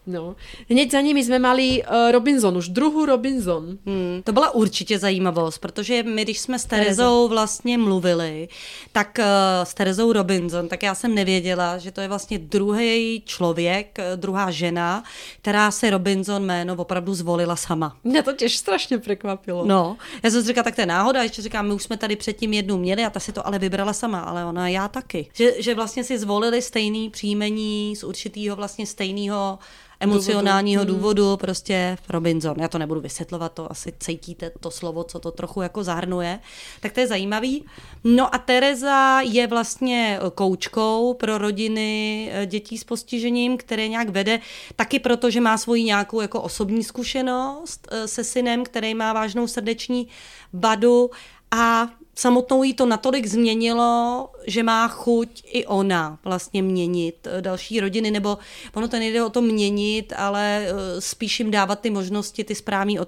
No. 0.07 0.37
Hneď 0.71 0.91
za 0.91 1.01
nimi 1.01 1.25
jsme 1.25 1.39
mali 1.39 1.83
uh, 1.83 2.13
Robinson, 2.13 2.57
už 2.57 2.69
druhou 2.69 3.07
Robinson. 3.07 3.79
Hmm, 3.87 4.23
to 4.25 4.33
byla 4.33 4.51
určitě 4.51 4.99
zajímavost, 4.99 5.59
protože 5.59 6.03
my, 6.03 6.23
když 6.23 6.39
jsme 6.39 6.59
s 6.59 6.65
Terezou 6.65 7.29
vlastně 7.29 7.79
mluvili, 7.79 8.49
tak 8.93 9.19
uh, 9.19 9.25
s 9.65 9.75
Terezou 9.75 10.13
Robinson, 10.13 10.69
tak 10.69 10.83
já 10.83 10.95
jsem 10.95 11.15
nevěděla, 11.15 11.79
že 11.79 11.91
to 11.91 12.01
je 12.01 12.09
vlastně 12.09 12.39
druhý 12.39 13.23
člověk, 13.27 13.99
uh, 13.99 14.21
druhá 14.21 14.51
žena, 14.51 15.05
která 15.43 15.71
se 15.71 15.91
Robinson 15.91 16.45
jméno 16.45 16.75
opravdu 16.75 17.15
zvolila 17.15 17.57
sama. 17.57 17.97
Mě 18.05 18.23
to 18.23 18.33
těž 18.33 18.57
strašně 18.57 18.99
překvapilo. 18.99 19.65
No, 19.67 19.97
já 20.23 20.31
jsem 20.31 20.41
si 20.43 20.49
říkala, 20.49 20.65
tak 20.65 20.75
to 20.75 20.81
je 20.81 20.87
náhoda, 20.87 21.23
ještě 21.23 21.43
říkám, 21.43 21.69
my 21.69 21.75
už 21.75 21.83
jsme 21.83 21.97
tady 21.97 22.17
předtím 22.17 22.53
jednu 22.53 22.77
měli 22.77 23.05
a 23.05 23.11
ta 23.11 23.21
si 23.21 23.33
to 23.33 23.47
ale 23.47 23.59
vybrala 23.59 23.93
sama, 23.93 24.21
ale 24.21 24.45
ona 24.45 24.69
já 24.69 24.89
taky. 24.89 25.27
Že, 25.33 25.63
že 25.63 25.75
vlastně 25.75 26.05
si 26.05 26.19
zvolili 26.19 26.63
stejný 26.63 27.11
příjmení 27.11 27.97
z 27.97 28.05
určitého 28.05 28.57
vlastně 28.57 28.87
stejného 28.87 29.59
emocionálního 30.01 30.85
důvodu. 30.85 30.95
Hmm. 30.95 31.03
důvodu, 31.15 31.37
prostě 31.37 31.99
Robinson. 32.09 32.57
Já 32.61 32.69
to 32.69 32.79
nebudu 32.79 33.01
vysvětlovat, 33.01 33.53
to 33.53 33.71
asi 33.71 33.93
cítíte 34.01 34.51
to 34.61 34.71
slovo, 34.71 35.05
co 35.05 35.19
to 35.19 35.31
trochu 35.31 35.63
jako 35.63 35.85
zahrnuje. 35.85 36.39
Tak 36.81 36.93
to 36.93 37.01
je 37.01 37.07
zajímavý. 37.07 37.65
No 38.05 38.35
a 38.35 38.39
Tereza 38.39 39.21
je 39.21 39.47
vlastně 39.47 40.21
koučkou 40.35 41.15
pro 41.15 41.39
rodiny 41.39 42.31
eh, 42.33 42.47
dětí 42.47 42.79
s 42.79 42.85
postižením, 42.85 43.57
které 43.57 43.89
nějak 43.89 44.09
vede 44.09 44.41
taky 44.77 44.99
proto, 44.99 45.31
že 45.31 45.41
má 45.41 45.59
svoji 45.59 45.85
nějakou 45.85 46.21
jako 46.21 46.43
osobní 46.43 46.85
zkušenost 46.85 47.89
eh, 47.91 48.09
se 48.09 48.25
synem, 48.25 48.65
který 48.65 48.95
má 48.95 49.13
vážnou 49.13 49.47
srdeční 49.47 50.09
vadu 50.53 51.11
a 51.51 51.89
samotnou 52.15 52.63
jí 52.63 52.75
to 52.75 52.87
natolik 52.87 53.27
změnilo, 53.27 54.29
že 54.47 54.63
má 54.63 54.89
chuť 54.89 55.43
i 55.47 55.67
ona 55.67 56.19
vlastně 56.25 56.63
měnit 56.63 57.27
eh, 57.27 57.43
další 57.43 57.81
rodiny, 57.81 58.11
nebo 58.11 58.39
ono 58.75 58.89
to 58.89 58.99
nejde 58.99 59.25
o 59.25 59.31
to 59.31 59.43
měnit, 59.43 60.13
ale 60.17 60.67
eh, 60.67 61.01
spíš 61.01 61.41
jim 61.41 61.51
dávat 61.51 61.81
ty 61.81 61.91
možnosti, 61.91 62.45
ty 62.45 62.55
správné 62.55 63.01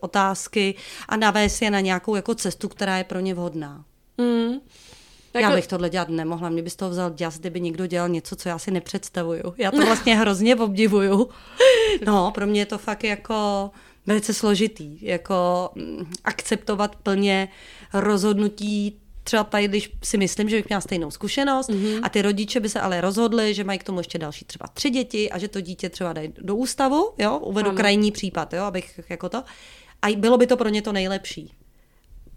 otázky 0.00 0.74
a 1.08 1.16
navést 1.16 1.62
je 1.62 1.70
na 1.70 1.80
nějakou 1.80 2.14
jako 2.14 2.34
cestu, 2.34 2.68
která 2.68 2.98
je 2.98 3.04
pro 3.04 3.20
ně 3.20 3.34
vhodná. 3.34 3.84
Mm. 4.18 4.60
Tak 5.32 5.42
já 5.42 5.54
bych 5.54 5.66
tohle 5.66 5.90
dělat 5.90 6.08
nemohla, 6.08 6.48
mě 6.48 6.62
by 6.62 6.70
z 6.70 6.76
toho 6.76 6.90
vzal 6.90 7.10
děs, 7.10 7.38
kdyby 7.38 7.60
někdo 7.60 7.86
dělal 7.86 8.08
něco, 8.08 8.36
co 8.36 8.48
já 8.48 8.58
si 8.58 8.70
nepředstavuju. 8.70 9.54
Já 9.58 9.70
to 9.70 9.86
vlastně 9.86 10.16
hrozně 10.18 10.56
obdivuju. 10.56 11.28
No, 12.06 12.30
pro 12.30 12.46
mě 12.46 12.60
je 12.60 12.66
to 12.66 12.78
fakt 12.78 13.04
jako 13.04 13.70
velice 14.06 14.34
složitý, 14.34 14.98
jako 15.06 15.70
mm, 15.74 16.12
akceptovat 16.24 16.96
plně 16.96 17.48
rozhodnutí 17.92 19.00
třeba 19.24 19.44
tady, 19.44 19.68
když 19.68 19.92
si 20.04 20.18
myslím, 20.18 20.48
že 20.48 20.56
bych 20.56 20.68
měla 20.68 20.80
stejnou 20.80 21.10
zkušenost 21.10 21.70
mm-hmm. 21.70 22.00
a 22.02 22.08
ty 22.08 22.22
rodiče 22.22 22.60
by 22.60 22.68
se 22.68 22.80
ale 22.80 23.00
rozhodli, 23.00 23.54
že 23.54 23.64
mají 23.64 23.78
k 23.78 23.84
tomu 23.84 24.00
ještě 24.00 24.18
další 24.18 24.44
třeba 24.44 24.66
tři 24.74 24.90
děti 24.90 25.30
a 25.30 25.38
že 25.38 25.48
to 25.48 25.60
dítě 25.60 25.88
třeba 25.88 26.12
dají 26.12 26.32
do 26.38 26.56
ústavu, 26.56 27.10
jo, 27.18 27.38
uvedu 27.38 27.68
ano. 27.68 27.76
krajní 27.76 28.12
případ, 28.12 28.52
jo, 28.52 28.62
abych 28.62 29.00
jako 29.08 29.28
to, 29.28 29.42
a 30.02 30.16
bylo 30.16 30.38
by 30.38 30.46
to 30.46 30.56
pro 30.56 30.68
ně 30.68 30.82
to 30.82 30.92
nejlepší 30.92 31.52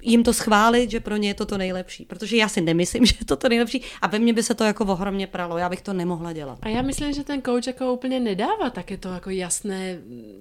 jim 0.01 0.23
to 0.23 0.33
schválit, 0.33 0.91
že 0.91 0.99
pro 0.99 1.17
ně 1.17 1.29
je 1.29 1.33
to 1.33 1.45
to 1.45 1.57
nejlepší. 1.57 2.05
Protože 2.05 2.37
já 2.37 2.49
si 2.49 2.61
nemyslím, 2.61 3.05
že 3.11 3.13
je 3.19 3.25
to 3.25 3.35
to 3.35 3.49
nejlepší 3.49 3.81
a 4.01 4.07
ve 4.07 4.19
mně 4.19 4.33
by 4.33 4.43
se 4.43 4.53
to 4.53 4.63
jako 4.63 4.85
ohromně 4.85 5.27
pralo. 5.27 5.57
Já 5.57 5.69
bych 5.69 5.81
to 5.81 5.93
nemohla 5.93 6.33
dělat. 6.33 6.59
A 6.61 6.69
já 6.69 6.81
myslím, 6.81 7.13
že 7.13 7.23
ten 7.23 7.41
coach 7.41 7.67
jako 7.67 7.93
úplně 7.93 8.19
nedává 8.19 8.69
také 8.69 8.97
to 8.97 9.09
jako 9.09 9.29
jasné, 9.29 9.99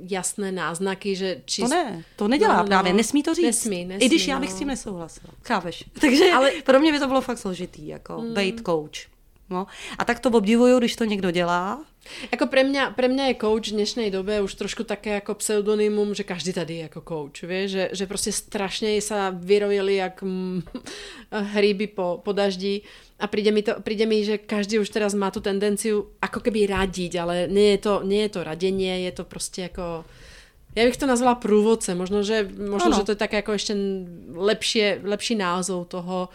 jasné 0.08 0.52
náznaky, 0.52 1.16
že 1.16 1.40
čist... 1.44 1.68
To 1.68 1.74
ne, 1.74 2.04
to 2.16 2.28
nedělá 2.28 2.56
no, 2.56 2.62
no, 2.62 2.66
právě, 2.66 2.92
nesmí 2.92 3.22
to 3.22 3.34
říct. 3.34 3.44
Nesmí, 3.44 3.84
nesmí, 3.84 4.04
I 4.04 4.08
když 4.08 4.26
no. 4.26 4.32
já 4.32 4.40
bych 4.40 4.52
s 4.52 4.54
tím 4.54 4.68
nesouhlasila. 4.68 5.32
Chápeš? 5.44 5.84
Takže 6.00 6.32
Ale... 6.32 6.50
pro 6.64 6.80
mě 6.80 6.92
by 6.92 6.98
to 6.98 7.06
bylo 7.06 7.20
fakt 7.20 7.38
složitý, 7.38 7.86
jako 7.88 8.18
hmm. 8.18 8.34
být 8.34 8.62
coach. 8.66 9.19
No. 9.50 9.66
A 9.98 10.04
tak 10.04 10.20
to 10.20 10.30
obdivuju, 10.30 10.78
když 10.78 10.96
to 10.96 11.04
někdo 11.04 11.30
dělá. 11.30 11.84
Jako 12.32 12.46
pre 12.46 12.64
mňa, 12.64 12.90
pre 12.96 13.08
mňa 13.08 13.24
je 13.26 13.40
coach 13.40 13.68
v 13.68 13.76
dnešnej 13.76 14.08
dobe 14.10 14.40
už 14.40 14.54
trošku 14.54 14.84
také 14.88 15.20
jako 15.20 15.34
pseudonymum, 15.34 16.14
že 16.14 16.24
každý 16.24 16.52
tady 16.52 16.74
je 16.74 16.82
jako 16.82 17.00
coach, 17.08 17.42
vie? 17.42 17.68
Že, 17.68 17.90
že 17.92 18.06
prostě 18.06 18.32
strašně 18.32 19.02
sa 19.02 19.30
vyrojili 19.30 19.94
jak 19.94 20.22
mm, 20.22 20.62
hryby 21.52 21.86
po, 21.86 22.20
po 22.24 22.32
daždi 22.32 22.82
a 23.20 23.26
príde 23.26 23.52
mi, 23.52 23.62
to, 23.62 23.74
príde 23.84 24.06
mi, 24.06 24.24
že 24.24 24.38
každý 24.38 24.78
už 24.78 24.88
teraz 24.88 25.14
má 25.14 25.30
tu 25.30 25.40
tendenciu 25.40 26.08
ako 26.22 26.40
keby 26.40 26.66
radiť, 26.66 27.12
ale 27.20 27.46
nie 27.52 27.76
je 27.76 27.78
to, 27.78 28.00
nie 28.02 28.22
je 28.22 28.28
to 28.28 28.44
radenie, 28.44 29.00
je 29.00 29.12
to 29.12 29.24
prostě 29.24 29.62
jako 29.62 30.04
já 30.76 30.84
bych 30.84 30.96
to 30.96 31.06
nazvala 31.06 31.34
průvodce, 31.34 31.94
možno, 31.94 32.22
že, 32.22 32.48
možno, 32.70 32.92
že 32.92 33.02
to 33.04 33.12
je 33.12 33.16
také 33.16 33.36
jako 33.36 33.52
ještě 33.52 33.76
lepší, 34.34 34.82
lepší 35.02 35.34
názov 35.34 35.88
toho, 35.88 36.28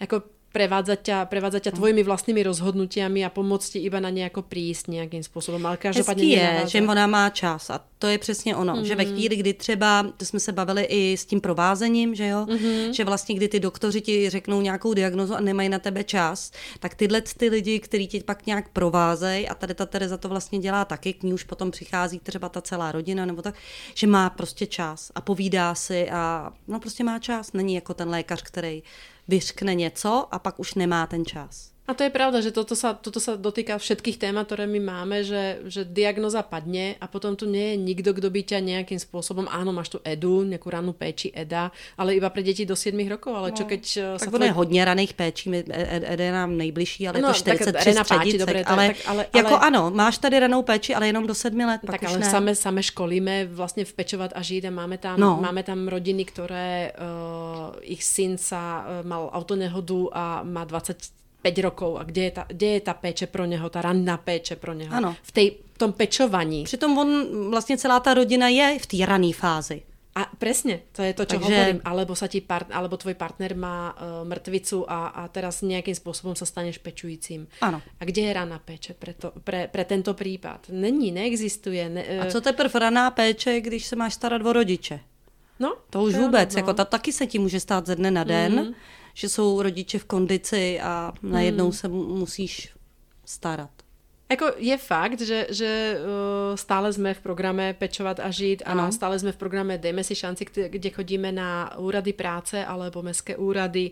jako 0.00 0.22
prevádzať 0.52 1.00
ťa, 1.02 1.18
prevádzať 1.30 1.62
ťa 1.70 1.72
tvojimi 1.78 2.02
vlastnými 2.02 2.42
rozhodnutiami 2.42 3.22
a 3.22 3.30
pomoct 3.30 3.70
ti 3.70 3.78
iba 3.78 4.02
na 4.02 4.10
nějako 4.10 4.42
prísť 4.42 4.88
nějakým 4.88 5.22
způsobem. 5.22 5.66
Ale 5.66 5.76
každopádně 5.76 6.24
je, 6.24 6.62
že 6.66 6.82
ona 6.82 7.06
má 7.06 7.30
čas 7.30 7.70
a 7.70 7.80
to 7.98 8.06
je 8.06 8.18
přesně 8.18 8.56
ono, 8.56 8.74
mm-hmm. 8.74 8.82
že 8.82 8.94
ve 8.94 9.04
mhm. 9.04 9.12
chvíli, 9.12 9.36
kdy 9.36 9.52
třeba, 9.54 10.06
to 10.16 10.24
jsme 10.24 10.40
se 10.40 10.52
bavili 10.52 10.82
i 10.82 11.16
s 11.16 11.24
tím 11.24 11.40
provázením, 11.40 12.14
že 12.14 12.26
jo, 12.26 12.46
mm-hmm. 12.48 12.90
že 12.90 13.04
vlastně 13.04 13.34
kdy 13.34 13.48
ty 13.48 13.60
doktoři 13.60 14.00
ti 14.00 14.30
řeknou 14.30 14.60
nějakou 14.60 14.94
diagnozu 14.94 15.34
a 15.34 15.40
nemají 15.40 15.68
na 15.68 15.78
tebe 15.78 16.04
čas, 16.04 16.50
tak 16.80 16.94
tyhle 16.94 17.20
ty 17.20 17.48
lidi, 17.48 17.80
kteří 17.80 18.06
tě 18.06 18.22
pak 18.22 18.46
nějak 18.46 18.68
provázejí 18.68 19.48
a 19.48 19.54
tady 19.54 19.74
ta 19.74 19.86
Tereza 19.86 20.16
to 20.16 20.28
vlastně 20.28 20.58
dělá 20.58 20.84
taky, 20.84 21.12
k 21.12 21.22
ní 21.22 21.34
už 21.34 21.44
potom 21.44 21.70
přichází 21.70 22.18
třeba 22.18 22.48
ta 22.48 22.60
celá 22.60 22.92
rodina 22.92 23.26
nebo 23.26 23.42
tak, 23.42 23.54
že 23.94 24.06
má 24.06 24.30
prostě 24.30 24.66
čas 24.66 25.12
a 25.14 25.20
povídá 25.20 25.74
si 25.74 26.10
a 26.10 26.52
no 26.68 26.80
prostě 26.80 27.04
má 27.04 27.18
čas, 27.18 27.52
není 27.52 27.74
jako 27.74 27.94
ten 27.94 28.08
lékař, 28.08 28.42
který 28.42 28.82
vyřkne 29.30 29.74
něco 29.74 30.34
a 30.34 30.38
pak 30.38 30.60
už 30.60 30.74
nemá 30.74 31.06
ten 31.06 31.24
čas. 31.24 31.70
A 31.90 31.94
to 31.98 32.06
je 32.06 32.14
pravda, 32.14 32.38
že 32.38 32.54
toto 32.54 32.78
sa, 32.78 32.94
toto 32.94 33.18
sa 33.18 33.34
dotýka 33.34 33.74
všetkých 33.74 34.22
témat, 34.22 34.46
ktoré 34.46 34.70
my 34.70 34.78
máme, 34.78 35.26
že, 35.26 35.58
že 35.66 35.82
diagnoza 35.82 36.46
padne 36.46 36.94
a 37.02 37.10
potom 37.10 37.34
tu 37.34 37.50
nie 37.50 37.74
je 37.74 37.76
nikto, 37.82 38.14
kto 38.14 38.30
by 38.30 38.40
ťa 38.46 38.58
nejakým 38.62 39.02
spôsobom, 39.02 39.50
áno, 39.50 39.74
máš 39.74 39.90
tu 39.90 39.98
EDU, 40.06 40.46
nejakú 40.46 40.70
rannú 40.70 40.94
péči 40.94 41.34
EDA, 41.34 41.74
ale 41.98 42.14
iba 42.14 42.30
pre 42.30 42.46
deti 42.46 42.62
do 42.62 42.78
7 42.78 42.94
rokov, 43.10 43.34
ale 43.34 43.50
čo 43.50 43.66
no, 43.66 43.70
keď... 43.74 43.82
No, 44.14 44.18
tak 44.22 44.30
ono 44.30 44.44
je 44.46 44.54
hodně 44.54 44.84
raných 44.86 45.12
péčí, 45.18 45.50
EDA 45.50 46.24
je 46.24 46.32
nám 46.32 46.54
nejbližší, 46.54 47.10
ale 47.10 47.18
no, 47.18 47.34
je 47.34 47.42
to 47.42 47.50
43 47.50 47.94
tak 47.94 48.08
páči, 48.08 48.38
dobre, 48.38 48.62
ale, 48.62 48.86
tak, 48.86 48.96
ale, 49.06 49.26
jako 49.34 49.54
ale, 49.58 49.66
ano, 49.66 49.90
máš 49.90 50.18
tady 50.18 50.40
ranou 50.40 50.62
péči, 50.62 50.94
ale 50.94 51.06
jenom 51.06 51.26
do 51.26 51.34
7 51.34 51.58
let, 51.58 51.80
Tak 51.86 52.04
ale 52.04 52.18
ne. 52.18 52.30
same, 52.30 52.54
same 52.54 52.82
školíme 52.82 53.50
vlastně 53.50 53.84
vpečovat 53.84 54.30
a 54.34 54.42
žít 54.42 54.64
a 54.64 54.70
máme 54.70 54.98
tam, 54.98 55.20
no. 55.20 55.38
máme 55.42 55.62
tam 55.62 55.88
rodiny, 55.88 56.24
ktoré 56.24 56.92
uh, 56.94 57.74
ich 57.82 58.04
syn 58.04 58.38
sa 58.38 58.86
uh, 58.86 59.06
mal 59.06 59.30
autonehodu 59.32 60.08
a 60.12 60.42
má 60.46 60.64
20 60.64 61.19
5 61.42 61.58
rokov 61.58 61.96
a 61.96 62.02
kde 62.04 62.22
je 62.22 62.30
ta, 62.30 62.44
kde 62.48 62.66
je 62.66 62.80
ta 62.80 62.94
péče 62.94 63.26
pro 63.26 63.44
něho, 63.44 63.70
ta 63.70 63.82
ranná 63.82 64.16
péče 64.16 64.56
pro 64.56 64.72
něho. 64.72 64.94
Ano. 64.96 65.16
V 65.22 65.32
tej, 65.32 65.56
tom 65.76 65.92
pečovaní. 65.92 66.64
Přitom 66.64 66.98
on, 66.98 67.10
vlastně 67.50 67.76
celá 67.76 68.00
ta 68.00 68.14
rodina 68.14 68.48
je 68.48 68.78
v 68.78 68.86
té 68.86 69.06
rané 69.06 69.32
fázi. 69.32 69.82
A 70.10 70.26
presne, 70.38 70.90
to 70.92 71.06
je 71.06 71.14
to, 71.14 71.22
čo 71.22 71.38
Takže... 71.38 71.54
hovorím. 71.54 71.80
Alebo, 71.86 72.18
sa 72.18 72.26
ti 72.26 72.42
part, 72.42 72.66
alebo 72.74 72.98
tvoj 72.98 73.14
partner 73.14 73.54
má 73.54 73.94
uh, 73.94 74.26
mrtvicu 74.26 74.82
a, 74.90 75.14
a 75.14 75.22
teraz 75.30 75.62
nejakým 75.62 75.94
spôsobom 75.94 76.34
sa 76.34 76.42
staneš 76.42 76.82
pečujícím. 76.82 77.46
Ano. 77.62 77.78
A 77.78 78.02
kde 78.02 78.26
je 78.26 78.32
raná 78.34 78.58
péče 78.58 78.98
pre, 78.98 79.14
to, 79.14 79.30
pre, 79.46 79.70
pre 79.70 79.86
tento 79.86 80.10
prípad? 80.18 80.74
Není, 80.74 81.14
neexistuje. 81.14 81.88
Ne, 81.88 82.02
uh... 82.02 82.22
A 82.22 82.24
co 82.26 82.40
teprve 82.42 82.74
raná 82.74 83.10
péče, 83.10 83.60
když 83.62 83.86
se 83.86 83.96
máš 83.96 84.14
starat 84.14 84.42
o 84.42 84.52
rodiče? 84.52 85.00
No, 85.60 85.76
to 85.90 86.02
už 86.02 86.14
vůbec, 86.14 86.54
no. 86.54 86.58
jako 86.58 86.72
ta 86.74 86.84
taky 86.84 87.12
se 87.12 87.26
ti 87.26 87.38
může 87.38 87.60
stát 87.60 87.86
ze 87.86 87.96
dne 87.96 88.10
na 88.10 88.24
den. 88.24 88.52
Mm 88.52 88.74
že 89.14 89.28
jsou 89.28 89.62
rodiče 89.62 89.98
v 89.98 90.04
kondici 90.04 90.80
a 90.80 91.12
najednou 91.22 91.64
hmm. 91.64 91.72
se 91.72 91.88
musíš 91.88 92.74
starat. 93.24 93.70
Jako 94.30 94.46
je 94.58 94.76
fakt, 94.78 95.20
že, 95.20 95.46
že 95.50 95.98
uh, 95.98 96.56
stále 96.56 96.92
jsme 96.92 97.14
v 97.14 97.20
programe 97.20 97.74
Pečovat 97.74 98.20
a 98.20 98.30
žít 98.30 98.62
a 98.66 98.70
ano. 98.70 98.92
stále 98.92 99.18
jsme 99.18 99.32
v 99.32 99.36
programe 99.36 99.78
Dejme 99.78 100.04
si 100.04 100.14
šanci, 100.14 100.46
kde, 100.68 100.90
chodíme 100.90 101.32
na 101.32 101.78
úrady 101.78 102.12
práce 102.12 102.64
alebo 102.64 103.02
mestské 103.02 103.36
úrady. 103.36 103.90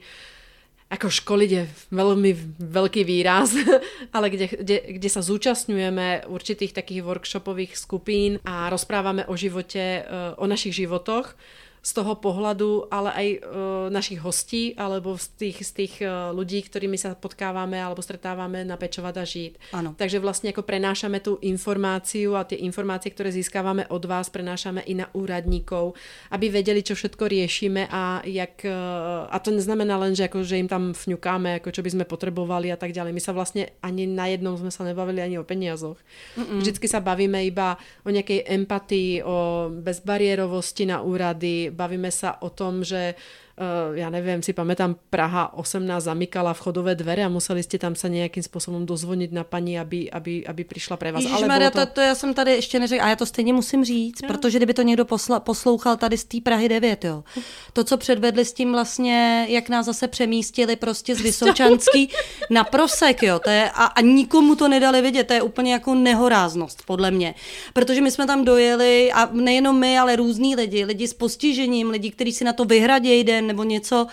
Ako 0.90 1.10
školiť 1.10 1.50
je 1.50 1.68
veľmi 1.90 2.32
veľký 2.58 3.04
výraz, 3.04 3.52
ale 4.16 4.30
kde, 4.30 4.46
kde, 4.48 4.76
kde 5.02 5.08
sa 5.10 5.20
zúčastňujeme 5.26 6.30
určitých 6.30 6.72
takých 6.72 7.02
workshopových 7.02 7.76
skupín 7.76 8.38
a 8.46 8.70
rozprávame 8.70 9.26
o 9.26 9.34
živote, 9.34 10.06
uh, 10.06 10.38
o 10.38 10.46
našich 10.46 10.86
životoch 10.86 11.34
z 11.82 11.90
toho 11.94 12.18
pohľadu, 12.18 12.90
ale 12.90 13.10
aj 13.14 13.28
uh, 13.28 13.40
našich 13.88 14.20
hostí, 14.20 14.76
alebo 14.76 15.16
z 15.16 15.26
tých, 15.38 15.58
z 15.64 15.70
tých 15.72 15.94
uh, 16.02 16.30
ľudí, 16.34 16.62
ktorými 16.62 16.98
sa 16.98 17.16
potkávame 17.16 17.78
alebo 17.80 18.04
stretávame 18.04 18.66
na 18.66 18.76
Pečovať 18.76 19.14
a 19.18 19.24
žít. 19.24 19.54
Ano. 19.72 19.94
Takže 19.96 20.20
vlastne 20.20 20.50
ako 20.52 20.62
prenášame 20.66 21.22
tú 21.22 21.38
informáciu 21.42 22.36
a 22.36 22.44
tie 22.44 22.60
informácie, 22.62 23.10
ktoré 23.10 23.32
získávame 23.32 23.86
od 23.88 24.02
vás, 24.04 24.28
prenášame 24.28 24.84
i 24.86 24.94
na 24.98 25.06
úradníkov, 25.14 25.96
aby 26.34 26.50
vedeli, 26.52 26.82
čo 26.82 26.98
všetko 26.98 27.24
riešime 27.24 27.88
a 27.88 28.22
jak, 28.26 28.62
uh, 28.66 29.30
a 29.30 29.36
to 29.38 29.54
neznamená 29.54 29.96
len, 29.98 30.12
že, 30.12 30.28
ako, 30.28 30.44
že 30.44 30.60
im 30.60 30.68
tam 30.68 30.92
fňukáme, 30.92 31.62
ako 31.62 31.72
čo 31.72 31.82
by 31.82 31.90
sme 31.94 32.04
potrebovali 32.04 32.68
a 32.70 32.78
tak 32.78 32.92
ďalej. 32.92 33.14
My 33.14 33.22
sa 33.22 33.32
vlastne 33.32 33.72
ani 33.80 34.04
na 34.04 34.28
jednom 34.28 34.58
sme 34.58 34.74
sa 34.74 34.82
nebavili 34.82 35.22
ani 35.22 35.36
o 35.38 35.46
peniazoch. 35.46 35.96
Mm-mm. 36.34 36.60
Vždycky 36.60 36.90
sa 36.90 36.98
bavíme 36.98 37.40
iba 37.46 37.78
o 38.02 38.10
nejakej 38.10 38.44
empatii, 38.44 39.22
o 39.22 39.68
bezbariérovosti 39.70 40.84
na 40.88 41.00
úrady, 41.00 41.67
bavíme 41.70 42.12
sa 42.12 42.40
o 42.40 42.50
tom, 42.50 42.84
že 42.84 43.14
uh, 43.58 43.92
ja 43.98 44.08
neviem, 44.08 44.40
si 44.40 44.54
pamätám, 44.54 44.94
Praha 45.10 45.52
18 45.58 45.82
zamykala 45.98 46.54
vchodové 46.54 46.94
dvere 46.94 47.26
a 47.26 47.30
museli 47.30 47.60
ste 47.62 47.76
tam 47.76 47.98
sa 47.98 48.06
nejakým 48.06 48.42
spôsobom 48.42 48.86
dozvoniť 48.86 49.30
na 49.34 49.42
paní, 49.42 49.76
aby, 49.78 50.06
aby, 50.06 50.46
aby 50.46 50.62
prišla 50.64 50.96
pre 50.96 51.12
vás. 51.12 51.26
Ježiš, 51.26 51.42
Ale 51.42 51.70
to... 51.70 51.80
to... 51.80 51.86
to 51.86 52.00
já 52.00 52.14
jsem 52.14 52.34
tady 52.34 52.50
ještě 52.52 52.78
neřekla, 52.78 53.06
a 53.06 53.08
já 53.08 53.16
to 53.16 53.26
stejně 53.26 53.52
musím 53.52 53.84
říct, 53.84 54.22
jo. 54.22 54.28
protože 54.28 54.58
kdyby 54.58 54.74
to 54.74 54.82
někdo 54.82 55.04
posla, 55.04 55.40
poslouchal 55.40 55.96
tady 55.96 56.18
z 56.18 56.24
té 56.24 56.40
Prahy 56.40 56.68
9, 56.68 57.04
jo. 57.04 57.24
To, 57.72 57.84
co 57.84 57.96
předvedli 57.96 58.44
s 58.44 58.52
tím 58.52 58.72
vlastně, 58.72 59.46
jak 59.48 59.68
nás 59.68 59.86
zase 59.86 60.08
přemístili 60.08 60.76
prostě 60.76 61.14
z 61.14 61.20
Vysočanský 61.20 62.10
na 62.50 62.64
prosek, 62.64 63.22
jo, 63.22 63.38
to 63.38 63.50
je, 63.50 63.70
a, 63.70 63.84
a 63.84 64.00
nikomu 64.00 64.54
to 64.54 64.68
nedali 64.68 65.02
vidět, 65.02 65.26
to 65.26 65.32
je 65.32 65.42
úplně 65.42 65.72
jako 65.72 65.94
nehoráznost, 65.94 66.82
podle 66.86 67.10
mě. 67.10 67.34
Protože 67.72 68.00
my 68.00 68.10
jsme 68.10 68.26
tam 68.26 68.44
dojeli 68.44 69.12
a 69.12 69.28
nejenom 69.32 69.78
my, 69.78 69.98
ale 69.98 70.16
různí 70.16 70.56
lidi, 70.56 70.84
lidi 70.84 71.08
s 71.08 71.14
postižením, 71.14 71.90
lidi, 71.90 72.10
kteří 72.10 72.32
si 72.32 72.44
na 72.44 72.52
to 72.52 72.64
vyhradí 72.64 73.24
den 73.24 73.47
nebo 73.48 73.64
něco, 73.64 74.06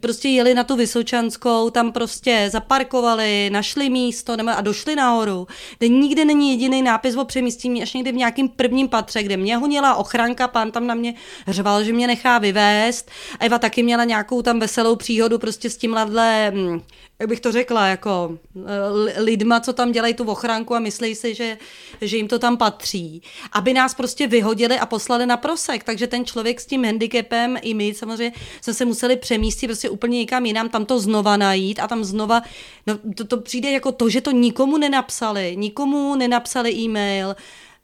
prostě 0.00 0.28
jeli 0.28 0.54
na 0.54 0.64
tu 0.64 0.76
Vysočanskou, 0.76 1.70
tam 1.70 1.92
prostě 1.92 2.48
zaparkovali, 2.52 3.50
našli 3.52 3.90
místo 3.90 4.36
nebo, 4.36 4.50
a 4.50 4.60
došli 4.60 4.96
nahoru, 4.96 5.46
kde 5.78 5.88
nikde 5.88 6.24
není 6.24 6.50
jediný 6.50 6.82
nápis 6.82 7.16
o 7.16 7.24
přemístění, 7.24 7.82
až 7.82 7.94
někdy 7.94 8.12
v 8.12 8.16
nějakém 8.16 8.48
prvním 8.48 8.88
patře, 8.88 9.22
kde 9.22 9.36
mě 9.36 9.56
honila 9.56 9.94
ochranka, 9.94 10.48
pán 10.48 10.70
tam 10.70 10.86
na 10.86 10.94
mě 10.94 11.14
řval, 11.48 11.84
že 11.84 11.92
mě 11.92 12.06
nechá 12.06 12.38
vyvést. 12.38 13.10
Eva 13.40 13.58
taky 13.58 13.82
měla 13.82 14.04
nějakou 14.04 14.42
tam 14.42 14.60
veselou 14.60 14.96
příhodu 14.96 15.38
prostě 15.38 15.70
s 15.70 15.78
hm, 16.50 16.80
jak 17.18 17.28
bych 17.28 17.40
to 17.40 17.52
řekla, 17.52 17.86
jako 17.86 18.38
eh, 18.56 19.20
lidma, 19.20 19.60
co 19.60 19.72
tam 19.72 19.92
dělají 19.92 20.14
tu 20.14 20.24
ochránku 20.24 20.74
a 20.74 20.78
myslí 20.78 21.14
si, 21.14 21.34
že, 21.34 21.58
že 22.00 22.16
jim 22.16 22.28
to 22.28 22.38
tam 22.38 22.56
patří, 22.56 23.22
aby 23.52 23.72
nás 23.72 23.94
prostě 23.94 24.26
vyhodili 24.26 24.78
a 24.78 24.86
poslali 24.86 25.26
na 25.26 25.36
prosek. 25.36 25.84
Takže 25.84 26.06
ten 26.06 26.24
člověk 26.24 26.60
s 26.60 26.66
tím 26.66 26.84
handicapem 26.84 27.56
i 27.62 27.74
my 27.74 27.94
samozřejmě 27.94 28.32
jsme 28.60 28.74
se 28.74 28.84
museli 28.84 29.16
přemístit 29.16 29.68
prostě 29.68 29.90
úplně 29.90 30.18
někam 30.18 30.46
jinam, 30.46 30.68
tam 30.68 30.86
to 30.86 31.00
znova 31.00 31.36
najít 31.36 31.78
a 31.78 31.88
tam 31.88 32.04
znova, 32.04 32.42
no 32.86 32.98
to, 33.16 33.24
to 33.24 33.40
přijde 33.40 33.70
jako 33.70 33.92
to, 33.92 34.08
že 34.08 34.20
to 34.20 34.30
nikomu 34.30 34.78
nenapsali, 34.78 35.56
nikomu 35.56 36.14
nenapsali 36.14 36.72
e-mail, 36.72 37.36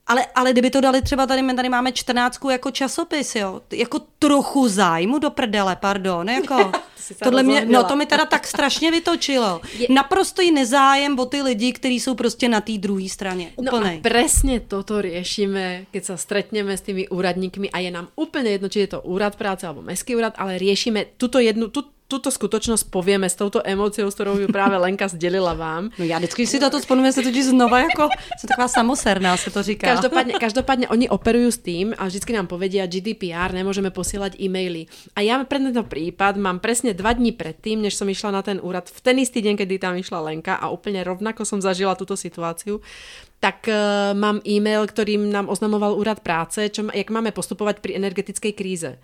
ale, 0.07 0.27
ale 0.35 0.53
kdyby 0.53 0.71
to 0.71 0.81
dali 0.81 1.03
třeba 1.03 1.27
tady, 1.27 1.43
my 1.43 1.55
tady 1.55 1.69
máme 1.69 1.93
čtrnáctku 1.93 2.51
jako 2.51 2.71
časopis, 2.71 3.35
jo, 3.35 3.61
jako 3.73 4.01
trochu 4.19 4.69
zájmu 4.69 5.19
do 5.19 5.31
prdele, 5.31 5.77
pardon, 5.77 6.29
jako... 6.29 6.73
Tohle 7.23 7.43
mě, 7.43 7.65
no 7.65 7.85
to 7.85 7.97
mi 7.97 8.07
teda 8.07 8.25
tak 8.25 8.47
strašně 8.47 8.91
vytočilo. 8.91 9.61
Je... 9.79 9.87
Naprosto 9.91 10.43
nezájem 10.53 11.19
o 11.19 11.27
ty 11.27 11.43
lidi, 11.43 11.73
kteří 11.73 12.01
jsou 12.01 12.15
prostě 12.15 12.49
na 12.49 12.61
té 12.61 12.73
druhé 12.79 13.09
straně. 13.09 13.53
Úplnej. 13.57 13.95
No 13.95 14.01
a 14.01 14.03
presne 14.07 14.61
toto 14.63 15.03
riešime, 15.03 15.91
keď 15.91 16.03
sa 16.05 16.17
stretneme 16.17 16.79
s 16.79 16.87
tými 16.87 17.11
úradníkmi 17.11 17.75
a 17.75 17.79
je 17.83 17.91
nám 17.91 18.09
úplne 18.15 18.55
jedno, 18.55 18.71
či 18.71 18.87
je 18.87 18.95
to 18.95 19.03
úrad 19.03 19.35
práce 19.35 19.67
alebo 19.67 19.83
mestský 19.83 20.15
úrad, 20.15 20.39
ale 20.39 20.63
riešime 20.63 21.19
tuto 21.19 21.43
jednu, 21.43 21.75
tu, 21.75 21.83
tuto 22.13 22.29
skutočnosť 22.29 22.93
povieme 22.93 23.25
s 23.25 23.41
touto 23.41 23.65
emóciou, 23.65 24.13
s 24.13 24.17
ktorou 24.21 24.37
ju 24.37 24.49
práve 24.53 24.77
Lenka 24.77 25.09
sdělila 25.09 25.57
vám. 25.57 25.89
No 25.97 26.05
já 26.05 26.21
vždycky 26.21 26.45
si 26.45 26.61
toto 26.61 26.77
vzpomínám, 26.77 27.13
se 27.13 27.23
totiž 27.25 27.45
znova 27.57 27.81
jako, 27.81 28.09
jsem 28.39 28.49
taková 28.49 28.69
samoserná, 28.69 29.37
se 29.37 29.51
to 29.51 29.63
říká. 29.63 29.87
Každopádně, 29.87 30.33
každopádně 30.37 30.89
oni 30.89 31.09
operujú 31.09 31.49
s 31.49 31.59
tým 31.59 31.97
a 31.99 32.07
vždycky 32.07 32.33
nám 32.37 32.47
povedia 32.47 32.85
GDPR, 32.87 33.57
nemôžeme 33.57 33.89
posielať 33.89 34.37
e-maily. 34.37 34.87
A 35.17 35.25
ja 35.25 35.41
pre 35.49 35.59
tento 35.59 35.83
prípad 35.87 36.37
mám 36.37 36.61
presne 36.61 36.93
dva 36.93 37.17
dní 37.17 37.33
predtým, 37.33 37.81
než 37.81 37.97
som 37.97 38.09
išla 38.09 38.31
na 38.31 38.43
ten 38.43 38.61
úrad, 38.61 38.91
v 38.93 39.01
ten 39.01 39.17
istý 39.19 39.41
deň, 39.41 39.55
kedy 39.57 39.79
tam 39.81 39.97
išla 39.97 40.21
Lenka 40.21 40.61
a 40.61 40.69
úplne 40.69 41.01
rovnako 41.01 41.49
som 41.49 41.63
zažila 41.63 41.97
túto 41.97 42.19
situáciu, 42.19 42.85
tak 43.43 43.67
uh, 43.67 44.15
mám 44.15 44.39
e-mail, 44.47 44.87
ktorým 44.87 45.27
nám 45.27 45.51
oznamoval 45.51 45.99
úrad 45.99 46.23
práce, 46.23 46.71
čo, 46.71 46.87
jak 46.87 47.11
máme 47.11 47.35
postupovať 47.35 47.83
pri 47.83 47.99
energetickej 47.99 48.53
kríze. 48.55 49.03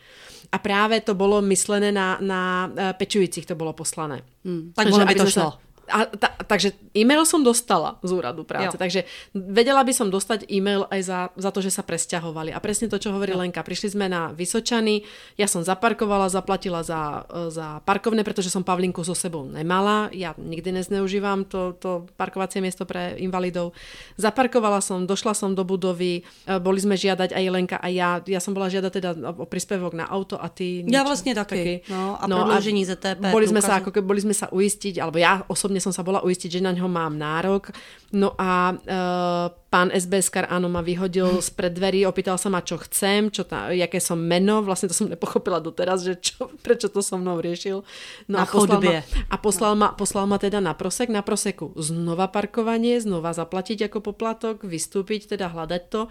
A 0.48 0.56
práve 0.56 1.04
to 1.04 1.12
bolo 1.12 1.44
myslené 1.44 1.92
na, 1.92 2.16
na 2.24 2.40
uh, 2.66 2.96
pečujúcich, 2.96 3.44
to 3.44 3.52
bolo 3.52 3.76
poslané. 3.76 4.24
Hmm, 4.40 4.72
tak 4.72 4.88
by 4.88 5.16
to 5.16 5.28
šlo. 5.28 5.60
Sa, 5.60 5.67
a 5.88 6.04
ta, 6.06 6.28
takže 6.44 6.76
e-mail 6.92 7.24
som 7.24 7.40
dostala 7.40 7.96
z 8.04 8.12
úradu 8.12 8.44
práce, 8.44 8.76
jo. 8.76 8.80
takže 8.80 9.08
vedela 9.32 9.82
by 9.82 9.92
som 9.92 10.08
dostať 10.12 10.46
e-mail 10.52 10.84
aj 10.92 11.00
za, 11.02 11.20
za 11.34 11.50
to, 11.50 11.64
že 11.64 11.72
sa 11.72 11.82
presťahovali. 11.82 12.52
A 12.52 12.58
presne 12.60 12.86
to, 12.86 13.00
čo 13.00 13.12
hovorí 13.12 13.32
jo. 13.32 13.40
Lenka. 13.40 13.64
Prišli 13.64 13.96
sme 13.96 14.06
na 14.06 14.30
Vysočany, 14.32 15.02
ja 15.40 15.48
som 15.48 15.64
zaparkovala, 15.64 16.28
zaplatila 16.28 16.84
za, 16.84 17.24
za 17.48 17.80
parkovné, 17.82 18.22
pretože 18.22 18.52
som 18.52 18.62
Pavlinku 18.62 19.00
so 19.02 19.16
sebou 19.16 19.48
nemala. 19.48 20.12
Ja 20.12 20.36
nikdy 20.36 20.76
nezneužívam 20.80 21.48
to, 21.48 21.74
to 21.80 22.04
parkovacie 22.20 22.60
miesto 22.60 22.84
pre 22.84 23.16
invalidov. 23.16 23.72
Zaparkovala 24.20 24.84
som, 24.84 25.08
došla 25.08 25.32
som 25.32 25.56
do 25.56 25.64
budovy, 25.64 26.22
e, 26.46 26.60
boli 26.60 26.78
sme 26.78 26.94
žiadať 26.94 27.32
aj 27.32 27.44
Lenka 27.48 27.76
a 27.80 27.88
ja. 27.88 28.20
Ja 28.28 28.40
som 28.44 28.52
bola 28.52 28.68
žiadať 28.68 28.92
teda 28.92 29.10
o 29.34 29.46
príspevok 29.48 29.96
na 29.96 30.04
auto 30.04 30.36
a 30.36 30.52
ty... 30.52 30.84
Ja 30.84 31.02
vlastne 31.02 31.32
taky. 31.32 31.56
taky. 31.56 31.74
No, 31.88 32.20
a 32.20 32.24
no, 32.28 32.44
prodloužení 32.44 32.84
ZTP. 32.84 33.32
Boli 33.32 33.46
sme, 33.48 33.60
sa, 33.64 33.80
ako, 33.80 33.90
boli 34.04 34.20
sme 34.20 34.34
sa 34.36 34.46
uistiť, 34.52 35.00
alebo 35.00 35.16
ja 35.16 35.42
osobne 35.48 35.77
osobne 35.78 35.86
som 35.86 35.94
sa 35.94 36.02
bola 36.02 36.20
uistiť, 36.26 36.58
že 36.58 36.60
na 36.60 36.74
ňo 36.74 36.90
mám 36.90 37.14
nárok. 37.14 37.70
No 38.10 38.34
a 38.34 38.74
uh, 38.74 39.46
pán 39.68 39.92
SBS-kar 39.92 40.48
áno 40.48 40.72
ma 40.72 40.80
vyhodil 40.80 41.44
z 41.44 41.52
dverí, 41.54 42.08
opýtal 42.08 42.40
sa 42.40 42.48
ma, 42.48 42.64
čo 42.64 42.80
chcem, 42.80 43.28
čo 43.28 43.44
tá, 43.44 43.68
jaké 43.68 44.00
som 44.00 44.16
meno, 44.16 44.64
vlastne 44.64 44.88
to 44.88 44.96
som 44.96 45.12
nepochopila 45.12 45.60
doteraz, 45.60 46.02
že 46.02 46.16
čo, 46.18 46.48
prečo 46.64 46.88
to 46.88 47.04
so 47.04 47.20
mnou 47.20 47.38
riešil. 47.38 47.84
No 48.26 48.42
na 48.42 48.44
a 48.44 48.50
poslal, 48.50 48.80
ma, 48.80 48.92
a 49.04 49.36
poslal, 49.36 49.72
ma, 49.76 49.88
poslal 49.94 50.24
ma 50.26 50.36
teda 50.40 50.58
na 50.58 50.72
prosek, 50.72 51.12
na 51.12 51.20
proseku 51.20 51.76
znova 51.78 52.32
parkovanie, 52.32 52.98
znova 52.98 53.36
zaplatiť 53.36 53.92
ako 53.92 54.00
poplatok, 54.00 54.64
vystúpiť, 54.64 55.36
teda 55.36 55.52
hľadať 55.52 55.82
to. 55.92 56.08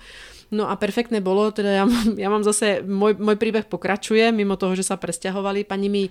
No 0.47 0.71
a 0.71 0.79
perfektné 0.79 1.19
bolo, 1.19 1.51
teda 1.51 1.83
ja, 1.83 1.83
ja 2.15 2.29
mám 2.31 2.45
zase, 2.45 2.79
môj, 2.85 3.19
môj 3.19 3.35
príbeh 3.35 3.67
pokračuje, 3.67 4.31
mimo 4.31 4.55
toho, 4.55 4.79
že 4.79 4.87
sa 4.87 4.95
presťahovali. 4.95 5.67
Pani 5.67 5.91
mi 5.91 6.03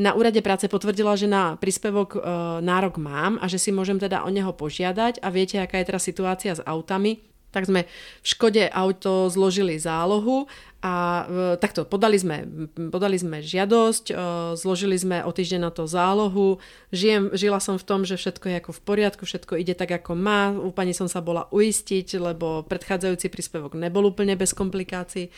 na 0.00 0.16
úrade 0.16 0.40
práce 0.40 0.64
potvrdila, 0.64 1.12
že 1.12 1.28
na 1.28 1.60
príspevok 1.60 2.16
e, 2.16 2.18
nárok 2.64 2.96
mám 3.02 3.42
a 3.42 3.50
že 3.50 3.58
si 3.58 3.74
môžem 3.74 3.98
teda 3.98 4.22
o 4.22 4.30
neho 4.30 4.54
požiadať 4.54 5.18
a 5.18 5.28
viete, 5.34 5.58
aká 5.58 5.82
je 5.82 5.88
teraz 5.90 6.06
situácia 6.06 6.54
s 6.54 6.62
autami 6.62 7.32
tak 7.52 7.68
sme 7.68 7.84
v 8.24 8.26
Škode 8.26 8.64
auto 8.72 9.28
zložili 9.28 9.76
zálohu 9.76 10.48
a 10.82 10.94
e, 11.22 11.22
takto 11.60 11.84
podali 11.86 12.16
sme, 12.16 12.42
podali 12.90 13.20
sme 13.20 13.44
žiadosť, 13.44 14.04
e, 14.10 14.14
zložili 14.56 14.96
sme 14.96 15.20
o 15.22 15.30
týždeň 15.30 15.60
na 15.60 15.70
to 15.70 15.84
zálohu, 15.84 16.58
Žijem, 16.90 17.36
žila 17.36 17.60
som 17.60 17.76
v 17.76 17.86
tom, 17.86 18.08
že 18.08 18.16
všetko 18.16 18.50
je 18.50 18.56
ako 18.58 18.72
v 18.72 18.80
poriadku, 18.82 19.22
všetko 19.28 19.60
ide 19.60 19.76
tak 19.76 19.92
ako 19.92 20.16
má, 20.16 20.50
u 20.50 20.72
pani 20.72 20.96
som 20.96 21.06
sa 21.06 21.20
bola 21.20 21.46
uistiť, 21.52 22.18
lebo 22.18 22.64
predchádzajúci 22.66 23.28
príspevok 23.28 23.76
nebol 23.76 24.08
úplne 24.10 24.34
bez 24.34 24.56
komplikácií. 24.56 25.28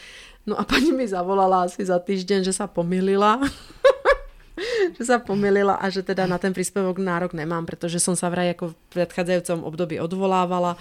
No 0.48 0.54
a 0.54 0.62
pani 0.64 0.94
mi 0.94 1.04
zavolala 1.04 1.66
asi 1.66 1.82
za 1.82 1.98
týždeň, 1.98 2.46
že 2.46 2.54
sa 2.54 2.70
pomýlila. 2.70 3.42
že 4.96 5.02
sa 5.02 5.18
pomýlila 5.18 5.78
a 5.78 5.86
že 5.90 6.06
teda 6.06 6.26
na 6.30 6.38
ten 6.38 6.54
príspevok 6.54 7.02
nárok 7.02 7.34
nemám, 7.34 7.66
pretože 7.66 7.98
som 7.98 8.14
sa 8.14 8.30
vraj 8.30 8.54
ako 8.54 8.72
v 8.72 8.74
predchádzajúcom 8.94 9.66
období 9.66 9.96
odvolávala. 9.98 10.78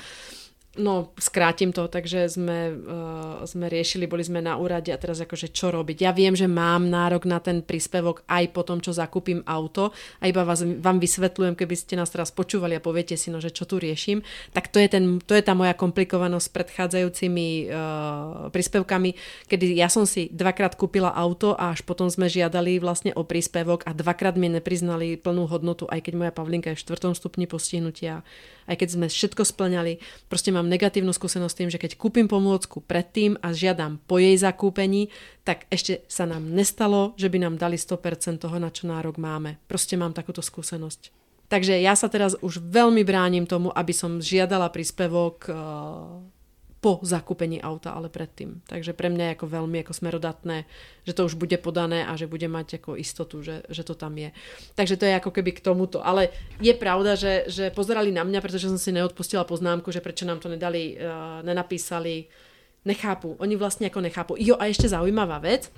No, 0.73 1.13
skrátim 1.21 1.69
to, 1.69 1.85
takže 1.85 2.33
sme, 2.33 2.73
uh, 2.73 3.45
sme 3.45 3.69
riešili, 3.69 4.09
boli 4.09 4.25
sme 4.25 4.41
na 4.41 4.57
úrade 4.57 4.89
a 4.89 4.97
teraz 4.97 5.21
akože 5.21 5.53
čo 5.53 5.69
robiť. 5.69 6.01
Ja 6.01 6.09
viem, 6.09 6.33
že 6.33 6.49
mám 6.49 6.89
nárok 6.89 7.29
na 7.29 7.37
ten 7.37 7.61
príspevok 7.61 8.25
aj 8.25 8.49
po 8.57 8.65
tom, 8.65 8.81
čo 8.81 8.89
zakúpim 8.89 9.45
auto 9.45 9.93
a 10.17 10.25
iba 10.25 10.41
vás, 10.41 10.65
vám 10.65 10.97
vysvetľujem, 10.97 11.53
keby 11.53 11.77
ste 11.77 11.93
nás 11.93 12.09
teraz 12.09 12.33
počúvali 12.33 12.73
a 12.73 12.81
poviete 12.81 13.13
si, 13.13 13.29
no, 13.29 13.37
že 13.37 13.53
čo 13.53 13.69
tu 13.69 13.77
riešim, 13.77 14.25
tak 14.49 14.73
to 14.73 14.81
je, 14.81 14.89
ten, 14.89 15.21
to 15.21 15.37
je 15.37 15.45
tá 15.45 15.53
moja 15.53 15.77
komplikovanosť 15.77 16.45
s 16.49 16.53
predchádzajúcimi 16.57 17.69
uh, 17.69 18.49
príspevkami, 18.49 19.13
kedy 19.45 19.77
ja 19.77 19.93
som 19.93 20.09
si 20.09 20.33
dvakrát 20.33 20.73
kúpila 20.73 21.13
auto 21.13 21.53
a 21.53 21.69
až 21.69 21.85
potom 21.85 22.09
sme 22.09 22.25
žiadali 22.25 22.81
vlastne 22.81 23.13
o 23.13 23.21
príspevok 23.21 23.85
a 23.85 23.93
dvakrát 23.93 24.41
mi 24.41 24.49
nepriznali 24.49 25.21
plnú 25.21 25.45
hodnotu, 25.45 25.85
aj 25.85 26.01
keď 26.01 26.13
moja 26.17 26.33
Pavlinka 26.33 26.73
je 26.73 26.81
v 26.81 26.83
štvrtom 26.89 27.13
stupni 27.13 27.45
postihnutia, 27.45 28.25
aj 28.65 28.81
keď 28.81 28.89
sme 28.89 29.05
všetko 29.05 29.45
splňali. 29.45 30.01
Proste 30.31 30.49
mám 30.49 30.62
mám 30.63 30.71
negatívnu 30.71 31.11
skúsenosť 31.11 31.51
s 31.51 31.59
tým, 31.59 31.69
že 31.69 31.81
keď 31.83 31.99
kúpim 31.99 32.31
pomôcku 32.31 32.79
predtým 32.79 33.35
a 33.43 33.51
žiadam 33.51 33.99
po 34.07 34.15
jej 34.15 34.39
zakúpení, 34.39 35.11
tak 35.43 35.67
ešte 35.67 36.07
sa 36.07 36.23
nám 36.23 36.47
nestalo, 36.47 37.11
že 37.19 37.27
by 37.27 37.43
nám 37.43 37.59
dali 37.59 37.75
100% 37.75 38.39
toho, 38.39 38.55
na 38.55 38.71
čo 38.71 38.87
nárok 38.87 39.19
máme. 39.19 39.59
Proste 39.67 39.99
mám 39.99 40.15
takúto 40.15 40.39
skúsenosť. 40.39 41.11
Takže 41.51 41.75
ja 41.83 41.93
sa 41.99 42.07
teraz 42.07 42.39
už 42.39 42.63
veľmi 42.63 43.03
bránim 43.03 43.43
tomu, 43.43 43.69
aby 43.75 43.91
som 43.91 44.23
žiadala 44.23 44.71
príspevok 44.71 45.51
uh, 45.51 46.23
po 46.83 46.99
zakúpení 46.99 47.63
auta, 47.63 47.95
ale 47.95 48.11
predtým. 48.11 48.59
Takže 48.67 48.91
pre 48.91 49.07
mňa 49.07 49.31
je 49.31 49.35
ako 49.39 49.47
veľmi 49.47 49.87
ako 49.87 49.93
smerodatné, 49.95 50.67
že 51.07 51.15
to 51.15 51.23
už 51.23 51.39
bude 51.39 51.55
podané 51.63 52.03
a 52.03 52.19
že 52.19 52.27
bude 52.27 52.43
mať 52.51 52.83
ako 52.83 52.99
istotu, 52.99 53.39
že, 53.39 53.63
že 53.71 53.87
to 53.87 53.95
tam 53.95 54.11
je. 54.19 54.35
Takže 54.75 54.99
to 54.99 55.07
je 55.07 55.15
ako 55.15 55.31
keby 55.31 55.55
k 55.55 55.63
tomuto. 55.63 56.03
Ale 56.03 56.35
je 56.59 56.75
pravda, 56.75 57.15
že, 57.15 57.47
že 57.47 57.71
pozerali 57.71 58.11
na 58.11 58.27
mňa, 58.27 58.43
pretože 58.43 58.67
som 58.67 58.75
si 58.75 58.91
neodpustila 58.91 59.47
poznámku, 59.47 59.95
že 59.95 60.03
prečo 60.03 60.27
nám 60.27 60.43
to 60.43 60.51
nedali, 60.51 60.99
uh, 60.99 61.39
nenapísali, 61.47 62.27
nechápu. 62.83 63.39
Oni 63.39 63.55
vlastne 63.55 63.87
ako 63.87 64.03
nechápu. 64.03 64.33
Jo, 64.35 64.59
a 64.59 64.67
ešte 64.67 64.91
zaujímavá 64.91 65.39
vec. 65.39 65.71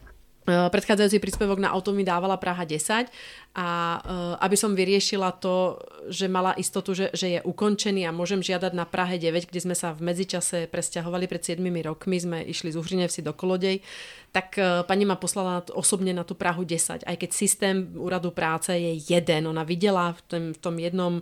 Eh, 0.46 0.70
predchádzajúci 0.70 1.18
príspevok 1.18 1.58
na 1.58 1.74
auto 1.74 1.89
mi 1.89 2.06
dávala 2.06 2.38
Praha 2.38 2.70
10 2.70 3.10
a 3.56 3.68
uh, 3.98 4.36
aby 4.46 4.54
som 4.60 4.76
vyriešila 4.78 5.32
to, 5.41 5.80
že 6.12 6.28
mala 6.28 6.54
istotu, 6.60 6.91
že, 6.91 7.08
že 7.16 7.28
je 7.34 7.39
ukončený 7.41 8.06
a 8.06 8.14
môžem 8.14 8.43
žiadať 8.43 8.76
na 8.78 8.86
Prahe 8.86 9.18
9, 9.18 9.50
kde 9.50 9.64
sme 9.64 9.74
sa 9.74 9.96
v 9.96 10.06
medzičase 10.06 10.70
presťahovali 10.70 11.26
pred 11.26 11.41
7 11.41 11.64
rokmi, 11.82 12.20
sme 12.20 12.38
išli 12.46 12.70
z 12.70 12.78
Uhrinevsi 12.78 13.26
do 13.26 13.34
Kolodej, 13.34 13.82
tak 14.30 14.60
uh, 14.62 14.86
pani 14.86 15.10
ma 15.10 15.18
poslala 15.18 15.66
osobne 15.74 16.14
na 16.14 16.22
tú 16.22 16.38
Prahu 16.38 16.62
10, 16.62 17.10
aj 17.10 17.16
keď 17.18 17.30
systém 17.34 17.89
úradu 17.98 18.30
práce 18.30 18.70
je 18.70 19.02
jeden. 19.02 19.50
Ona 19.50 19.66
videla 19.66 20.14
v 20.14 20.22
tom, 20.30 20.43
v 20.54 20.60
tom 20.62 20.76
jednom 20.78 21.14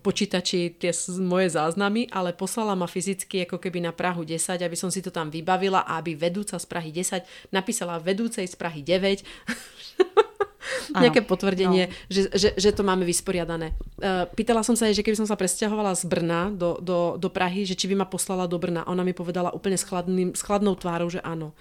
počítači 0.00 0.80
tie 0.80 0.92
moje 1.20 1.52
záznamy, 1.52 2.08
ale 2.08 2.32
poslala 2.32 2.72
ma 2.72 2.88
fyzicky 2.88 3.44
ako 3.44 3.60
keby 3.60 3.84
na 3.84 3.92
Prahu 3.92 4.24
10, 4.24 4.56
aby 4.64 4.76
som 4.78 4.88
si 4.88 5.04
to 5.04 5.12
tam 5.12 5.28
vybavila 5.28 5.84
a 5.84 6.00
aby 6.00 6.16
vedúca 6.16 6.56
z 6.56 6.64
Prahy 6.64 6.88
10 6.88 7.52
napísala 7.52 8.00
vedúcej 8.00 8.48
z 8.48 8.54
Prahy 8.56 8.80
9 8.80 9.20
nejaké 11.02 11.20
potvrdenie, 11.26 11.90
no. 11.90 11.94
že, 12.08 12.30
že, 12.32 12.48
že 12.54 12.70
to 12.72 12.86
máme 12.86 13.02
vysporiadané. 13.02 13.74
Uh, 13.98 14.24
pýtala 14.32 14.62
som 14.62 14.78
sa 14.78 14.88
jej, 14.88 15.00
že 15.00 15.04
keby 15.04 15.18
som 15.18 15.28
sa 15.28 15.38
presťahovala 15.38 15.92
z 15.98 16.04
Brna 16.06 16.54
do, 16.54 16.78
do, 16.78 17.18
do 17.18 17.28
Prahy, 17.28 17.66
že 17.66 17.76
či 17.76 17.90
by 17.90 18.04
ma 18.04 18.06
poslala 18.08 18.46
do 18.46 18.56
Brna. 18.56 18.86
Ona 18.88 19.02
mi 19.02 19.12
povedala 19.12 19.54
úplne 19.54 19.76
s, 19.76 19.84
chladným, 19.84 20.32
s 20.32 20.42
chladnou 20.42 20.78
tvárou, 20.78 21.10
že 21.10 21.22
áno. 21.22 21.52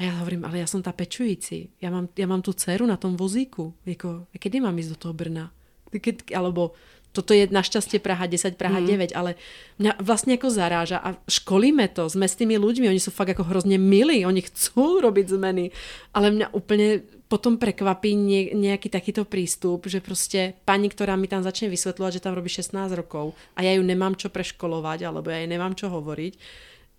A 0.00 0.08
ja 0.08 0.12
hovorím, 0.20 0.48
ale 0.48 0.62
ja 0.64 0.68
som 0.68 0.80
tá 0.80 0.92
pečující. 0.92 1.72
Ja 1.80 1.92
mám, 1.92 2.08
ja 2.16 2.26
mám 2.28 2.40
tú 2.44 2.52
dceru 2.52 2.88
na 2.88 2.96
tom 2.96 3.16
vozíku. 3.16 3.76
Jako, 3.84 4.28
kedy 4.36 4.60
mám 4.60 4.76
ísť 4.76 4.90
do 4.96 5.00
toho 5.08 5.14
Brna? 5.16 5.52
Keď, 5.92 6.32
alebo 6.32 6.72
toto 7.12 7.36
je 7.36 7.44
našťastie 7.44 8.00
Praha 8.00 8.24
10, 8.24 8.56
Praha 8.56 8.80
mm. 8.80 9.12
9, 9.12 9.12
ale 9.12 9.36
mňa 9.76 10.00
vlastne 10.00 10.40
ako 10.40 10.48
zaráža 10.48 10.98
a 10.98 11.12
školíme 11.28 11.84
to, 11.92 12.08
sme 12.08 12.24
s 12.24 12.34
tými 12.40 12.56
ľuďmi, 12.56 12.88
oni 12.88 13.00
sú 13.00 13.12
fakt 13.12 13.36
ako 13.36 13.44
hrozne 13.52 13.76
milí, 13.76 14.24
oni 14.24 14.40
chcú 14.40 14.96
robiť 15.06 15.36
zmeny, 15.36 15.70
ale 16.16 16.32
mňa 16.32 16.46
úplne 16.56 17.04
potom 17.28 17.56
prekvapí 17.56 18.12
nie, 18.12 18.52
nejaký 18.52 18.92
takýto 18.92 19.24
prístup, 19.24 19.88
že 19.88 20.00
prostě 20.00 20.52
pani, 20.64 20.88
ktorá 20.88 21.16
mi 21.16 21.28
tam 21.28 21.40
začne 21.40 21.72
vysvetľovať, 21.72 22.12
že 22.12 22.20
tam 22.20 22.36
robí 22.36 22.48
16 22.52 22.92
rokov 22.92 23.32
a 23.56 23.64
ja 23.64 23.72
ju 23.72 23.82
nemám 23.82 24.16
čo 24.20 24.28
preškolovať, 24.28 25.08
alebo 25.08 25.32
ja 25.32 25.40
jej 25.40 25.48
nemám 25.48 25.72
čo 25.72 25.88
hovoriť, 25.88 26.36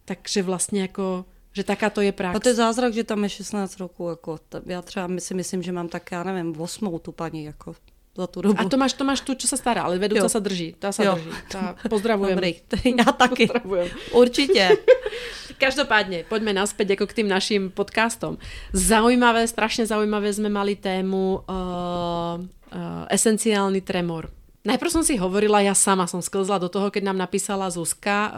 takže 0.05 0.41
vlastně 0.41 0.81
jako 0.81 1.25
že 1.53 1.63
taká 1.63 1.89
to 1.89 2.01
je 2.01 2.11
prax. 2.11 2.35
A 2.35 2.39
to 2.39 2.49
je 2.49 2.55
zázrak, 2.55 2.93
že 2.93 3.03
tam 3.03 3.23
je 3.23 3.29
16 3.29 3.79
roků. 3.79 4.09
Jako, 4.09 4.39
já 4.65 4.81
třeba 4.81 5.07
si 5.19 5.33
myslím, 5.33 5.63
že 5.63 5.71
mám 5.71 5.87
tak, 5.87 6.11
já 6.11 6.23
nevím, 6.23 6.61
8 6.61 6.99
tu 6.99 7.11
paní. 7.11 7.43
Jako 7.43 7.75
za 8.13 8.27
tu 8.29 8.41
dobu. 8.41 8.61
A 8.61 8.69
to 8.69 8.77
máš, 8.77 8.93
to 8.93 9.03
máš 9.03 9.25
tu, 9.25 9.33
čo 9.33 9.49
sa 9.49 9.57
stará, 9.57 9.89
ale 9.89 9.97
vedúca 9.97 10.29
sa 10.29 10.37
drží. 10.37 10.77
Sa 10.77 11.01
jo. 11.01 11.17
drží. 11.17 11.29
Tá, 11.49 11.73
pozdravujem. 11.89 12.37
Dobrý, 12.37 12.51
já 12.85 13.09
taky. 13.21 13.47
Pozdravujem. 13.49 13.89
Určitě. 14.13 14.77
Každopádně, 15.57 16.25
poďme 16.29 16.53
naspäť 16.53 16.89
jako 16.89 17.07
k 17.07 17.13
tým 17.13 17.27
našim 17.27 17.69
podcastom. 17.71 18.37
Zaujímavé, 18.73 19.47
strašne 19.47 19.85
zaujímavé 19.85 20.33
sme 20.33 20.49
mali 20.49 20.75
tému 20.75 21.39
uh, 21.39 21.43
uh, 21.45 23.05
esenciálny 23.09 23.81
tremor. 23.81 24.27
Najprv 24.63 24.91
som 24.91 25.03
si 25.03 25.19
hovorila, 25.19 25.59
ja 25.59 25.75
sama 25.75 26.07
som 26.07 26.23
sklzla 26.23 26.55
do 26.55 26.71
toho, 26.71 26.87
keď 26.87 27.11
nám 27.11 27.19
napísala 27.19 27.67
Zuzka 27.67 28.17
uh, 28.17 28.33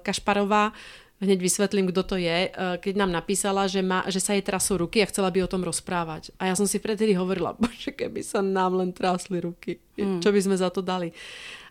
Kašparová, 0.00 0.72
hneď 1.18 1.38
vysvetlím, 1.42 1.90
kto 1.90 2.02
to 2.02 2.16
je, 2.18 2.50
eh, 2.50 2.76
keď 2.78 2.94
nám 2.94 3.10
napísala, 3.10 3.66
že, 3.66 3.82
má, 3.82 4.06
že 4.06 4.22
sa 4.22 4.34
jej 4.34 4.44
trasú 4.44 4.78
ruky 4.78 5.02
a 5.02 5.10
chcela 5.10 5.30
by 5.34 5.42
o 5.42 5.50
tom 5.50 5.66
rozprávať. 5.66 6.30
A 6.38 6.50
ja 6.50 6.54
som 6.54 6.66
si 6.66 6.78
vtedy 6.78 7.14
hovorila, 7.18 7.54
bože, 7.60 7.94
keby 7.94 8.22
sa 8.22 8.38
nám 8.40 8.78
len 8.78 8.94
trásli 8.94 9.42
ruky, 9.42 9.82
mm. 9.98 10.22
čo 10.22 10.30
by 10.30 10.40
sme 10.40 10.56
za 10.56 10.70
to 10.70 10.80
dali. 10.80 11.10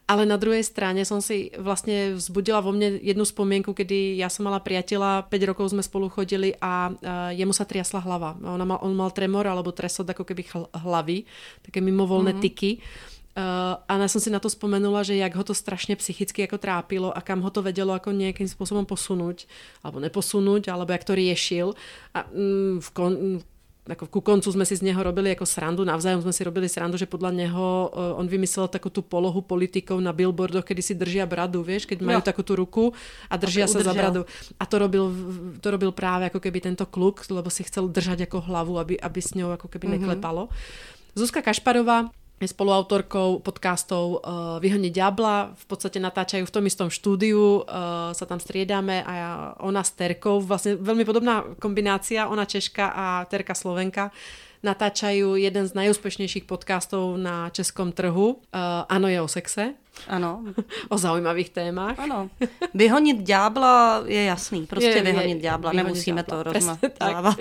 Ale 0.07 0.23
na 0.23 0.39
druhej 0.39 0.63
strane 0.63 1.03
som 1.03 1.19
si 1.19 1.51
vlastne 1.59 2.15
vzbudila 2.15 2.63
vo 2.63 2.71
mne 2.71 2.95
jednu 3.03 3.27
spomienku, 3.27 3.75
kedy 3.75 4.15
ja 4.15 4.31
som 4.31 4.47
mala 4.47 4.63
priateľa, 4.63 5.27
5 5.27 5.49
rokov 5.51 5.75
sme 5.75 5.83
spolu 5.83 6.07
chodili 6.07 6.55
a 6.63 6.95
uh, 6.95 7.35
jemu 7.35 7.51
sa 7.51 7.67
triasla 7.67 7.99
hlava. 8.07 8.39
Ona 8.39 8.63
mal, 8.63 8.79
on 8.79 8.95
mal 8.95 9.11
tremor 9.11 9.43
alebo 9.43 9.75
tresot 9.75 10.07
ako 10.07 10.23
keby 10.23 10.47
hlavy, 10.79 11.27
také 11.59 11.83
mimovolné 11.83 12.31
mm-hmm. 12.31 12.45
tyky. 12.47 12.79
Uh, 13.37 13.77
a 13.85 14.01
ja 14.01 14.09
som 14.09 14.17
si 14.17 14.33
na 14.33 14.41
to 14.41 14.49
spomenula, 14.49 15.05
že 15.05 15.13
jak 15.13 15.29
ho 15.37 15.45
to 15.45 15.53
strašne 15.53 15.93
psychicky 15.93 16.49
ako 16.49 16.57
trápilo 16.57 17.13
a 17.13 17.21
kam 17.21 17.45
ho 17.45 17.53
to 17.53 17.61
vedelo 17.61 17.93
ako 17.93 18.09
nejakým 18.09 18.49
spôsobom 18.49 18.81
posunúť, 18.81 19.45
alebo 19.85 20.01
neposunúť, 20.01 20.73
alebo 20.73 20.89
jak 20.89 21.05
to 21.05 21.13
riešil. 21.13 21.77
A 22.17 22.25
mm, 22.25 22.81
v 22.81 22.89
kon, 22.97 23.13
ako 23.85 24.09
ku 24.09 24.25
koncu 24.25 24.49
sme 24.49 24.65
si 24.65 24.73
z 24.73 24.81
neho 24.89 24.97
robili 24.97 25.37
ako 25.37 25.45
srandu, 25.45 25.85
navzájom 25.85 26.25
sme 26.25 26.33
si 26.33 26.41
robili 26.41 26.65
srandu, 26.65 26.97
že 26.97 27.05
podľa 27.05 27.29
neho 27.37 27.93
uh, 27.93 28.17
on 28.17 28.25
vymyslel 28.25 28.73
takú 28.73 28.89
tú 28.89 29.05
polohu 29.05 29.45
politikov 29.45 30.01
na 30.01 30.17
billboardoch, 30.17 30.65
kedy 30.65 30.81
si 30.81 30.97
držia 30.97 31.29
bradu, 31.29 31.61
keď 31.61 32.01
majú 32.01 32.17
jo. 32.17 32.25
takú 32.25 32.41
tú 32.41 32.57
ruku 32.57 32.97
a 33.29 33.37
držia 33.37 33.69
sa 33.69 33.85
za 33.85 33.93
bradu. 33.93 34.25
A 34.57 34.65
to 34.65 34.81
robil, 34.81 35.13
to 35.61 35.67
robil 35.69 35.93
práve 35.93 36.33
ako 36.33 36.41
keby 36.41 36.65
tento 36.73 36.89
kluk, 36.89 37.21
lebo 37.29 37.53
si 37.53 37.61
chcel 37.61 37.85
držať 37.85 38.25
ako 38.25 38.49
hlavu, 38.49 38.81
aby, 38.81 38.97
aby 38.97 39.19
s 39.21 39.37
ňou 39.37 39.53
ako 39.53 39.69
keby 39.69 39.93
mm-hmm. 39.93 40.09
neklepalo. 40.09 40.49
Zuzka 41.13 41.45
Kašparová 41.45 42.09
je 42.37 42.47
spoluautorkou 42.47 43.41
podcastov 43.41 44.21
uh, 44.21 44.61
Vyhoniť 44.61 44.93
diabla. 44.93 45.57
V 45.57 45.65
podstate 45.65 45.97
natáčajú 45.97 46.45
v 46.45 46.53
tom 46.53 46.63
istom 46.69 46.89
štúdiu, 46.93 47.65
uh, 47.65 48.13
sa 48.13 48.25
tam 48.29 48.37
striedame 48.37 49.01
a 49.01 49.11
ja, 49.13 49.31
ona 49.57 49.81
s 49.81 49.97
Terkou, 49.97 50.37
vlastne 50.37 50.77
veľmi 50.77 51.01
podobná 51.01 51.41
kombinácia, 51.57 52.29
ona 52.29 52.45
Češka 52.45 52.93
a 52.93 53.05
Terka 53.25 53.57
Slovenka 53.57 54.13
natáčajú 54.65 55.37
jeden 55.37 55.69
z 55.69 55.73
najúspešnejších 55.77 56.49
podcastov 56.49 57.13
na 57.17 57.53
českom 57.53 57.93
trhu. 57.93 58.41
Uh, 58.49 58.89
ano 58.89 59.07
je 59.07 59.21
o 59.21 59.29
sexe. 59.29 59.77
Ano. 60.09 60.45
o 60.93 60.97
zaujímavých 60.97 61.49
témach. 61.49 61.97
Ano. 61.97 62.29
Vyhonit 62.73 63.21
ďábla 63.21 64.03
je 64.05 64.23
jasný. 64.23 64.65
Prostě 64.65 64.89
je, 64.89 65.01
vyhonit 65.01 65.41
ďábla. 65.41 65.71
Vyhonit 65.71 65.93
Nemusíme 65.93 66.23
ďábla. 66.23 66.43
to 66.43 66.53
rozmávat. 66.53 67.37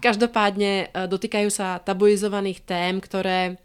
Každopádně 0.00 0.88
dotýkajú 1.06 1.50
sa 1.50 1.78
tabuizovaných 1.78 2.60
tém, 2.66 3.00
ktoré 3.00 3.58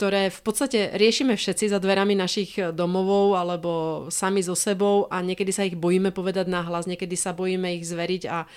ktoré 0.00 0.32
v 0.32 0.40
podstate 0.40 0.96
riešime 0.96 1.36
všetci 1.36 1.68
za 1.68 1.76
dverami 1.76 2.16
našich 2.16 2.56
domovov 2.72 3.36
alebo 3.36 3.70
sami 4.08 4.40
so 4.40 4.56
sebou 4.56 5.04
a 5.12 5.20
niekedy 5.20 5.52
sa 5.52 5.68
ich 5.68 5.76
bojíme 5.76 6.08
povedať 6.08 6.48
nahlas, 6.48 6.88
niekedy 6.88 7.20
sa 7.20 7.36
bojíme 7.36 7.76
ich 7.76 7.84
zveriť 7.84 8.22
a 8.32 8.48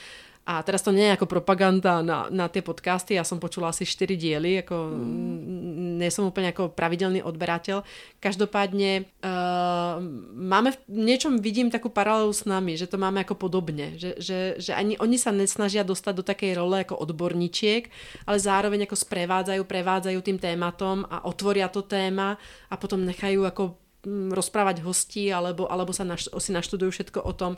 a 0.43 0.59
teraz 0.59 0.83
to 0.83 0.91
nie 0.91 1.07
je 1.07 1.15
ako 1.15 1.27
propaganda 1.27 2.03
na, 2.03 2.27
na 2.27 2.51
tie 2.51 2.59
podcasty, 2.59 3.15
ja 3.15 3.23
som 3.23 3.39
počula 3.39 3.71
asi 3.71 3.87
4 3.87 4.19
diely, 4.19 4.59
ako 4.59 4.75
mm. 4.91 6.03
nie 6.03 6.11
som 6.11 6.27
úplne 6.27 6.51
ako 6.51 6.75
pravidelný 6.75 7.23
odberateľ. 7.23 7.87
Každopádne 8.19 9.07
uh, 9.23 10.03
máme 10.35 10.75
v 10.75 10.77
niečom 10.91 11.39
vidím 11.39 11.71
takú 11.71 11.87
paralelu 11.87 12.35
s 12.35 12.43
nami, 12.43 12.75
že 12.75 12.91
to 12.91 12.99
máme 12.99 13.23
ako 13.23 13.39
podobne, 13.39 13.95
že, 13.95 14.19
že, 14.19 14.59
že 14.59 14.75
ani 14.75 14.99
oni 14.99 15.15
sa 15.15 15.31
nesnažia 15.31 15.87
dostať 15.87 16.13
do 16.19 16.27
takej 16.27 16.59
role 16.59 16.83
ako 16.83 16.99
odborníčiek, 16.99 17.87
ale 18.27 18.35
zároveň 18.35 18.83
ako 18.83 18.99
sprevádzajú, 18.99 19.63
prevádzajú 19.63 20.19
tým 20.19 20.43
tématom 20.43 21.07
a 21.07 21.23
otvoria 21.23 21.71
to 21.71 21.87
téma 21.87 22.35
a 22.67 22.75
potom 22.75 23.07
nechajú 23.07 23.47
ako 23.47 23.63
Mm, 23.73 23.82
rozprávať 24.07 24.83
hostí 24.83 25.31
alebo, 25.31 25.71
alebo 25.71 25.95
sa 25.95 26.03
naš, 26.03 26.27
si 26.27 26.51
naštudujú 26.51 26.91
všetko 26.91 27.23
o 27.23 27.33
tom 27.33 27.55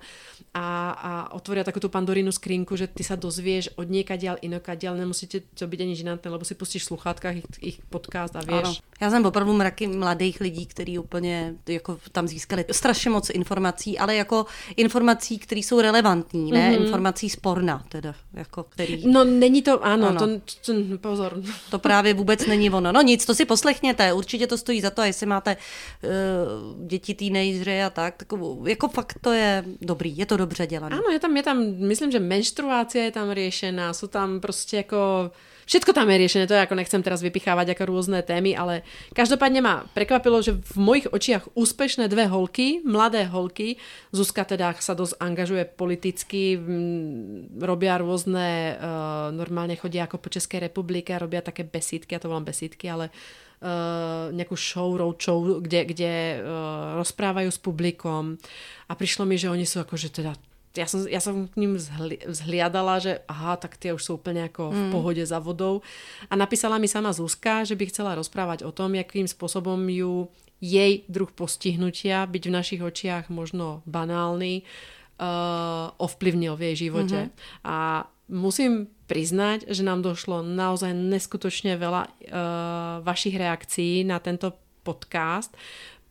a, 0.54 0.68
a 0.94 1.12
otvoria 1.34 1.66
takú 1.66 1.82
tú 1.82 1.90
pandorínu 1.90 2.30
skrinku, 2.30 2.78
že 2.78 2.86
ty 2.86 3.02
sa 3.02 3.18
dozvieš 3.18 3.74
od 3.82 3.90
niekadiaľ 3.90 4.40
inokadiaľ, 4.46 5.02
nemusíte 5.02 5.42
to 5.58 5.66
byť 5.66 5.80
ani 5.82 5.94
žinantné, 5.98 6.28
lebo 6.30 6.46
si 6.46 6.54
pustíš 6.54 6.86
v 6.86 6.96
sluchátkách 6.96 7.36
ich, 7.36 7.48
ich 7.62 7.78
podcast 7.90 8.38
a 8.38 8.46
vieš. 8.46 8.78
Ano. 8.80 8.94
Já 9.02 9.10
jsem 9.10 9.26
opravdu 9.26 9.54
mraky 9.54 9.88
mladých 9.88 10.42
lidí, 10.42 10.66
kteří 10.66 11.00
úplně 11.00 11.54
jako 11.68 11.98
tam 12.12 12.28
získali 12.28 12.66
strašně 12.72 13.10
moc 13.10 13.30
informací, 13.30 14.00
ale 14.00 14.16
jako 14.16 14.46
informací, 14.76 15.38
které 15.38 15.60
jsou 15.60 15.82
relevantní, 15.82 16.52
ne 16.52 16.72
mm-hmm. 16.72 16.84
informací 16.86 17.30
sporna 17.30 17.86
teda, 17.90 18.16
jako 18.34 18.64
který... 18.64 19.04
No 19.08 19.24
není 19.24 19.62
to, 19.62 19.86
ano, 19.86 20.08
ano. 20.08 20.20
To, 20.20 20.28
to, 20.66 20.98
pozor. 20.98 21.42
To 21.70 21.80
právě 21.80 22.14
vůbec 22.14 22.46
není 22.46 22.70
ono. 22.70 22.92
No 22.92 23.02
nic, 23.02 23.26
to 23.26 23.36
si 23.36 23.46
poslechněte, 23.46 24.14
určitě 24.14 24.48
to 24.48 24.58
stojí 24.58 24.82
za 24.82 24.90
to, 24.90 25.02
a 25.02 25.06
jestli 25.06 25.26
máte 25.26 25.58
uh, 25.58 26.10
děti, 26.86 27.14
teenagery 27.14 27.84
a 27.84 27.90
tak, 27.90 28.16
tak 28.18 28.28
jako 28.66 28.88
fakt 28.88 29.20
to 29.22 29.32
je 29.32 29.64
dobrý, 29.82 30.18
je 30.18 30.26
to 30.26 30.38
dobře 30.38 30.68
dělané. 30.68 30.96
Ano, 30.96 31.10
je 31.12 31.20
tam, 31.20 31.38
je 31.38 31.44
tam, 31.44 31.58
myslím, 31.88 32.12
že 32.12 32.20
menštruácia 32.20 33.04
je 33.04 33.12
tam 33.12 33.32
riešená, 33.32 33.94
sú 33.94 34.08
tam 34.08 34.40
prostě 34.40 34.78
jako 34.78 35.32
Všetko 35.66 35.98
tam 35.98 36.10
je 36.14 36.18
riešené, 36.22 36.46
to 36.46 36.54
je 36.54 36.62
ako 36.62 36.78
nechcem 36.78 37.02
teraz 37.02 37.26
vypichávať 37.26 37.74
ako 37.74 37.90
rôzne 37.90 38.22
témy, 38.22 38.54
ale 38.54 38.86
každopádne 39.18 39.66
ma 39.66 39.76
prekvapilo, 39.98 40.38
že 40.46 40.62
v 40.62 40.78
mojich 40.78 41.10
očiach 41.10 41.58
úspešné 41.58 42.06
dve 42.06 42.30
holky, 42.30 42.86
mladé 42.86 43.26
holky, 43.26 43.82
Zuzka 44.14 44.46
teda 44.46 44.78
sa 44.78 44.94
dosť 44.94 45.18
angažuje 45.18 45.66
politicky, 45.66 46.54
robia 47.58 47.98
rôzne, 47.98 48.78
uh, 48.78 49.34
normálne 49.34 49.74
chodia 49.74 50.06
ako 50.06 50.22
po 50.22 50.30
Českej 50.30 50.70
republike, 50.70 51.18
robia 51.18 51.42
také 51.42 51.66
besídky, 51.66 52.14
ja 52.14 52.22
to 52.22 52.30
volám 52.30 52.46
besídky, 52.46 52.86
ale 52.86 53.10
nejakú 54.32 54.54
show, 54.54 54.94
road 54.94 55.18
show, 55.18 55.42
kde, 55.62 55.90
kde 55.90 56.14
uh, 56.38 57.02
rozprávajú 57.02 57.50
s 57.50 57.58
publikom 57.58 58.38
a 58.86 58.94
prišlo 58.94 59.26
mi, 59.26 59.42
že 59.42 59.50
oni 59.50 59.66
sú 59.66 59.82
akože 59.82 60.10
teda 60.14 60.34
já 60.78 60.86
jsem, 60.86 61.08
já 61.08 61.20
jsem 61.20 61.48
k 61.48 61.56
ním 61.56 61.76
vzhli, 61.76 62.18
vzhliadala, 62.28 63.00
že 63.00 63.20
aha, 63.28 63.56
tak 63.56 63.78
ty 63.78 63.94
už 63.94 64.04
jsou 64.04 64.14
úplně 64.14 64.42
jako 64.42 64.72
v 64.72 64.92
pohodě 64.92 65.26
za 65.26 65.40
vodou. 65.40 65.82
A 66.30 66.36
napísala 66.36 66.78
mi 66.78 66.88
sama 66.88 67.14
Zuzka, 67.14 67.64
že 67.64 67.76
by 67.76 67.86
chcela 67.86 68.16
rozprávať 68.16 68.64
o 68.64 68.72
tom, 68.72 68.96
jakým 68.96 69.28
spôsobom 69.28 69.80
ju 69.90 70.28
jej 70.62 71.04
druh 71.08 71.32
postihnutia, 71.32 72.26
byť 72.26 72.44
v 72.48 72.56
našich 72.56 72.82
očiach 72.84 73.30
možno 73.30 73.84
banálny, 73.86 74.64
uh, 74.64 75.96
ovplyvnil 75.98 76.56
v 76.56 76.62
jej 76.62 76.76
živote. 76.76 77.20
Mm-hmm. 77.32 77.64
A 77.64 77.78
musím 78.30 78.88
priznať, 79.06 79.70
že 79.70 79.86
nám 79.86 80.02
došlo 80.02 80.42
naozaj 80.42 80.92
neskutočne 80.94 81.78
veľa 81.78 82.04
uh, 82.06 82.12
vašich 83.06 83.38
reakcií 83.38 84.02
na 84.06 84.18
tento 84.18 84.54
podcast 84.86 85.54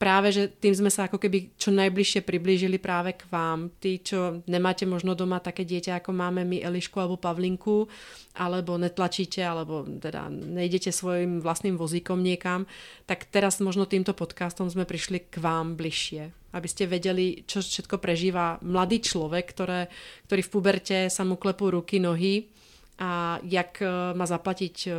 práve, 0.04 0.34
že 0.34 0.50
tým 0.50 0.74
sme 0.74 0.90
sa 0.92 1.06
ako 1.08 1.16
keby 1.16 1.56
čo 1.56 1.70
najbližšie 1.72 2.26
priblížili 2.26 2.76
práve 2.76 3.14
k 3.14 3.24
vám. 3.30 3.72
Tí, 3.78 4.02
čo 4.02 4.44
nemáte 4.44 4.84
možno 4.84 5.14
doma 5.16 5.38
také 5.38 5.62
dieťa, 5.64 6.02
ako 6.02 6.10
máme 6.12 6.42
my 6.44 6.60
Elišku 6.60 6.98
alebo 6.98 7.16
Pavlinku, 7.16 7.88
alebo 8.36 8.76
netlačíte, 8.76 9.40
alebo 9.40 9.86
teda 9.86 10.28
nejdete 10.28 10.90
svojim 10.90 11.38
vlastným 11.40 11.78
vozíkom 11.78 12.20
niekam, 12.20 12.68
tak 13.08 13.30
teraz 13.30 13.62
možno 13.64 13.86
týmto 13.88 14.12
podcastom 14.12 14.68
sme 14.68 14.84
prišli 14.84 15.30
k 15.30 15.40
vám 15.40 15.78
bližšie. 15.78 16.52
Aby 16.54 16.68
ste 16.70 16.84
vedeli, 16.84 17.42
čo 17.48 17.64
všetko 17.64 17.98
prežíva 17.98 18.60
mladý 18.62 19.02
človek, 19.02 19.44
ktoré, 19.56 19.88
ktorý 20.28 20.42
v 20.44 20.52
puberte 20.52 20.98
sa 21.08 21.24
mu 21.24 21.40
klepú 21.40 21.72
ruky, 21.72 21.96
nohy 21.96 22.54
a 22.98 23.38
jak 23.42 23.82
eh, 23.82 23.88
má 24.14 24.26
zaplatiť 24.26 24.76
eh, 24.86 24.94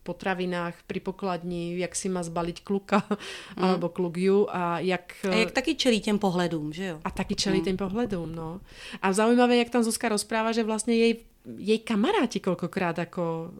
potravinách 0.00 0.74
pri 0.88 1.00
pokladni, 1.00 1.76
jak 1.76 1.92
si 1.92 2.08
má 2.08 2.24
zbaliť 2.24 2.64
kluka 2.64 3.04
mm. 3.06 3.62
alebo 3.62 3.88
kluk 3.92 4.16
ju 4.16 4.48
a 4.50 4.80
jak... 4.80 5.12
A 5.28 5.34
jak 5.34 5.50
taky 5.50 5.74
čelí 5.74 6.00
těm 6.00 6.18
pohledům, 6.18 6.72
že 6.72 6.84
jo? 6.84 6.96
A 7.04 7.10
taky 7.10 7.34
čelí 7.34 7.58
mm. 7.58 7.64
těm 7.64 7.76
pohledům, 7.76 8.34
no. 8.34 8.60
A 9.02 9.12
zaujímavé, 9.12 9.56
jak 9.56 9.70
tam 9.70 9.82
Zuzka 9.82 10.08
rozpráva, 10.08 10.52
že 10.52 10.64
vlastně 10.64 10.94
jej, 10.94 11.16
jej 11.58 11.78
kamaráti 11.78 12.40
kolikrát 12.40 12.98
jako 12.98 13.50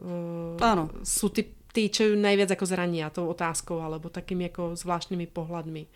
uh, 0.57 0.63
ano. 0.63 0.89
sú 1.03 1.29
ty, 1.29 1.45
tí, 1.73 1.89
čo 1.89 2.03
ju 2.03 2.15
najviac 2.15 2.49
jako 2.49 2.65
zrania 2.65 3.09
tou 3.09 3.27
otázkou 3.27 3.81
alebo 3.81 4.09
takými 4.09 4.43
jako 4.43 4.75
zvláštnymi 4.75 5.27
pohľadmi 5.27 5.87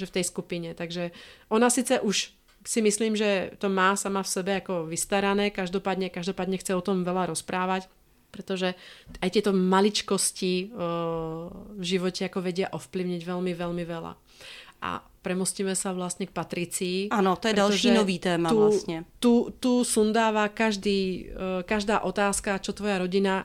že 0.00 0.06
v 0.06 0.14
tej 0.16 0.24
skupine. 0.24 0.72
Takže 0.72 1.10
ona 1.52 1.70
sice 1.70 2.00
už 2.00 2.32
si 2.66 2.82
myslím, 2.82 3.16
že 3.16 3.50
to 3.58 3.68
má 3.68 3.96
sama 3.96 4.22
v 4.22 4.28
sebe 4.28 4.52
jako 4.52 4.86
vystarané, 4.86 5.50
každopádně, 5.50 6.10
každopádně 6.10 6.58
chce 6.58 6.74
o 6.74 6.80
tom 6.80 7.04
veľa 7.04 7.26
rozprávať, 7.26 7.88
pretože 8.30 8.74
aj 9.18 9.30
tieto 9.30 9.50
maličkosti 9.50 10.70
v 11.74 11.82
živote 11.82 12.30
ako 12.30 12.38
vedia 12.40 12.70
ovplyvniť 12.70 13.26
veľmi, 13.26 13.52
veľmi 13.58 13.84
veľa. 13.84 14.12
A 14.80 15.02
premostíme 15.02 15.76
sa 15.76 15.92
vlastne 15.92 16.24
k 16.24 16.32
Patricii. 16.32 17.12
Ano, 17.12 17.36
to 17.36 17.48
je 17.48 17.54
další 17.54 17.90
nový 17.90 18.18
téma 18.18 18.48
tu, 18.48 18.56
vlastně. 18.56 19.04
Tu, 19.18 19.52
tu 19.60 19.84
sundává 19.84 20.48
každý, 20.48 21.28
každá 21.66 22.00
otázka, 22.00 22.58
čo 22.58 22.72
tvoja 22.72 22.98
rodina 22.98 23.44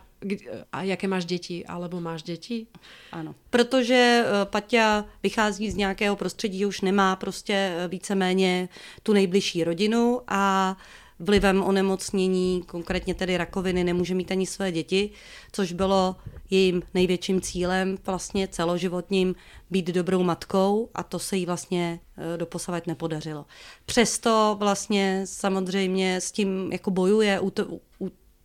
a 0.71 0.83
jaké 0.83 1.07
máš 1.07 1.25
děti, 1.25 1.65
alebo 1.65 2.01
máš 2.01 2.23
děti? 2.23 2.67
Ano, 3.11 3.35
protože 3.49 4.25
Paťa 4.43 5.05
vychází 5.23 5.71
z 5.71 5.75
nějakého 5.75 6.15
prostředí, 6.15 6.65
už 6.65 6.81
nemá 6.81 7.15
prostě 7.15 7.75
víceméně 7.87 8.69
tu 9.03 9.13
nejbližší 9.13 9.63
rodinu 9.63 10.21
a 10.27 10.77
vlivem 11.19 11.63
onemocnění, 11.63 12.63
konkrétně 12.67 13.15
tedy 13.15 13.37
rakoviny, 13.37 13.83
nemůže 13.83 14.15
mít 14.15 14.31
ani 14.31 14.45
své 14.45 14.71
děti, 14.71 15.09
což 15.51 15.71
bylo 15.71 16.15
jejím 16.49 16.81
největším 16.93 17.41
cílem 17.41 17.97
vlastně 18.05 18.47
celoživotním 18.47 19.35
být 19.69 19.87
dobrou 19.87 20.23
matkou 20.23 20.89
a 20.93 21.03
to 21.03 21.19
se 21.19 21.37
jí 21.37 21.45
vlastně 21.45 21.99
e, 22.17 22.37
doposavat 22.37 22.87
nepodařilo. 22.87 23.45
Přesto 23.85 24.55
vlastně 24.59 25.21
samozřejmě 25.25 26.21
s 26.21 26.31
tím 26.31 26.71
jako 26.71 26.91
bojuje, 26.91 27.39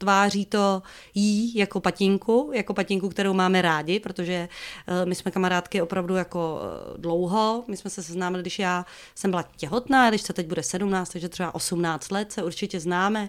tváří 0.00 0.46
to 0.46 0.82
jí 1.14 1.54
jako 1.54 1.80
patinku, 1.80 2.50
jako 2.54 2.74
patinku, 2.74 3.08
kterou 3.08 3.34
máme 3.34 3.62
rádi, 3.62 4.00
protože 4.00 4.48
uh, 4.88 5.08
my 5.08 5.14
jsme 5.14 5.30
kamarádky 5.30 5.82
opravdu 5.82 6.16
jako 6.16 6.60
uh, 6.60 7.00
dlouho. 7.00 7.64
My 7.68 7.76
jsme 7.76 7.90
se 7.90 8.02
seznámili, 8.02 8.42
když 8.42 8.58
já 8.58 8.86
jsem 9.14 9.30
byla 9.30 9.44
těhotná, 9.56 10.08
když 10.08 10.22
se 10.22 10.32
teď 10.32 10.46
bude 10.46 10.62
17, 10.62 11.10
takže 11.10 11.28
třeba 11.28 11.54
18 11.54 12.10
let 12.10 12.32
se 12.32 12.42
určitě 12.42 12.80
známe. 12.80 13.28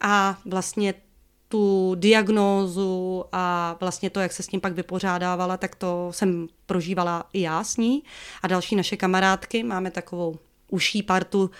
A 0.00 0.38
vlastně 0.44 0.94
tu 1.48 1.94
diagnózu 1.94 3.24
a 3.32 3.76
vlastně 3.80 4.10
to, 4.10 4.20
jak 4.20 4.32
se 4.32 4.42
s 4.42 4.46
tím 4.46 4.60
pak 4.60 4.72
vypořádávala, 4.72 5.56
tak 5.56 5.74
to 5.74 6.08
jsem 6.10 6.48
prožívala 6.66 7.24
i 7.32 7.40
já 7.40 7.64
s 7.64 7.76
ní. 7.76 8.02
A 8.42 8.48
další 8.48 8.76
naše 8.76 8.96
kamarádky, 8.96 9.62
máme 9.62 9.90
takovou 9.90 10.38
uší 10.70 11.02
partu 11.02 11.50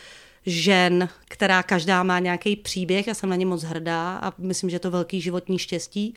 žen, 0.46 1.08
která 1.28 1.62
každá 1.62 2.02
má 2.02 2.18
nějaký 2.18 2.56
příběh, 2.56 3.06
já 3.06 3.14
jsem 3.14 3.30
na 3.30 3.36
ně 3.36 3.46
moc 3.46 3.62
hrdá 3.62 4.18
a 4.22 4.32
myslím, 4.38 4.70
že 4.70 4.76
je 4.76 4.80
to 4.80 4.90
velký 4.90 5.20
životní 5.20 5.58
štěstí. 5.58 6.14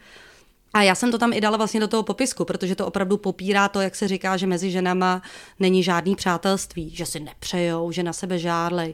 A 0.74 0.82
já 0.82 0.96
jsem 0.96 1.12
to 1.12 1.18
tam 1.18 1.34
i 1.34 1.42
dala 1.42 1.58
vlastně 1.58 1.80
do 1.80 1.88
toho 1.88 2.04
popisku, 2.04 2.46
protože 2.46 2.76
to 2.76 2.88
opravdu 2.88 3.18
popírá 3.18 3.70
to, 3.70 3.82
jak 3.82 3.96
se 3.96 4.08
říká, 4.08 4.38
že 4.38 4.48
mezi 4.48 4.72
ženama 4.72 5.22
není 5.60 5.84
žádný 5.84 6.16
přátelství, 6.16 6.90
že 6.90 7.06
si 7.06 7.20
nepřejou, 7.20 7.92
že 7.92 8.04
na 8.04 8.14
sebe 8.14 8.40
žádlej. 8.40 8.94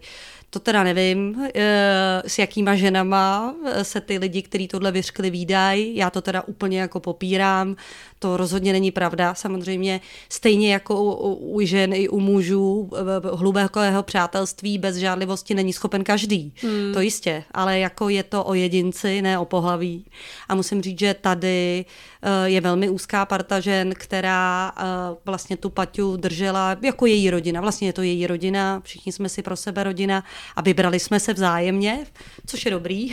To 0.55 0.59
teda 0.59 0.83
nevím, 0.83 1.47
eh, 1.55 2.23
s 2.27 2.39
jakýma 2.39 2.75
ženama 2.75 3.55
se 3.81 4.01
ty 4.01 4.17
lidi, 4.17 4.41
kteří 4.41 4.67
tohle 4.67 4.91
vyřkli, 4.91 5.29
výdají. 5.29 5.95
Já 5.95 6.09
to 6.09 6.21
teda 6.21 6.41
úplně 6.41 6.79
jako 6.79 6.99
popírám. 6.99 7.75
To 8.19 8.37
rozhodně 8.37 8.73
není 8.73 8.91
pravda. 8.91 9.33
Samozřejmě 9.33 10.01
stejně 10.29 10.73
jako 10.73 11.03
u, 11.03 11.33
u 11.33 11.61
žen 11.61 11.93
i 11.93 12.09
u 12.09 12.19
mužů 12.19 12.89
hlubokého 13.33 14.03
přátelství 14.03 14.77
bez 14.77 14.95
žádlivosti 14.95 15.53
není 15.53 15.73
schopen 15.73 16.03
každý. 16.03 16.53
Hmm. 16.61 16.93
To 16.93 17.01
jistě, 17.01 17.43
ale 17.51 17.79
jako 17.79 18.09
je 18.09 18.23
to 18.23 18.43
o 18.43 18.53
jedinci, 18.53 19.21
ne 19.21 19.39
o 19.39 19.45
pohlaví. 19.45 20.05
A 20.49 20.55
musím 20.55 20.81
říct, 20.81 20.99
že 20.99 21.13
tady 21.13 21.85
eh, 22.21 22.49
je 22.49 22.61
velmi 22.61 22.89
úzká 22.89 23.25
parta 23.25 23.59
žen, 23.59 23.93
která 23.97 24.71
eh, 24.77 24.81
vlastně 25.25 25.57
tu 25.57 25.69
Paťu 25.69 26.17
držela 26.17 26.77
jako 26.81 27.05
její 27.05 27.29
rodina. 27.29 27.61
Vlastně 27.61 27.87
je 27.87 27.93
to 27.93 28.01
její 28.01 28.27
rodina, 28.27 28.81
všichni 28.83 29.11
jsme 29.11 29.29
si 29.29 29.41
pro 29.41 29.55
sebe 29.55 29.83
rodina 29.83 30.23
a 30.55 30.61
vybrali 30.61 30.99
jsme 30.99 31.19
se 31.19 31.33
vzájemně, 31.33 32.05
což 32.45 32.65
je 32.65 32.71
dobrý, 32.71 33.11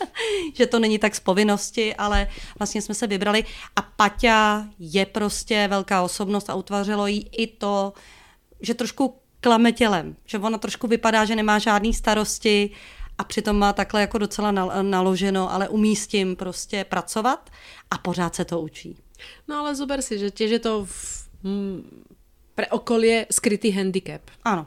že 0.54 0.66
to 0.66 0.78
není 0.78 0.98
tak 0.98 1.14
z 1.14 1.20
povinnosti, 1.20 1.94
ale 1.94 2.28
vlastně 2.58 2.82
jsme 2.82 2.94
se 2.94 3.06
vybrali 3.06 3.44
a 3.76 3.82
Paťa 3.82 4.66
je 4.78 5.06
prostě 5.06 5.68
velká 5.68 6.02
osobnost 6.02 6.50
a 6.50 6.54
utvářelo 6.54 7.06
jí 7.06 7.28
i 7.32 7.46
to, 7.46 7.92
že 8.60 8.74
trošku 8.74 9.20
klame 9.40 9.72
tělem, 9.72 10.16
že 10.24 10.38
ona 10.38 10.58
trošku 10.58 10.86
vypadá, 10.86 11.24
že 11.24 11.36
nemá 11.36 11.58
žádný 11.58 11.94
starosti 11.94 12.70
a 13.18 13.24
přitom 13.24 13.58
má 13.58 13.72
takhle 13.72 14.00
jako 14.00 14.18
docela 14.18 14.50
naloženo, 14.82 15.52
ale 15.52 15.68
umí 15.68 15.96
s 15.96 16.06
tím 16.06 16.36
prostě 16.36 16.84
pracovat 16.84 17.50
a 17.90 17.98
pořád 17.98 18.34
se 18.34 18.44
to 18.44 18.60
učí. 18.60 18.96
No 19.48 19.56
ale 19.56 19.74
zober 19.74 20.02
si, 20.02 20.18
že 20.18 20.30
těž 20.30 20.50
je 20.50 20.58
to 20.58 20.84
v, 20.84 21.28
pre 22.54 22.66
okolie 22.66 23.26
skrytý 23.30 23.70
handicap. 23.70 24.22
Ano 24.44 24.66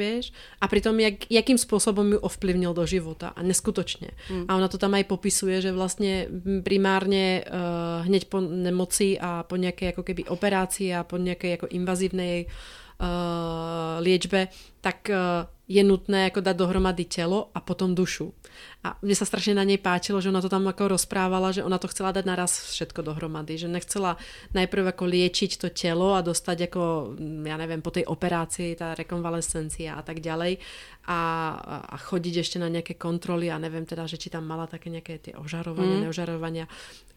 vieš? 0.00 0.32
A 0.56 0.64
pritom, 0.64 0.96
jak, 0.96 1.28
jakým 1.28 1.60
spôsobom 1.60 2.16
ju 2.16 2.18
ovplyvnil 2.24 2.72
do 2.72 2.88
života 2.88 3.36
a 3.36 3.44
neskutočne. 3.44 4.16
Mm. 4.32 4.48
A 4.48 4.56
ona 4.56 4.72
to 4.72 4.80
tam 4.80 4.96
aj 4.96 5.04
popisuje, 5.04 5.60
že 5.60 5.76
vlastne 5.76 6.32
primárne 6.64 7.44
uh, 7.44 8.00
hneď 8.08 8.32
po 8.32 8.40
nemoci 8.40 9.20
a 9.20 9.44
po 9.44 9.60
nejakej 9.60 9.92
ako 9.92 10.02
keby 10.08 10.22
operácii 10.32 10.96
a 10.96 11.04
po 11.04 11.20
nejakej 11.20 11.60
ako 11.60 11.66
invazívnej 11.68 12.48
uh, 12.48 14.00
liečbe, 14.00 14.48
tak 14.80 15.04
uh, 15.12 15.44
je 15.70 15.84
nutné 15.84 16.24
jako 16.24 16.40
dát 16.40 16.56
dohromady 16.56 17.04
tělo 17.04 17.50
a 17.54 17.60
potom 17.60 17.94
dušu. 17.94 18.34
A 18.84 18.98
mně 19.02 19.16
se 19.16 19.26
strašně 19.26 19.54
na 19.54 19.62
něj 19.64 19.78
páčilo, 19.78 20.20
že 20.20 20.28
ona 20.28 20.40
to 20.40 20.48
tam 20.48 20.66
jako 20.66 20.88
rozprávala, 20.88 21.52
že 21.52 21.64
ona 21.64 21.78
to 21.78 21.88
chcela 21.88 22.12
dát 22.12 22.26
naraz 22.26 22.70
všetko 22.70 23.02
dohromady, 23.02 23.58
že 23.58 23.68
nechcela 23.68 24.16
najprv 24.54 24.86
jako 24.86 25.04
liečiť 25.04 25.58
to 25.58 25.68
tělo 25.68 26.14
a 26.14 26.20
dostať 26.20 26.60
jako, 26.60 27.14
já 27.44 27.56
nevím, 27.56 27.82
po 27.82 27.90
té 27.90 28.04
operaci, 28.04 28.76
ta 28.78 28.94
rekonvalescencia 28.94 29.94
a 29.94 30.02
tak 30.02 30.20
ďalej 30.20 30.58
a, 31.04 31.50
a 31.88 31.96
chodit 31.96 32.36
ještě 32.36 32.58
na 32.58 32.68
nějaké 32.68 32.94
kontroly 32.94 33.50
a 33.50 33.58
nevím 33.58 33.86
teda, 33.86 34.06
že 34.06 34.16
či 34.16 34.30
tam 34.30 34.46
mala 34.46 34.66
také 34.66 34.90
nějaké 34.90 35.18
ty 35.18 35.34
ožarovania, 35.34 35.94
mm. 35.94 36.00
neožarovania. 36.00 36.68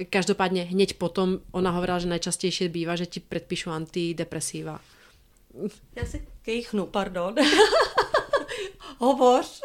Každopádně 0.10 0.64
hneď 0.64 0.94
potom 0.94 1.40
ona 1.52 1.72
hovorila, 1.72 2.00
že 2.00 2.08
najčastější 2.08 2.68
bývá, 2.68 2.96
že 2.96 3.06
ti 3.06 3.20
predpíšu 3.20 3.70
antidepresíva. 3.70 4.80
Já 5.96 6.06
si 6.06 6.28
kejchnu, 6.42 6.86
pardon. 6.86 7.36
Hovoř. 8.98 9.62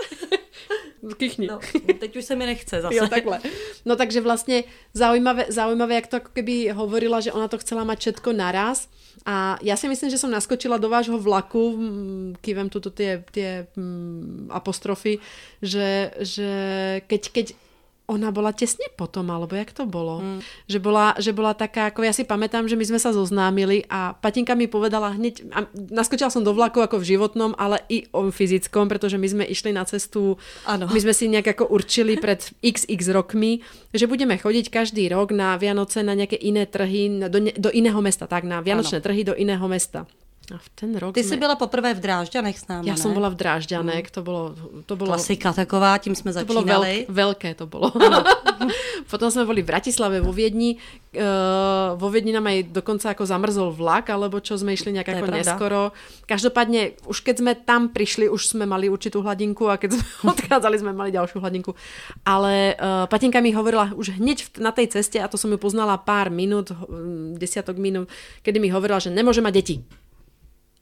Kýchni. 1.16 1.46
No, 1.46 1.58
teď 1.98 2.16
už 2.16 2.24
se 2.24 2.36
mi 2.36 2.46
nechce 2.46 2.82
zase. 2.82 2.96
Jo, 2.96 3.08
takhle. 3.08 3.40
No 3.84 3.96
takže 3.96 4.20
vlastně 4.20 4.64
zaujímavé, 4.94 5.46
zaujímavé, 5.48 5.94
jak 5.94 6.06
to 6.06 6.16
jako 6.16 6.28
keby 6.32 6.68
hovorila, 6.68 7.20
že 7.20 7.32
ona 7.32 7.48
to 7.48 7.58
chcela 7.58 7.84
mať 7.84 7.98
všetko 7.98 8.32
naraz. 8.32 8.88
A 9.26 9.58
já 9.62 9.76
si 9.76 9.88
myslím, 9.88 10.10
že 10.10 10.18
jsem 10.18 10.30
naskočila 10.30 10.76
do 10.76 10.88
vášho 10.88 11.18
vlaku, 11.18 11.76
mm, 11.76 12.34
kývem 12.40 12.68
tuto 12.68 12.90
tie, 12.90 13.24
tie 13.32 13.66
mm, 13.76 14.48
apostrofy, 14.50 15.18
že, 15.62 16.10
že 16.18 16.50
keď, 17.06 17.28
keď 17.28 17.46
ona 18.08 18.32
bola 18.32 18.56
tesne 18.56 18.88
potom, 18.96 19.28
alebo 19.28 19.52
jak 19.52 19.76
to 19.76 19.84
bolo? 19.84 20.24
Hmm. 20.24 20.40
Že, 20.64 20.78
bola, 20.80 21.12
že 21.20 21.36
bola 21.36 21.52
taká, 21.52 21.92
ako 21.92 22.08
ja 22.08 22.16
si 22.16 22.24
pamätám, 22.24 22.64
že 22.64 22.72
my 22.72 22.84
sme 22.88 22.96
sa 22.96 23.12
zoznámili 23.12 23.84
a 23.92 24.16
Patinka 24.16 24.56
mi 24.56 24.64
povedala 24.64 25.12
hneď, 25.12 25.44
a 25.52 25.68
naskočila 25.92 26.32
som 26.32 26.40
do 26.40 26.56
vlaku 26.56 26.80
ako 26.80 27.04
v 27.04 27.08
životnom, 27.14 27.52
ale 27.60 27.84
i 27.92 28.08
o 28.16 28.32
fyzickom, 28.32 28.88
pretože 28.88 29.20
my 29.20 29.28
sme 29.28 29.44
išli 29.44 29.76
na 29.76 29.84
cestu, 29.84 30.40
ano. 30.64 30.88
my 30.88 30.98
sme 31.04 31.12
si 31.12 31.28
nejak 31.28 31.52
ako 31.52 31.68
určili 31.68 32.16
pred 32.16 32.40
xx 32.64 33.12
rokmi, 33.12 33.60
že 33.92 34.08
budeme 34.08 34.40
chodiť 34.40 34.72
každý 34.72 35.12
rok 35.12 35.36
na 35.36 35.60
Vianoce 35.60 36.00
na 36.00 36.16
nejaké 36.16 36.40
iné 36.40 36.64
trhy, 36.64 37.28
do, 37.28 37.38
do 37.44 37.68
iného 37.76 38.00
mesta, 38.00 38.24
tak 38.24 38.48
na 38.48 38.64
Vianočné 38.64 38.98
ano. 38.98 39.04
trhy 39.04 39.20
do 39.28 39.36
iného 39.36 39.68
mesta. 39.68 40.08
A 40.54 40.58
v 40.58 40.68
ten 40.74 40.96
rok 40.96 41.14
Ty 41.14 41.22
jsme... 41.22 41.28
jsi 41.28 41.36
byla 41.36 41.56
poprvé 41.56 41.94
v 41.94 42.00
Drážďanech 42.00 42.58
s 42.58 42.68
námi, 42.68 42.88
Já 42.88 42.96
jsem 42.96 43.12
byla 43.12 43.28
v 43.28 43.34
Drážďanech, 43.34 44.04
hmm. 44.04 44.14
to 44.14 44.22
bylo, 44.22 44.54
to 44.86 44.96
bylo... 44.96 45.08
Klasika 45.08 45.52
taková, 45.52 45.98
tím 45.98 46.14
jsme 46.14 46.32
začínali. 46.32 46.56
To 46.56 46.64
bylo 46.64 46.80
velk, 46.80 47.08
velké 47.08 47.54
to 47.54 47.66
bylo. 47.66 47.92
Potom 49.10 49.30
jsme 49.30 49.44
byli 49.44 49.62
v 49.62 49.66
Bratislave, 49.66 50.20
vo 50.20 50.32
Viedni. 50.32 50.76
Uh, 51.16 51.96
vo 51.96 52.10
Viedni 52.10 52.32
nám 52.32 52.46
aj 52.52 52.68
dokonca 52.68 53.16
ako 53.16 53.24
zamrzol 53.24 53.72
vlak, 53.72 54.12
alebo 54.12 54.40
čo 54.44 54.60
sme 54.60 54.76
išli 54.76 54.92
nejak 54.92 55.08
ako 55.08 55.26
neskoro. 55.32 55.82
Každopádne, 56.28 57.00
už 57.08 57.24
keď 57.24 57.36
sme 57.40 57.52
tam 57.56 57.88
prišli, 57.88 58.28
už 58.28 58.52
sme 58.52 58.68
mali 58.68 58.92
určitú 58.92 59.24
hladinku 59.24 59.72
a 59.72 59.80
keď 59.80 59.96
sme 59.96 60.04
odchádzali, 60.36 60.76
sme 60.76 60.92
mali 60.92 61.10
ďalšiu 61.12 61.40
hladinku. 61.40 61.72
Ale 62.28 62.76
uh, 62.76 63.08
Patinka 63.08 63.40
mi 63.40 63.56
hovorila 63.56 63.92
už 63.96 64.20
hneď 64.20 64.60
na 64.60 64.72
tej 64.72 64.92
ceste, 64.92 65.16
a 65.16 65.28
to 65.28 65.40
som 65.40 65.48
ju 65.48 65.56
poznala 65.56 65.96
pár 65.96 66.28
minút, 66.28 66.72
desiatok 67.40 67.80
minút, 67.80 68.12
kedy 68.44 68.60
mi 68.60 68.68
hovorila, 68.68 69.00
že 69.00 69.08
nemôže 69.08 69.40
mať 69.40 69.54
deti 69.54 69.76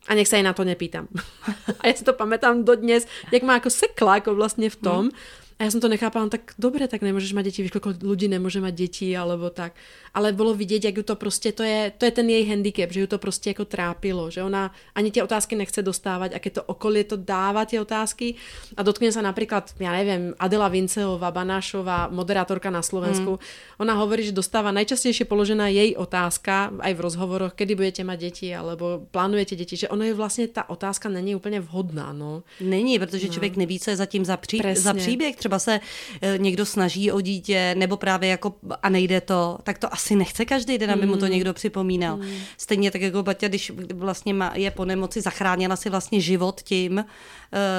a 0.07 0.15
nech 0.15 0.31
sa 0.31 0.39
jej 0.39 0.47
na 0.47 0.55
to 0.55 0.63
nepýtam. 0.63 1.11
a 1.81 1.83
ja 1.91 1.95
si 1.95 2.07
to 2.07 2.15
pamätám 2.15 2.63
dodnes, 2.63 3.11
jak 3.35 3.43
má 3.43 3.59
ako 3.59 3.71
sekla 3.71 4.23
ako 4.23 4.39
vlastne 4.39 4.71
v 4.71 4.79
tom. 4.79 5.05
Mm 5.11 5.45
a 5.57 5.65
ja 5.65 5.73
som 5.73 5.81
to 5.81 5.89
nechápala, 5.89 6.29
no 6.29 6.33
tak 6.33 6.53
dobre, 6.61 6.85
tak 6.85 7.01
nemôžeš 7.01 7.33
mať 7.33 7.49
deti, 7.49 7.65
víš, 7.65 7.73
koľko 7.73 8.05
ľudí 8.05 8.29
nemôže 8.29 8.61
mať 8.61 8.77
deti, 8.77 9.09
alebo 9.17 9.49
tak. 9.49 9.73
Ale 10.13 10.37
bolo 10.37 10.53
vidieť, 10.53 10.93
jak 10.93 10.97
ju 11.01 11.05
to 11.05 11.17
proste, 11.17 11.49
to 11.57 11.65
je, 11.65 11.89
to 11.97 12.05
je 12.05 12.13
ten 12.13 12.29
jej 12.29 12.45
handicap, 12.45 12.93
že 12.93 13.01
ju 13.01 13.09
to 13.09 13.17
proste 13.17 13.57
ako 13.57 13.65
trápilo, 13.65 14.29
že 14.29 14.45
ona 14.45 14.69
ani 14.93 15.09
tie 15.09 15.25
otázky 15.25 15.57
nechce 15.57 15.81
dostávať 15.81 16.37
a 16.37 16.43
keď 16.45 16.61
to 16.61 16.63
okolie 16.69 17.09
to 17.09 17.17
dáva 17.17 17.65
tie 17.65 17.81
otázky 17.81 18.37
a 18.77 18.85
dotkne 18.85 19.09
sa 19.09 19.25
napríklad, 19.25 19.73
ja 19.81 19.97
neviem, 19.97 20.37
Adela 20.37 20.69
Vinceová, 20.69 21.33
Banášová, 21.33 22.13
moderátorka 22.13 22.69
na 22.69 22.85
Slovensku, 22.85 23.41
mm. 23.41 23.81
ona 23.81 23.97
hovorí, 23.97 24.29
že 24.29 24.37
dostáva 24.37 24.77
najčastejšie 24.77 25.25
položená 25.25 25.73
jej 25.73 25.97
otázka 25.97 26.77
aj 26.85 26.93
v 26.93 27.01
rozhovoroch, 27.01 27.57
kedy 27.57 27.73
budete 27.73 28.03
mať 28.05 28.19
deti, 28.21 28.53
alebo 28.53 29.09
plánujete 29.09 29.57
deti, 29.57 29.81
že 29.81 29.89
ono 29.89 30.05
je 30.05 30.13
vlastne 30.13 30.53
tá 30.53 30.69
otázka 30.69 31.09
není 31.09 31.33
úplne 31.33 31.65
vhodná, 31.65 32.13
no. 32.13 32.45
Není, 32.61 33.01
protože 33.01 33.27
no. 33.27 33.33
člověk 33.33 33.57
neví, 33.57 33.81
co 33.81 33.91
je 33.91 33.97
zatím 33.97 34.25
za, 34.25 34.37
pří, 34.37 34.61
za 34.77 34.93
příběh 34.93 35.37
třeba 35.37 35.46
se 35.59 35.81
eh, 36.21 36.39
někdo 36.39 36.67
snaží 36.67 37.13
o 37.13 37.21
dítě, 37.21 37.75
nebo 37.79 37.97
právě 37.97 38.29
jako 38.29 38.55
a 38.83 38.89
nejde 38.89 39.21
to, 39.21 39.59
tak 39.63 39.79
to 39.79 39.93
asi 39.93 40.17
nechce 40.17 40.45
každý 40.45 40.79
den, 40.79 40.91
aby 40.91 41.07
mu 41.07 41.17
to 41.17 41.25
mm. 41.27 41.33
někdo 41.33 41.55
připomínal. 41.55 42.17
Mm. 42.17 42.31
Stejně 42.59 42.91
tak 42.91 43.01
jako 43.01 43.23
Baťa, 43.23 43.49
když 43.49 43.73
vlastně 43.95 44.35
má, 44.35 44.53
je 44.55 44.71
po 44.71 44.85
nemoci, 44.85 45.21
zachránila 45.21 45.77
si 45.77 45.91
vlastně 45.91 46.21
život 46.21 46.61
tím, 46.61 47.05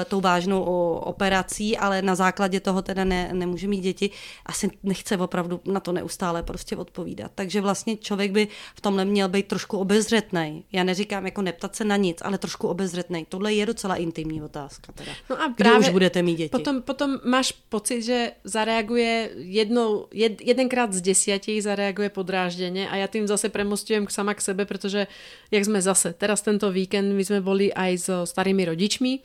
tou 0.08 0.20
vážnou 0.20 0.62
operací, 1.04 1.76
ale 1.76 2.02
na 2.02 2.14
základě 2.14 2.60
toho 2.60 2.82
teda 2.82 3.04
ne, 3.04 3.30
nemůže 3.32 3.68
mít 3.68 3.80
děti, 3.80 4.10
asi 4.46 4.70
nechce 4.82 5.16
opravdu 5.16 5.60
na 5.64 5.80
to 5.80 5.92
neustále 5.92 6.42
prostě 6.42 6.76
odpovídat. 6.76 7.32
Takže 7.34 7.60
vlastně 7.60 7.96
člověk 7.96 8.32
by 8.32 8.48
v 8.74 8.80
tomhle 8.80 9.04
měl 9.04 9.28
být 9.28 9.46
trošku 9.46 9.78
obezřetný. 9.78 10.64
Já 10.72 10.84
neříkám 10.84 11.24
jako 11.24 11.42
neptat 11.42 11.76
se 11.76 11.84
na 11.84 11.96
nic, 11.96 12.18
ale 12.22 12.38
trošku 12.38 12.68
obezřetný. 12.68 13.26
Tohle 13.28 13.54
je 13.54 13.66
docela 13.66 13.96
intimní 13.96 14.42
otázka. 14.42 14.92
Teda. 14.92 15.12
No 15.30 15.42
a 15.42 15.48
právě 15.56 15.78
Kdy 15.78 15.88
už 15.88 15.92
budete 15.92 16.22
mít 16.22 16.36
děti? 16.36 16.48
Potom, 16.48 16.82
potom 16.82 17.18
máš 17.24 17.52
pocit, 17.68 18.02
že 18.02 18.32
zareaguje 18.44 19.30
jednou, 19.36 20.06
jed, 20.12 20.40
jedenkrát 20.40 20.92
z 20.92 21.00
desiatich 21.00 21.62
zareaguje 21.62 22.08
podrážděně 22.08 22.88
a 22.88 22.96
já 22.96 23.06
tím 23.06 23.26
zase 23.26 23.48
premostujem 23.48 24.06
sama 24.08 24.34
k 24.34 24.40
sebe, 24.40 24.64
protože 24.64 25.06
jak 25.50 25.64
jsme 25.64 25.82
zase, 25.82 26.12
teraz 26.12 26.42
tento 26.42 26.72
víkend 26.72 27.12
my 27.12 27.24
jsme 27.24 27.40
boli 27.40 27.72
aj 27.72 27.98
so 27.98 28.26
starými 28.26 28.64
rodičmi, 28.64 29.18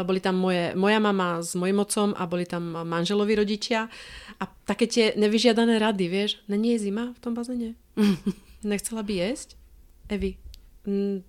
boli 0.00 0.24
tam 0.24 0.40
moje, 0.40 0.72
moja 0.72 0.96
mama 0.96 1.44
s 1.44 1.52
mojim 1.52 1.76
otcom 1.84 2.16
a 2.16 2.24
boli 2.24 2.48
tam 2.48 2.72
manželovi 2.88 3.36
rodičia 3.36 3.92
a 4.40 4.44
také 4.64 4.88
tie 4.88 5.12
nevyžiadané 5.20 5.76
rady, 5.76 6.08
vieš, 6.08 6.40
není 6.48 6.72
je 6.72 6.88
zima 6.88 7.12
v 7.12 7.18
tom 7.20 7.36
bazéne? 7.36 7.76
Nechcela 8.64 9.04
by 9.04 9.12
jesť? 9.12 9.60
Evi, 10.08 10.40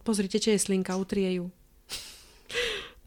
pozrite, 0.07 0.39
či 0.39 0.55
je 0.55 0.63
slinka, 0.63 0.95
utrie 0.95 1.27
ju. 1.35 1.51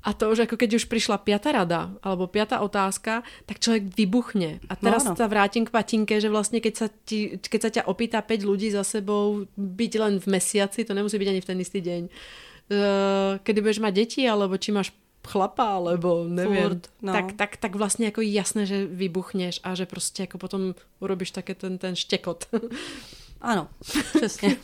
A 0.07 0.15
to 0.15 0.31
už 0.31 0.47
ako 0.47 0.55
keď 0.55 0.79
už 0.79 0.87
prišla 0.87 1.19
piata 1.19 1.51
rada 1.51 1.91
alebo 1.99 2.31
piata 2.31 2.63
otázka, 2.63 3.27
tak 3.43 3.59
človek 3.59 3.91
vybuchne. 3.91 4.63
A 4.71 4.79
teraz 4.79 5.03
no, 5.03 5.13
no. 5.13 5.19
sa 5.19 5.27
vrátim 5.27 5.67
k 5.67 5.75
patinke, 5.75 6.23
že 6.23 6.31
vlastne 6.31 6.63
keď 6.63 6.75
sa, 6.79 6.87
ti, 6.87 7.35
keď 7.43 7.61
sa 7.61 7.71
ťa 7.75 7.83
opýta 7.91 8.23
5 8.23 8.47
ľudí 8.47 8.71
za 8.71 8.87
sebou 8.87 9.51
byť 9.59 9.93
len 9.99 10.23
v 10.23 10.27
mesiaci, 10.31 10.87
to 10.87 10.95
nemusí 10.95 11.19
byť 11.19 11.31
ani 11.35 11.41
v 11.43 11.49
ten 11.51 11.59
istý 11.59 11.83
deň, 11.83 12.03
uh, 12.07 13.43
kedy 13.43 13.59
budeš 13.59 13.83
mať 13.83 13.93
deti, 13.99 14.23
alebo 14.23 14.55
či 14.55 14.71
máš 14.71 14.95
chlapa, 15.27 15.65
alebo 15.65 16.25
neviem, 16.29 16.63
Furt, 16.63 16.89
no. 17.03 17.13
tak, 17.13 17.33
tak, 17.33 17.57
tak 17.57 17.75
vlastně 17.75 18.07
jako 18.07 18.21
jasné, 18.21 18.67
že 18.67 18.87
vybuchneš 18.87 19.61
a 19.63 19.75
že 19.75 19.87
prostě 19.87 20.23
jako 20.23 20.39
potom 20.39 20.75
urobíš 21.01 21.31
také 21.31 21.55
ten, 21.55 21.79
ten 21.79 21.97
štěkot. 21.97 22.45
Ano, 23.47 23.69
přesně. 24.17 24.57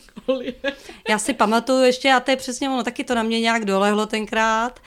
Já 1.09 1.19
si 1.19 1.33
pamatuju 1.33 1.83
ještě, 1.83 2.13
a 2.13 2.19
to 2.19 2.31
je 2.31 2.37
přesně 2.37 2.69
ono, 2.69 2.83
taky 2.83 3.03
to 3.03 3.15
na 3.15 3.23
mě 3.23 3.39
nějak 3.39 3.65
dolehlo 3.65 4.05
tenkrát 4.05 4.79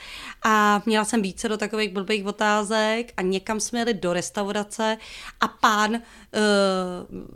a 0.43 0.81
měla 0.85 1.05
jsem 1.05 1.21
více 1.21 1.49
do 1.49 1.57
takových 1.57 1.93
blbých 1.93 2.25
otázek 2.25 3.13
a 3.17 3.21
někam 3.21 3.59
jsme 3.59 3.79
jeli 3.79 3.93
do 3.93 4.13
restaurace 4.13 4.97
a 5.41 5.47
pán 5.47 5.91
uh, 5.91 5.99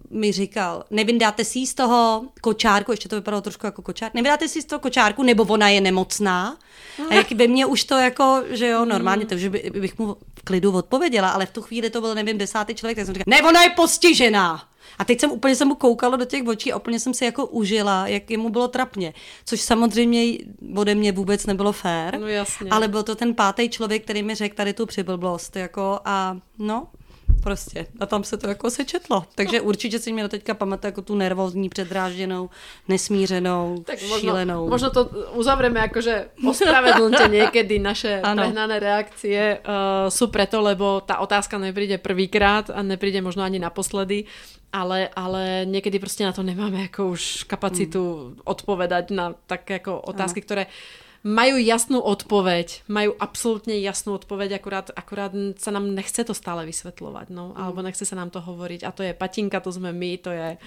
mi 0.09 0.31
říkal, 0.31 0.83
nevyndáte 0.89 1.45
si 1.45 1.67
z 1.67 1.73
toho 1.73 2.23
kočárku, 2.41 2.91
ještě 2.91 3.09
to 3.09 3.15
vypadalo 3.15 3.41
trošku 3.41 3.65
jako 3.65 3.81
kočár, 3.81 4.11
nevyndáte 4.13 4.47
si 4.47 4.61
z 4.61 4.65
toho 4.65 4.79
kočárku, 4.79 5.23
nebo 5.23 5.43
ona 5.43 5.69
je 5.69 5.81
nemocná. 5.81 6.57
A 7.09 7.13
jak 7.13 7.31
by 7.31 7.47
mě 7.47 7.65
už 7.65 7.83
to 7.83 7.97
jako, 7.97 8.43
že 8.49 8.67
jo, 8.67 8.85
normálně, 8.85 9.25
to, 9.25 9.37
že 9.37 9.49
by, 9.49 9.71
bych 9.79 9.99
mu 9.99 10.17
v 10.39 10.43
klidu 10.43 10.71
odpověděla, 10.71 11.29
ale 11.29 11.45
v 11.45 11.51
tu 11.51 11.61
chvíli 11.61 11.89
to 11.89 12.01
byl, 12.01 12.15
nevím, 12.15 12.37
desátý 12.37 12.75
člověk, 12.75 12.95
tak 12.95 13.05
jsem 13.05 13.15
říkala, 13.15 13.37
ne, 13.37 13.49
ona 13.49 13.63
je 13.63 13.69
postižená. 13.69 14.70
A 14.99 15.05
teď 15.05 15.19
jsem 15.19 15.31
úplně 15.31 15.55
jsem 15.55 15.67
mu 15.67 15.75
koukala 15.75 16.17
do 16.17 16.25
těch 16.25 16.47
očí 16.47 16.73
a 16.73 16.77
úplně 16.77 16.99
jsem 16.99 17.13
si 17.13 17.25
jako 17.25 17.45
užila, 17.45 18.07
jak 18.07 18.31
jemu 18.31 18.49
bylo 18.49 18.67
trapně. 18.67 19.13
Což 19.45 19.61
samozřejmě 19.61 20.37
ode 20.75 20.95
mě 20.95 21.11
vůbec 21.11 21.45
nebylo 21.45 21.71
fér. 21.71 22.19
No 22.19 22.27
jasně. 22.27 22.69
Ale 22.71 22.87
byl 22.87 23.03
to 23.03 23.15
ten 23.15 23.35
pátý 23.35 23.69
člověk, 23.69 24.03
který 24.03 24.23
mi 24.23 24.35
řekl 24.35 24.55
tady 24.55 24.73
tu 24.73 24.85
přiblblost. 24.85 25.55
Jako 25.55 25.99
a 26.05 26.37
no, 26.59 26.87
prostě. 27.43 27.87
A 27.99 28.05
tam 28.05 28.23
se 28.23 28.37
to 28.37 28.47
jako 28.47 28.69
sečetlo. 28.69 29.25
Takže 29.35 29.57
no. 29.57 29.63
určitě 29.63 29.99
si 29.99 30.11
mě 30.11 30.23
do 30.23 30.29
teďka 30.29 30.53
pamatuje 30.53 30.89
jako 30.89 31.01
tu 31.01 31.15
nervózní, 31.15 31.69
předrážděnou, 31.69 32.49
nesmířenou, 32.87 33.83
tak 33.85 34.01
možno, 34.01 34.19
šílenou. 34.19 34.69
Možno 34.69 34.89
to 34.89 35.09
uzavřeme 35.33 35.79
jako, 35.79 36.01
že 36.01 36.25
ospravedlňte 36.49 37.27
někdy 37.37 37.79
naše 37.79 38.21
ano. 38.21 38.43
prehnané 38.43 38.79
reakcie 38.79 39.59
uh, 39.59 40.09
sú 40.09 40.27
preto, 40.27 40.61
lebo 40.61 41.01
ta 41.01 41.17
otázka 41.17 41.57
nepríde 41.57 41.97
prvýkrát 41.97 42.69
a 42.69 42.81
nepríde 42.81 43.21
možno 43.21 43.43
ani 43.43 43.59
naposledy 43.59 44.25
ale, 44.73 45.09
ale 45.15 45.61
někdy 45.65 45.99
prostě 45.99 46.25
na 46.25 46.31
to 46.31 46.43
nemáme 46.43 46.81
jako 46.81 47.07
už 47.07 47.43
kapacitu 47.43 48.23
hmm. 48.25 48.35
odpovedať 48.43 49.09
na 49.09 49.35
tak 49.45 49.69
jako 49.69 50.01
otázky, 50.01 50.39
ano. 50.39 50.45
které 50.45 50.65
majú 51.21 51.61
jasnú 51.61 52.01
odpoveď, 52.01 52.81
majú 52.89 53.13
absolútne 53.21 53.77
jasnú 53.77 54.17
odpoveď, 54.17 54.57
akurát, 54.57 54.89
akurát 54.97 55.33
sa 55.61 55.69
nám 55.69 55.93
nechce 55.93 56.25
to 56.25 56.33
stále 56.33 56.65
vysvetľovať, 56.65 57.29
no, 57.29 57.53
mm. 57.53 57.61
alebo 57.61 57.85
nechce 57.85 58.05
sa 58.05 58.17
nám 58.17 58.33
to 58.33 58.41
hovoriť. 58.41 58.81
A 58.83 58.89
to 58.89 59.05
je 59.05 59.13
patinka, 59.13 59.61
to 59.61 59.69
sme 59.69 59.93
my, 59.93 60.17
to 60.17 60.33
je, 60.33 60.57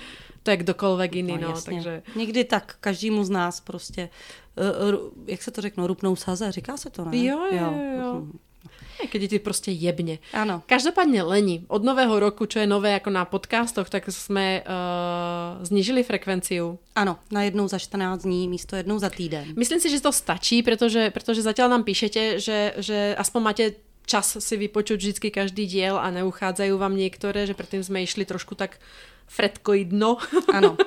to 0.47 0.49
je 0.55 0.57
kdokoľvek 0.63 1.11
iný, 1.27 1.37
no, 1.43 1.51
no 1.51 1.61
takže... 1.61 2.03
Někdy 2.17 2.45
tak 2.45 2.77
každému 2.81 3.25
z 3.25 3.31
nás 3.31 3.61
prostě, 3.61 4.09
uh, 4.55 5.11
jak 5.27 5.43
se 5.43 5.51
to 5.51 5.61
řekne, 5.61 5.87
rupnou 5.87 6.17
saze, 6.17 6.53
říká 6.53 6.77
se 6.77 6.91
to, 6.91 7.05
ne? 7.05 7.17
Jo, 7.17 7.39
jo, 7.51 7.75
jo. 7.75 8.01
jo. 8.01 8.27
Keď 9.11 9.23
je 9.23 9.29
ti 9.29 9.39
prostě 9.39 9.71
jebne. 9.71 10.19
Áno. 10.33 10.63
Každopádne 10.67 11.23
Leni, 11.23 11.65
od 11.69 11.85
nového 11.85 12.21
roku, 12.21 12.47
čo 12.47 12.59
je 12.59 12.67
nové 12.67 12.95
ako 12.95 13.11
na 13.11 13.25
podcastoch, 13.25 13.91
tak 13.91 14.09
jsme 14.09 14.63
uh, 14.63 15.65
znižili 15.65 16.03
frekvenciu. 16.03 16.79
Ano, 16.95 17.19
na 17.31 17.43
jednou 17.43 17.69
za 17.69 17.79
14 17.79 18.23
dní 18.23 18.49
místo 18.49 18.77
jednou 18.77 18.99
za 18.99 19.11
týden. 19.11 19.45
Myslím 19.57 19.81
si, 19.81 19.91
že 19.91 20.01
to 20.01 20.13
stačí, 20.13 20.63
protože, 20.63 21.11
protože 21.11 21.43
zatiaľ 21.43 21.69
nám 21.69 21.85
píšete, 21.85 22.41
že, 22.41 22.75
že 22.79 23.17
aspoň 23.19 23.41
máte 23.43 23.65
čas 24.07 24.37
si 24.41 24.55
vypočuť 24.57 24.99
vždycky 25.01 25.29
každý 25.33 25.67
diel 25.67 25.97
a 25.97 26.13
neuchádzajú 26.13 26.77
vám 26.77 26.97
niektoré, 26.97 27.49
že 27.49 27.57
predtým 27.57 27.81
sme 27.81 28.05
išli 28.05 28.29
trošku 28.29 28.55
tak 28.55 28.77
fretkoidno. 29.27 30.17
Ano. 30.53 30.77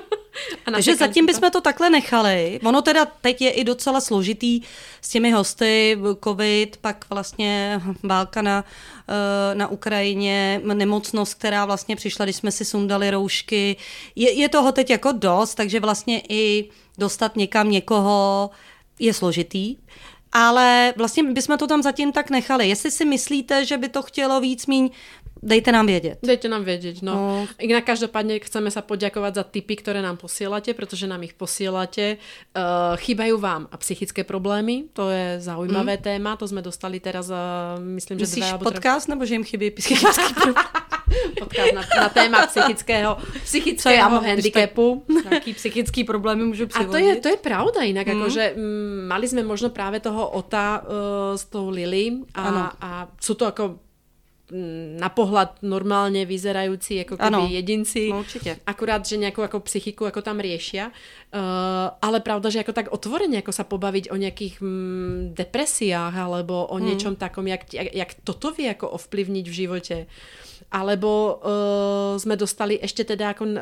A 0.66 0.70
Takže 0.70 0.96
zatím 0.96 1.26
bychom 1.26 1.50
to 1.50 1.60
takhle 1.60 1.90
nechali. 1.90 2.60
Ono 2.64 2.82
teda 2.82 3.04
teď 3.04 3.42
je 3.42 3.50
i 3.50 3.64
docela 3.64 4.00
složitý 4.00 4.60
s 5.00 5.08
těmi 5.08 5.30
hosty, 5.30 5.98
covid, 6.24 6.76
pak 6.76 7.04
vlastně 7.10 7.80
válka 8.02 8.42
na, 8.42 8.64
eh, 9.08 9.54
na 9.54 9.68
Ukrajině, 9.68 10.60
nemocnost, 10.64 11.34
která 11.34 11.64
vlastně 11.64 11.96
přišla, 11.96 12.24
když 12.24 12.36
jsme 12.36 12.52
si 12.52 12.64
sundali 12.64 13.10
roušky. 13.10 13.76
Je, 14.16 14.32
je 14.32 14.48
toho 14.48 14.72
teď 14.72 14.90
jako 14.90 15.12
dost, 15.12 15.54
takže 15.54 15.80
vlastně 15.80 16.22
i 16.28 16.70
dostat 16.98 17.36
někam 17.36 17.70
někoho 17.70 18.50
je 18.98 19.14
složitý. 19.14 19.76
Ale 20.32 20.94
vlastně 20.96 21.22
bychom 21.22 21.58
to 21.58 21.66
tam 21.66 21.82
zatím 21.82 22.12
tak 22.12 22.30
nechali. 22.30 22.68
Jestli 22.68 22.90
si 22.90 23.04
myslíte, 23.04 23.64
že 23.64 23.76
by 23.76 23.88
to 23.88 24.02
chtělo 24.02 24.40
víc 24.40 24.66
míň 24.66 24.90
dejte 25.42 25.72
nám 25.72 25.86
vědět. 25.86 26.18
Dejte 26.22 26.48
nám 26.48 26.64
vědět, 26.64 27.02
no. 27.02 27.14
no. 27.14 27.46
Inak 27.58 27.84
každopádně 27.84 28.38
chceme 28.38 28.70
sa 28.70 28.82
poďakovať 28.82 29.32
za 29.34 29.44
tipy, 29.44 29.76
ktoré 29.76 30.02
nám 30.02 30.16
posielate, 30.16 30.74
protože 30.74 31.06
nám 31.06 31.22
ich 31.22 31.34
posielate. 31.34 32.16
Uh, 32.56 32.96
chýbajú 32.96 33.38
vám 33.38 33.68
a 33.70 33.76
psychické 33.76 34.24
problémy, 34.24 34.88
to 34.92 35.10
je 35.10 35.40
zaujímavé 35.40 35.96
mm. 35.96 36.02
téma, 36.02 36.36
to 36.36 36.48
sme 36.48 36.62
dostali 36.62 37.00
teraz, 37.00 37.30
uh, 37.30 37.78
myslím, 37.80 38.18
že 38.18 38.26
Myslíš 38.26 38.48
dve... 38.58 38.64
podcast, 38.64 39.08
nebo 39.08 39.24
že 39.24 39.34
jim 39.34 39.44
chybí 39.44 39.70
psychické 39.70 40.28
problémy? 40.34 40.88
podcast 41.38 41.72
na, 41.74 41.82
na 41.96 42.08
téma 42.08 42.46
psychického, 42.46 43.18
psychického 43.44 44.20
handicapu. 44.20 45.04
Jaký 45.30 45.54
psychický 45.54 46.04
problémy 46.04 46.44
můžu 46.44 46.66
přivodit? 46.66 46.88
A 46.88 46.98
to 46.98 46.98
je, 46.98 47.16
to 47.16 47.28
je 47.28 47.36
pravda 47.36 47.80
inak, 47.82 48.06
mm. 48.06 48.12
akože 48.12 48.44
m, 48.56 49.08
mali 49.08 49.24
sme 49.28 49.42
možno 49.42 49.72
práve 49.72 50.00
toho 50.00 50.28
Ota 50.28 50.84
uh, 50.84 51.36
s 51.36 51.44
tou 51.48 51.70
Lily 51.72 52.28
a, 52.34 52.72
a 52.80 52.90
sú 53.20 53.34
to 53.34 53.48
ako 53.48 53.87
na 54.98 55.12
pohľad 55.12 55.60
normálne 55.60 56.24
vyzerajúci 56.24 57.04
ako 57.04 57.20
keby 57.20 57.44
ano, 57.44 57.52
jedinci. 57.52 58.08
No 58.08 58.24
určite. 58.24 58.64
Akurát, 58.64 59.04
že 59.04 59.20
nejakú 59.20 59.44
ako 59.44 59.60
psychiku 59.68 60.08
ako 60.08 60.24
tam 60.24 60.40
riešia. 60.40 60.88
Uh, 61.28 61.92
ale 62.00 62.24
pravda, 62.24 62.48
že 62.48 62.64
ako 62.64 62.72
tak 62.72 62.88
otvorene 62.88 63.44
ako 63.44 63.52
sa 63.52 63.68
pobaviť 63.68 64.08
o 64.08 64.16
nejakých 64.16 64.64
mm, 64.64 65.36
depresiách 65.36 66.14
alebo 66.16 66.64
o 66.64 66.76
mm. 66.80 66.84
niečom 66.84 67.14
takom, 67.20 67.44
jak, 67.44 67.68
jak, 67.68 67.92
jak 67.92 68.10
toto 68.24 68.48
vie 68.56 68.72
ako 68.72 68.96
ovplyvniť 68.96 69.44
v 69.44 69.54
živote. 69.54 69.96
Alebo 70.68 71.40
uh, 71.40 72.12
sme 72.20 72.36
dostali 72.36 72.76
ešte 72.76 73.00
teda 73.00 73.32
ako 73.32 73.44
uh, 73.48 73.56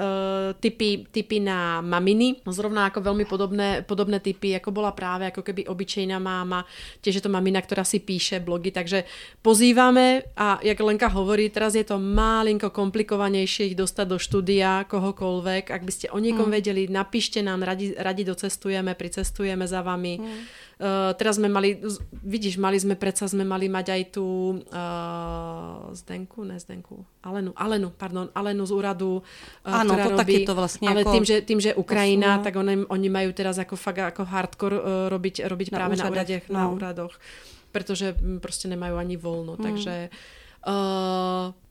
typy, 0.59 1.07
typy 1.07 1.39
na 1.39 1.79
maminy, 1.79 2.43
zrovna 2.51 2.91
ako 2.91 2.99
veľmi 2.99 3.25
podobné, 3.31 3.87
podobné 3.87 4.19
typy, 4.19 4.59
ako 4.59 4.75
bola 4.75 4.91
práve 4.91 5.31
ako 5.31 5.47
keby 5.47 5.71
obyčejná 5.71 6.19
máma, 6.19 6.67
tiež 7.07 7.23
je 7.23 7.25
to 7.25 7.31
mamina, 7.31 7.63
ktorá 7.63 7.87
si 7.87 8.03
píše 8.03 8.43
blogy, 8.43 8.75
takže 8.75 9.07
pozývame 9.39 10.35
a 10.35 10.59
jak 10.67 10.83
Lenka 10.83 11.07
hovorí, 11.07 11.47
teraz 11.47 11.79
je 11.79 11.87
to 11.87 11.95
malinko 12.03 12.75
komplikovanejšie 12.75 13.71
ich 13.71 13.79
dostať 13.79 14.07
do 14.11 14.19
štúdia 14.19 14.83
kohokoľvek, 14.91 15.71
ak 15.71 15.83
by 15.87 15.93
ste 15.95 16.07
o 16.11 16.19
niekom 16.19 16.51
mm. 16.51 16.55
vedeli, 16.59 16.83
napíšte 16.91 17.39
nám, 17.39 17.63
radi, 17.63 17.95
radi 17.95 18.27
docestujeme, 18.27 18.99
pricestujeme 18.99 19.63
za 19.63 19.87
vami. 19.87 20.19
Mm 20.19 20.66
Uh, 20.77 21.17
teraz 21.17 21.41
sme 21.41 21.49
mali, 21.49 21.81
vidíš, 22.21 22.61
mali 22.61 22.77
sme, 22.77 23.01
predsa 23.01 23.25
sme 23.25 23.49
mali 23.49 23.65
mať 23.65 23.97
aj 23.97 24.03
tú 24.13 24.61
uh, 24.61 25.89
Zdenku, 25.97 26.45
ne 26.45 26.61
Zdenku, 26.61 27.01
Alenu, 27.25 27.57
Alenu, 27.57 27.89
pardon, 27.97 28.29
Alenu 28.37 28.69
z 28.69 28.77
úradu, 28.77 29.25
uh, 29.25 29.81
Áno, 29.81 29.97
to 29.97 30.21
robí, 30.21 30.45
taky 30.45 30.45
to 30.45 30.53
vlastne 30.53 30.85
ale 30.93 31.09
tým, 31.09 31.25
že, 31.25 31.41
tým, 31.41 31.65
že 31.65 31.73
Ukrajina, 31.73 32.45
tak 32.45 32.61
oni, 32.61 32.85
oni 32.93 33.09
majú 33.09 33.33
teraz 33.33 33.57
ako 33.57 33.73
fakt 33.73 34.05
ako 34.05 34.29
hardcore 34.29 34.77
uh, 34.77 34.83
robiť, 35.09 35.49
robiť 35.49 35.69
na 35.73 35.77
práve 35.81 35.97
úřadech, 35.97 36.05
na, 36.05 36.13
úradech, 36.13 36.45
no. 36.53 36.57
na 36.61 36.65
úradoch, 36.69 37.15
pretože 37.73 38.13
proste 38.45 38.69
nemajú 38.69 39.01
ani 39.01 39.17
voľno, 39.17 39.57
mm. 39.57 39.63
takže 39.65 39.95
Uh, 40.13 40.46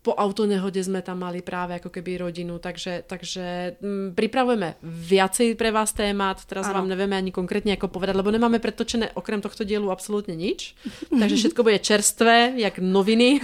po 0.06 0.14
autonehode 0.14 0.78
sme 0.86 1.02
tam 1.02 1.26
mali 1.26 1.42
práve 1.42 1.82
ako 1.82 1.90
keby 1.90 2.30
rodinu, 2.30 2.62
takže, 2.62 3.10
takže 3.10 3.76
m, 3.82 4.14
pripravujeme 4.14 4.78
viacej 4.86 5.58
pre 5.58 5.74
vás 5.74 5.98
témat, 5.98 6.46
teraz 6.46 6.70
ano. 6.70 6.80
vám 6.80 6.94
nevieme 6.94 7.18
ani 7.18 7.34
konkrétne 7.34 7.74
ako 7.74 7.90
povedať, 7.90 8.14
lebo 8.14 8.30
nemáme 8.30 8.62
pretočené 8.62 9.18
okrem 9.18 9.42
tohto 9.42 9.66
dielu 9.66 9.90
absolútne 9.90 10.38
nič, 10.38 10.78
takže 11.10 11.42
všetko 11.42 11.66
bude 11.66 11.82
čerstvé, 11.82 12.54
jak 12.54 12.78
noviny, 12.78 13.42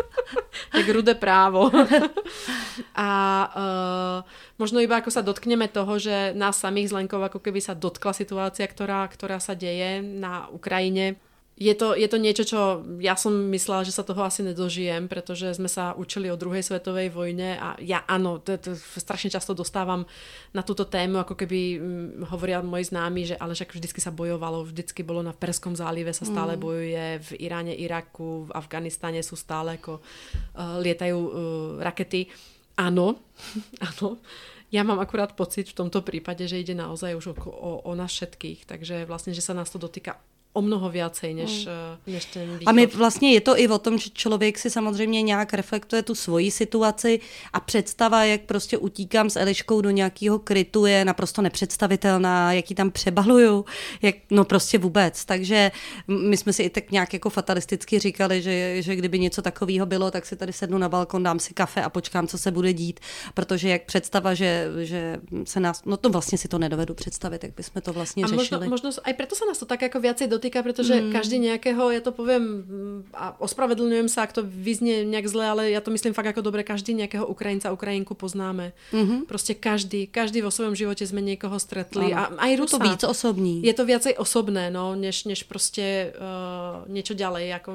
jak 0.76 0.88
rudé 0.90 1.14
právo. 1.14 1.70
A 2.98 3.08
uh, 3.46 4.18
možno 4.58 4.82
iba 4.82 4.98
ako 4.98 5.14
sa 5.14 5.22
dotkneme 5.22 5.70
toho, 5.70 6.02
že 6.02 6.34
nás 6.34 6.58
samých 6.58 6.90
z 6.90 6.94
Lenkov 6.98 7.22
ako 7.30 7.38
keby 7.38 7.62
sa 7.62 7.78
dotkla 7.78 8.10
situácia, 8.10 8.66
ktorá, 8.66 9.06
ktorá 9.06 9.38
sa 9.38 9.54
deje 9.54 10.02
na 10.02 10.50
Ukrajine, 10.50 11.14
je 11.56 11.72
to, 11.72 11.96
je 11.96 12.04
to 12.04 12.20
niečo, 12.20 12.44
čo 12.44 12.60
ja 13.00 13.16
som 13.16 13.32
myslela, 13.48 13.80
že 13.80 13.96
sa 13.96 14.04
toho 14.04 14.20
asi 14.20 14.44
nedožijem, 14.44 15.08
pretože 15.08 15.56
sme 15.56 15.72
sa 15.72 15.96
učili 15.96 16.28
o 16.28 16.36
druhej 16.36 16.60
svetovej 16.60 17.08
vojne 17.08 17.56
a 17.56 17.80
ja 17.80 18.04
áno, 18.04 18.44
to, 18.44 18.60
to 18.60 18.76
strašne 18.76 19.32
často 19.32 19.56
dostávam 19.56 20.04
na 20.52 20.60
túto 20.60 20.84
tému, 20.84 21.24
ako 21.24 21.32
keby 21.32 21.60
hm, 21.80 22.28
hovoria 22.28 22.60
moji 22.60 22.92
známi, 22.92 23.32
že 23.32 23.40
ale 23.40 23.56
však 23.56 23.72
vždycky 23.72 24.04
sa 24.04 24.12
bojovalo, 24.12 24.68
vždycky 24.68 25.00
bolo 25.00 25.24
na 25.24 25.32
Perskom 25.32 25.72
zálive 25.72 26.12
sa 26.12 26.28
stále 26.28 26.54
mm. 26.56 26.60
bojuje, 26.60 27.04
v 27.24 27.30
Iráne, 27.48 27.72
Iraku, 27.72 28.52
v 28.52 28.54
Afganistane 28.54 29.24
sú 29.24 29.32
stále 29.32 29.80
ako 29.80 30.04
uh, 30.04 30.76
lietajú 30.84 31.16
uh, 31.16 31.32
rakety. 31.80 32.28
Áno, 32.76 33.16
áno. 33.88 34.20
Ja 34.68 34.84
mám 34.84 35.00
akurát 35.00 35.32
pocit 35.32 35.72
v 35.72 35.78
tomto 35.78 36.04
prípade, 36.04 36.44
že 36.44 36.60
ide 36.60 36.76
naozaj 36.76 37.16
už 37.16 37.32
o, 37.32 37.34
o, 37.48 37.72
o 37.80 37.92
nás 37.96 38.12
všetkých, 38.12 38.68
takže 38.68 39.08
vlastne, 39.08 39.32
že 39.32 39.40
sa 39.40 39.56
nás 39.56 39.72
to 39.72 39.80
dotýka 39.80 40.20
o 40.56 40.62
mnoho 40.62 40.88
viacej 40.90 41.34
než, 41.34 41.66
mm. 41.66 42.12
než 42.12 42.24
ten 42.24 42.42
východ. 42.42 42.68
A 42.68 42.72
my 42.72 42.86
vlastně 42.86 43.32
je 43.32 43.40
to 43.40 43.60
i 43.60 43.68
o 43.68 43.78
tom, 43.78 43.98
že 43.98 44.10
člověk 44.10 44.58
si 44.58 44.70
samozřejmě 44.70 45.22
nějak 45.22 45.54
reflektuje 45.54 46.02
tu 46.02 46.14
svoji 46.14 46.50
situaci 46.50 47.20
a 47.52 47.60
představa, 47.60 48.24
jak 48.24 48.40
prostě 48.40 48.78
utíkám 48.78 49.30
s 49.30 49.36
Eliškou 49.36 49.80
do 49.80 49.90
nějakého 49.90 50.38
krytu 50.38 50.86
je 50.86 51.04
naprosto 51.04 51.42
nepředstavitelná, 51.42 52.52
jak 52.52 52.70
ji 52.70 52.76
tam 52.76 52.90
přebaluju, 52.90 53.64
jak, 54.02 54.16
no 54.30 54.44
prostě 54.44 54.78
vůbec. 54.78 55.24
Takže 55.24 55.70
my 56.08 56.36
jsme 56.36 56.52
si 56.52 56.62
i 56.62 56.70
tak 56.70 56.90
nějak 56.90 57.12
jako 57.12 57.30
fatalisticky 57.30 57.98
říkali, 57.98 58.42
že, 58.42 58.82
že 58.82 58.96
kdyby 58.96 59.18
něco 59.18 59.42
takového 59.42 59.86
bylo, 59.86 60.10
tak 60.10 60.26
si 60.26 60.36
tady 60.36 60.52
sednu 60.52 60.78
na 60.78 60.88
balkon, 60.88 61.22
dám 61.22 61.38
si 61.38 61.54
kafe 61.54 61.82
a 61.82 61.90
počkám, 61.90 62.26
co 62.26 62.38
se 62.38 62.50
bude 62.50 62.72
dít, 62.72 63.00
protože 63.34 63.68
jak 63.68 63.82
představa, 63.84 64.34
že, 64.34 64.68
že 64.82 65.20
se 65.44 65.60
nás, 65.60 65.82
no 65.84 65.96
to 65.96 66.10
vlastně 66.10 66.38
si 66.38 66.48
to 66.48 66.58
nedovedu 66.58 66.94
představit, 66.94 67.44
jak 67.44 67.54
bychom 67.54 67.82
to 67.82 67.92
vlastně 67.92 68.24
a 68.24 68.26
řešili. 68.26 68.68
Možno, 68.68 68.88
možno, 68.88 69.02
aj 69.04 69.14
preto 69.14 69.34
se 69.34 69.44
nás 69.46 69.58
to 69.58 69.66
tak 69.66 69.82
jako 69.82 70.00
viacej 70.00 70.28
dotýká 70.28 70.45
dotýka, 70.46 70.62
pretože 70.62 70.94
mm. 70.94 71.10
každý 71.10 71.42
nejakého, 71.42 71.90
ja 71.90 71.98
to 71.98 72.14
poviem 72.14 72.62
a 73.10 73.34
ospravedlňujem 73.42 74.06
sa, 74.06 74.22
ak 74.22 74.38
to 74.38 74.46
vyznie 74.46 75.02
nejak 75.02 75.26
zle, 75.26 75.42
ale 75.42 75.62
ja 75.74 75.82
to 75.82 75.90
myslím 75.90 76.14
fakt 76.14 76.30
ako 76.30 76.46
dobre, 76.46 76.62
každý 76.62 76.94
nejakého 76.94 77.26
Ukrajinca, 77.26 77.74
Ukrajinku 77.74 78.14
poznáme. 78.14 78.70
Mm-hmm. 78.94 79.26
Proste 79.26 79.58
každý, 79.58 80.06
každý 80.06 80.46
vo 80.46 80.54
svojom 80.54 80.78
živote 80.78 81.02
sme 81.02 81.18
niekoho 81.18 81.58
stretli. 81.58 82.14
Ano. 82.14 82.38
A 82.38 82.46
aj 82.46 82.52
Rusa. 82.62 82.78
Je 82.78 82.78
to 82.78 82.86
víc 82.86 83.02
osobní. 83.02 83.54
Je 83.66 83.74
to 83.74 83.82
viacej 83.82 84.14
osobné, 84.14 84.70
no, 84.70 84.94
než, 84.94 85.26
než 85.26 85.42
proste 85.50 86.14
uh, 86.14 86.86
niečo 86.86 87.18
ďalej. 87.18 87.58
Ako, 87.58 87.70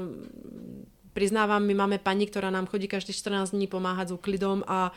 priznávam, 1.12 1.60
my 1.60 1.76
máme 1.76 1.98
pani, 2.00 2.24
ktorá 2.24 2.48
nám 2.48 2.72
chodí 2.72 2.88
každý 2.88 3.12
14 3.12 3.52
dní 3.52 3.68
pomáhať 3.68 4.16
s 4.16 4.16
úklidom 4.16 4.64
a 4.64 4.96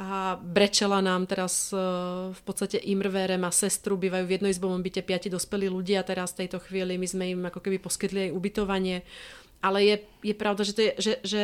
a 0.00 0.40
brečela 0.40 1.04
nám 1.04 1.28
teraz 1.28 1.68
v 2.32 2.42
podstate 2.48 2.80
Imrvére 2.80 3.36
má 3.36 3.52
sestru, 3.52 4.00
bývajú 4.00 4.24
v 4.24 4.34
jednoizbovom 4.40 4.80
byte 4.80 5.04
piati 5.04 5.28
dospelí 5.28 5.68
ľudia 5.68 6.00
teraz 6.00 6.32
v 6.32 6.44
tejto 6.44 6.64
chvíli, 6.64 6.96
my 6.96 7.06
sme 7.06 7.24
im 7.28 7.40
ako 7.44 7.60
keby 7.60 7.76
poskytli 7.76 8.28
aj 8.28 8.34
ubytovanie, 8.34 9.04
ale 9.60 9.78
je, 9.84 9.96
je 10.24 10.34
pravda, 10.34 10.64
že, 10.64 10.72
to 10.72 10.82
je, 10.82 10.92
že, 10.98 11.14
že 11.22 11.40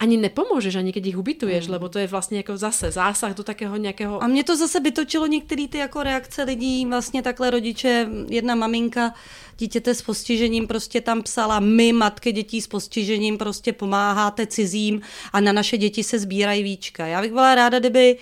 ani 0.00 0.16
nepomůžeš, 0.16 0.74
ani 0.74 0.92
když 0.92 1.06
ich 1.06 1.18
ubytuješ, 1.18 1.66
mm. 1.66 1.72
lebo 1.72 1.88
to 1.88 1.98
je 1.98 2.06
vlastně 2.06 2.36
jako 2.36 2.56
zase 2.56 2.90
zásah 2.90 3.34
do 3.34 3.42
takého 3.42 3.76
nějakého... 3.76 4.22
A 4.22 4.26
mě 4.26 4.44
to 4.44 4.56
zase 4.56 4.80
vytočilo 4.80 5.26
některé 5.26 5.68
ty 5.68 5.78
jako 5.78 6.02
reakce 6.02 6.42
lidí, 6.42 6.86
vlastně 6.86 7.22
takhle 7.22 7.50
rodiče, 7.50 8.08
jedna 8.28 8.54
maminka 8.54 9.14
dítěte 9.58 9.94
s 9.94 10.02
postižením 10.02 10.66
prostě 10.66 11.00
tam 11.00 11.22
psala, 11.22 11.60
my 11.60 11.92
matky 11.92 12.32
dětí 12.32 12.60
s 12.60 12.66
postižením 12.66 13.38
prostě 13.38 13.72
pomáháte 13.72 14.46
cizím 14.46 15.00
a 15.32 15.40
na 15.40 15.52
naše 15.52 15.76
děti 15.76 16.04
se 16.04 16.18
sbírají 16.18 16.62
víčka. 16.62 17.06
Já 17.06 17.20
bych 17.20 17.32
byla 17.32 17.54
ráda, 17.54 17.78
kdyby 17.78 18.16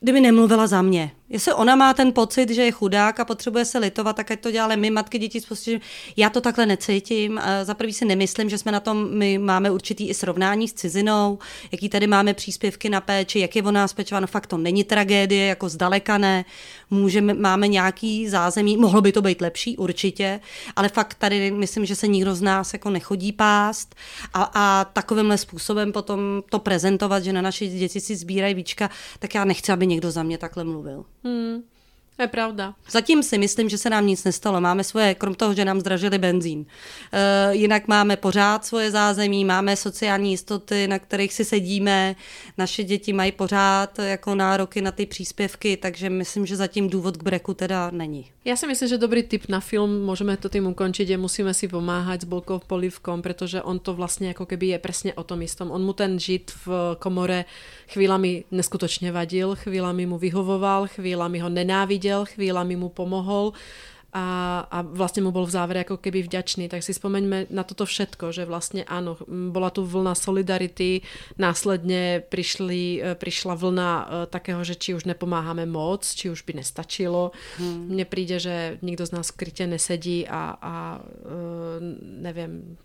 kdyby 0.00 0.20
nemluvila 0.20 0.66
za 0.66 0.82
mě. 0.82 1.10
Jestli 1.30 1.52
ona 1.52 1.76
má 1.76 1.94
ten 1.94 2.12
pocit, 2.12 2.50
že 2.50 2.62
je 2.62 2.72
chudák 2.72 3.20
a 3.20 3.24
potřebuje 3.24 3.64
se 3.64 3.78
litovat, 3.78 4.16
tak 4.16 4.30
to 4.40 4.50
děláme 4.50 4.76
my, 4.76 4.90
matky 4.90 5.18
děti 5.18 5.40
s. 5.40 5.80
Já 6.16 6.30
to 6.30 6.40
takhle 6.40 6.66
necítím. 6.66 7.40
Za 7.62 7.74
prvý 7.74 7.92
si 7.92 8.04
nemyslím, 8.04 8.50
že 8.50 8.58
jsme 8.58 8.72
na 8.72 8.80
tom, 8.80 9.08
my 9.10 9.38
máme 9.38 9.70
určitý 9.70 10.08
i 10.08 10.14
srovnání 10.14 10.68
s 10.68 10.72
cizinou, 10.72 11.38
jaký 11.72 11.88
tady 11.88 12.06
máme 12.06 12.34
příspěvky 12.34 12.88
na 12.88 13.00
péči, 13.00 13.38
jak 13.38 13.56
je 13.56 13.62
o 13.62 13.70
nás 13.70 13.92
pečováno. 13.92 14.26
Fakt 14.26 14.46
to 14.46 14.58
není 14.58 14.84
tragédie, 14.84 15.46
jako 15.46 15.68
zdaleka 15.68 16.18
ne. 16.18 16.44
Můžeme, 16.90 17.34
máme 17.34 17.68
nějaký 17.68 18.28
zázemí, 18.28 18.76
mohlo 18.76 19.00
by 19.00 19.12
to 19.12 19.22
být 19.22 19.40
lepší, 19.40 19.76
určitě, 19.76 20.40
ale 20.76 20.88
fakt 20.88 21.14
tady 21.14 21.50
myslím, 21.50 21.86
že 21.86 21.96
se 21.96 22.06
nikdo 22.06 22.34
z 22.34 22.42
nás 22.42 22.72
jako 22.72 22.90
nechodí 22.90 23.32
pást 23.32 23.94
a, 24.34 24.50
a 24.54 24.84
takovýmhle 24.84 25.38
způsobem 25.38 25.92
potom 25.92 26.20
to 26.50 26.58
prezentovat, 26.58 27.24
že 27.24 27.32
na 27.32 27.42
naše 27.42 27.66
děti 27.66 28.00
si 28.00 28.16
sbírají 28.16 28.54
víčka, 28.54 28.90
tak 29.18 29.34
já 29.34 29.44
nechci, 29.44 29.72
aby 29.72 29.86
někdo 29.86 30.10
za 30.10 30.22
mě 30.22 30.38
takhle 30.38 30.64
mluvil. 30.64 31.04
Hmm. 31.22 31.60
To 32.18 32.22
je 32.22 32.28
pravda. 32.28 32.74
Zatím 32.90 33.22
si 33.22 33.38
myslím, 33.38 33.68
že 33.68 33.78
se 33.78 33.90
nám 33.90 34.06
nic 34.06 34.24
nestalo. 34.24 34.60
Máme 34.60 34.84
svoje, 34.84 35.14
krom 35.14 35.34
toho, 35.34 35.54
že 35.54 35.64
nám 35.64 35.80
zdražili 35.80 36.18
benzín. 36.18 36.66
E, 37.12 37.54
jinak 37.54 37.88
máme 37.88 38.16
pořád 38.16 38.64
svoje 38.64 38.90
zázemí, 38.90 39.44
máme 39.44 39.76
sociální 39.76 40.30
jistoty, 40.30 40.88
na 40.88 40.98
kterých 40.98 41.32
si 41.32 41.44
sedíme. 41.44 42.16
Naše 42.58 42.84
děti 42.84 43.12
mají 43.12 43.32
pořád 43.32 43.98
jako 43.98 44.34
nároky 44.34 44.82
na 44.82 44.92
ty 44.92 45.06
příspěvky, 45.06 45.76
takže 45.76 46.10
myslím, 46.10 46.46
že 46.46 46.56
zatím 46.56 46.90
důvod 46.90 47.16
k 47.16 47.22
breku 47.22 47.54
teda 47.54 47.90
není. 47.90 48.26
Já 48.44 48.56
si 48.56 48.66
myslím, 48.66 48.88
že 48.88 48.98
dobrý 48.98 49.22
tip 49.22 49.48
na 49.48 49.60
film, 49.60 50.04
můžeme 50.04 50.36
to 50.36 50.48
tím 50.48 50.66
ukončit, 50.66 51.08
je 51.08 51.18
musíme 51.18 51.54
si 51.54 51.68
pomáhat 51.68 52.20
s 52.20 52.24
Bolkou 52.24 52.60
polivkom, 52.66 53.22
protože 53.22 53.62
on 53.62 53.78
to 53.78 53.94
vlastně 53.94 54.28
jako 54.28 54.46
keby 54.46 54.66
je 54.66 54.78
přesně 54.78 55.14
o 55.14 55.24
tom 55.24 55.42
istom. 55.42 55.70
On 55.70 55.84
mu 55.84 55.92
ten 55.92 56.18
žít 56.18 56.50
v 56.66 56.96
komore 56.98 57.44
chvílami 57.88 58.44
neskutočně 58.50 59.12
vadil, 59.12 59.56
chvílami 59.56 60.06
mu 60.06 60.18
vyhovoval, 60.18 60.86
chvílami 60.86 61.38
ho 61.38 61.48
nenáviděl, 61.48 62.07
chvílami 62.24 62.78
mu 62.78 62.88
pomohol 62.88 63.52
a, 64.08 64.26
a 64.72 64.78
vlastne 64.80 65.20
mu 65.20 65.28
bol 65.28 65.44
v 65.44 65.52
závere 65.52 65.84
ako 65.84 66.00
keby 66.00 66.24
vďačný. 66.24 66.72
Tak 66.72 66.80
si 66.80 66.96
spomeňme 66.96 67.52
na 67.52 67.60
toto 67.60 67.84
všetko, 67.84 68.32
že 68.32 68.48
vlastne 68.48 68.80
áno, 68.88 69.20
bola 69.28 69.68
tu 69.68 69.84
vlna 69.84 70.16
solidarity, 70.16 71.04
následne 71.36 72.24
prišli, 72.24 73.04
e, 73.04 73.12
prišla 73.20 73.52
vlna 73.52 73.90
e, 73.92 74.04
takého, 74.32 74.64
že 74.64 74.80
či 74.80 74.96
už 74.96 75.04
nepomáhame 75.04 75.68
moc, 75.68 76.08
či 76.08 76.32
už 76.32 76.48
by 76.48 76.64
nestačilo. 76.64 77.36
Hmm. 77.60 77.92
Mne 77.92 78.08
príde, 78.08 78.40
že 78.40 78.80
nikto 78.80 79.04
z 79.04 79.12
nás 79.12 79.28
v 79.28 79.44
kryte 79.44 79.68
nesedí 79.68 80.24
a, 80.24 80.56
a 80.56 80.74
neviem, 82.00 82.80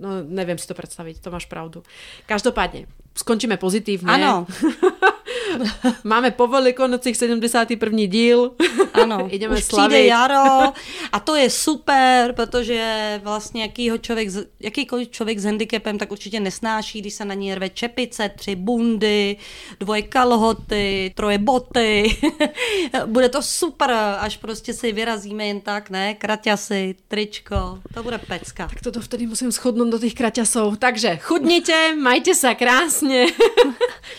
no 0.00 0.24
neviem 0.24 0.56
si 0.56 0.64
to 0.64 0.72
predstaviť, 0.72 1.20
to 1.20 1.28
máš 1.28 1.52
pravdu. 1.52 1.84
Každopádne, 2.24 2.88
skončíme 3.12 3.60
pozitívne. 3.60 4.08
Áno. 4.08 4.48
Máme 6.04 6.30
po 6.30 6.46
Velikonocích 6.46 7.16
71. 7.16 7.98
díl. 8.06 8.50
Ano, 8.92 9.28
Ideme 9.30 9.56
už 9.56 9.64
slavit. 9.64 9.88
přijde 9.88 10.06
jaro 10.06 10.72
a 11.12 11.20
to 11.20 11.36
je 11.36 11.50
super, 11.50 12.32
protože 12.32 13.20
vlastně 13.24 13.62
jakýho 13.62 13.98
člověk, 13.98 14.28
jakýkoliv 14.60 15.08
člověk 15.10 15.38
s 15.38 15.44
handicapem 15.44 15.98
tak 15.98 16.12
určitě 16.12 16.40
nesnáší, 16.40 17.00
když 17.00 17.14
se 17.14 17.24
na 17.24 17.34
ní 17.34 17.54
rve 17.54 17.68
čepice, 17.68 18.30
tři 18.36 18.56
bundy, 18.56 19.36
dvoje 19.80 20.02
kalhoty, 20.02 21.12
troje 21.14 21.38
boty. 21.38 22.16
bude 23.06 23.28
to 23.28 23.42
super, 23.42 23.90
až 24.18 24.36
prostě 24.36 24.72
si 24.72 24.92
vyrazíme 24.92 25.46
jen 25.46 25.60
tak, 25.60 25.90
ne? 25.90 26.14
Kraťasy, 26.14 26.94
tričko, 27.08 27.78
to 27.94 28.02
bude 28.02 28.18
pecka. 28.18 28.68
Tak 28.68 28.82
toto 28.82 29.00
vtedy 29.00 29.26
musím 29.26 29.52
schodnout 29.52 29.88
do 29.88 29.98
těch 29.98 30.14
kraťasov. 30.14 30.78
Takže 30.78 31.16
chudnite, 31.16 31.96
majte 31.96 32.34
se 32.34 32.54
krásně. 32.54 33.26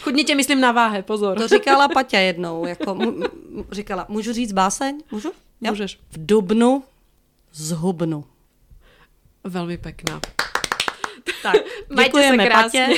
chudnite, 0.02 0.36
myslím 0.36 0.62
na 0.62 0.72
váhe, 0.72 1.04
pozor. 1.04 1.23
To 1.36 1.48
říkala 1.48 1.88
Paťa 1.88 2.20
jednou, 2.20 2.66
jako 2.66 2.96
mu, 2.96 3.14
říkala, 3.72 4.06
můžu 4.10 4.34
říct 4.34 4.52
báseň? 4.52 5.00
Můžu? 5.12 5.32
Jo? 5.62 5.72
Můžeš. 5.72 6.00
V 6.12 6.26
dubnu 6.26 6.84
zhubnu. 7.54 8.26
Velmi 9.44 9.78
pekná. 9.78 10.22
Tak, 11.44 11.56
děkujeme 12.04 12.50
Patě. 12.50 12.88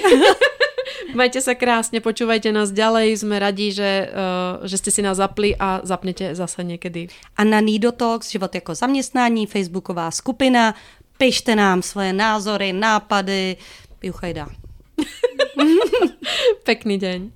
Majte 1.15 1.39
sa 1.39 1.55
krásne, 1.55 2.03
počúvajte 2.03 2.51
nás 2.51 2.75
ďalej, 2.75 3.23
sme 3.23 3.39
radi, 3.39 3.71
že, 3.71 4.11
uh, 4.11 4.67
že 4.67 4.75
ste 4.77 4.91
si 4.91 5.01
nás 5.01 5.17
zapli 5.17 5.55
a 5.55 5.79
zapnete 5.83 6.35
zase 6.35 6.63
niekedy. 6.63 7.07
A 7.39 7.41
na 7.47 7.63
Nido 7.63 7.91
Talks, 7.91 8.31
život 8.31 8.55
jako 8.55 8.75
zaměstnání, 8.75 9.47
facebooková 9.47 10.11
skupina, 10.11 10.75
pište 11.17 11.55
nám 11.55 11.81
svoje 11.81 12.13
názory, 12.13 12.73
nápady, 12.73 13.57
juchajda. 14.03 14.47
Pekný 16.67 16.97
deň. 16.97 17.31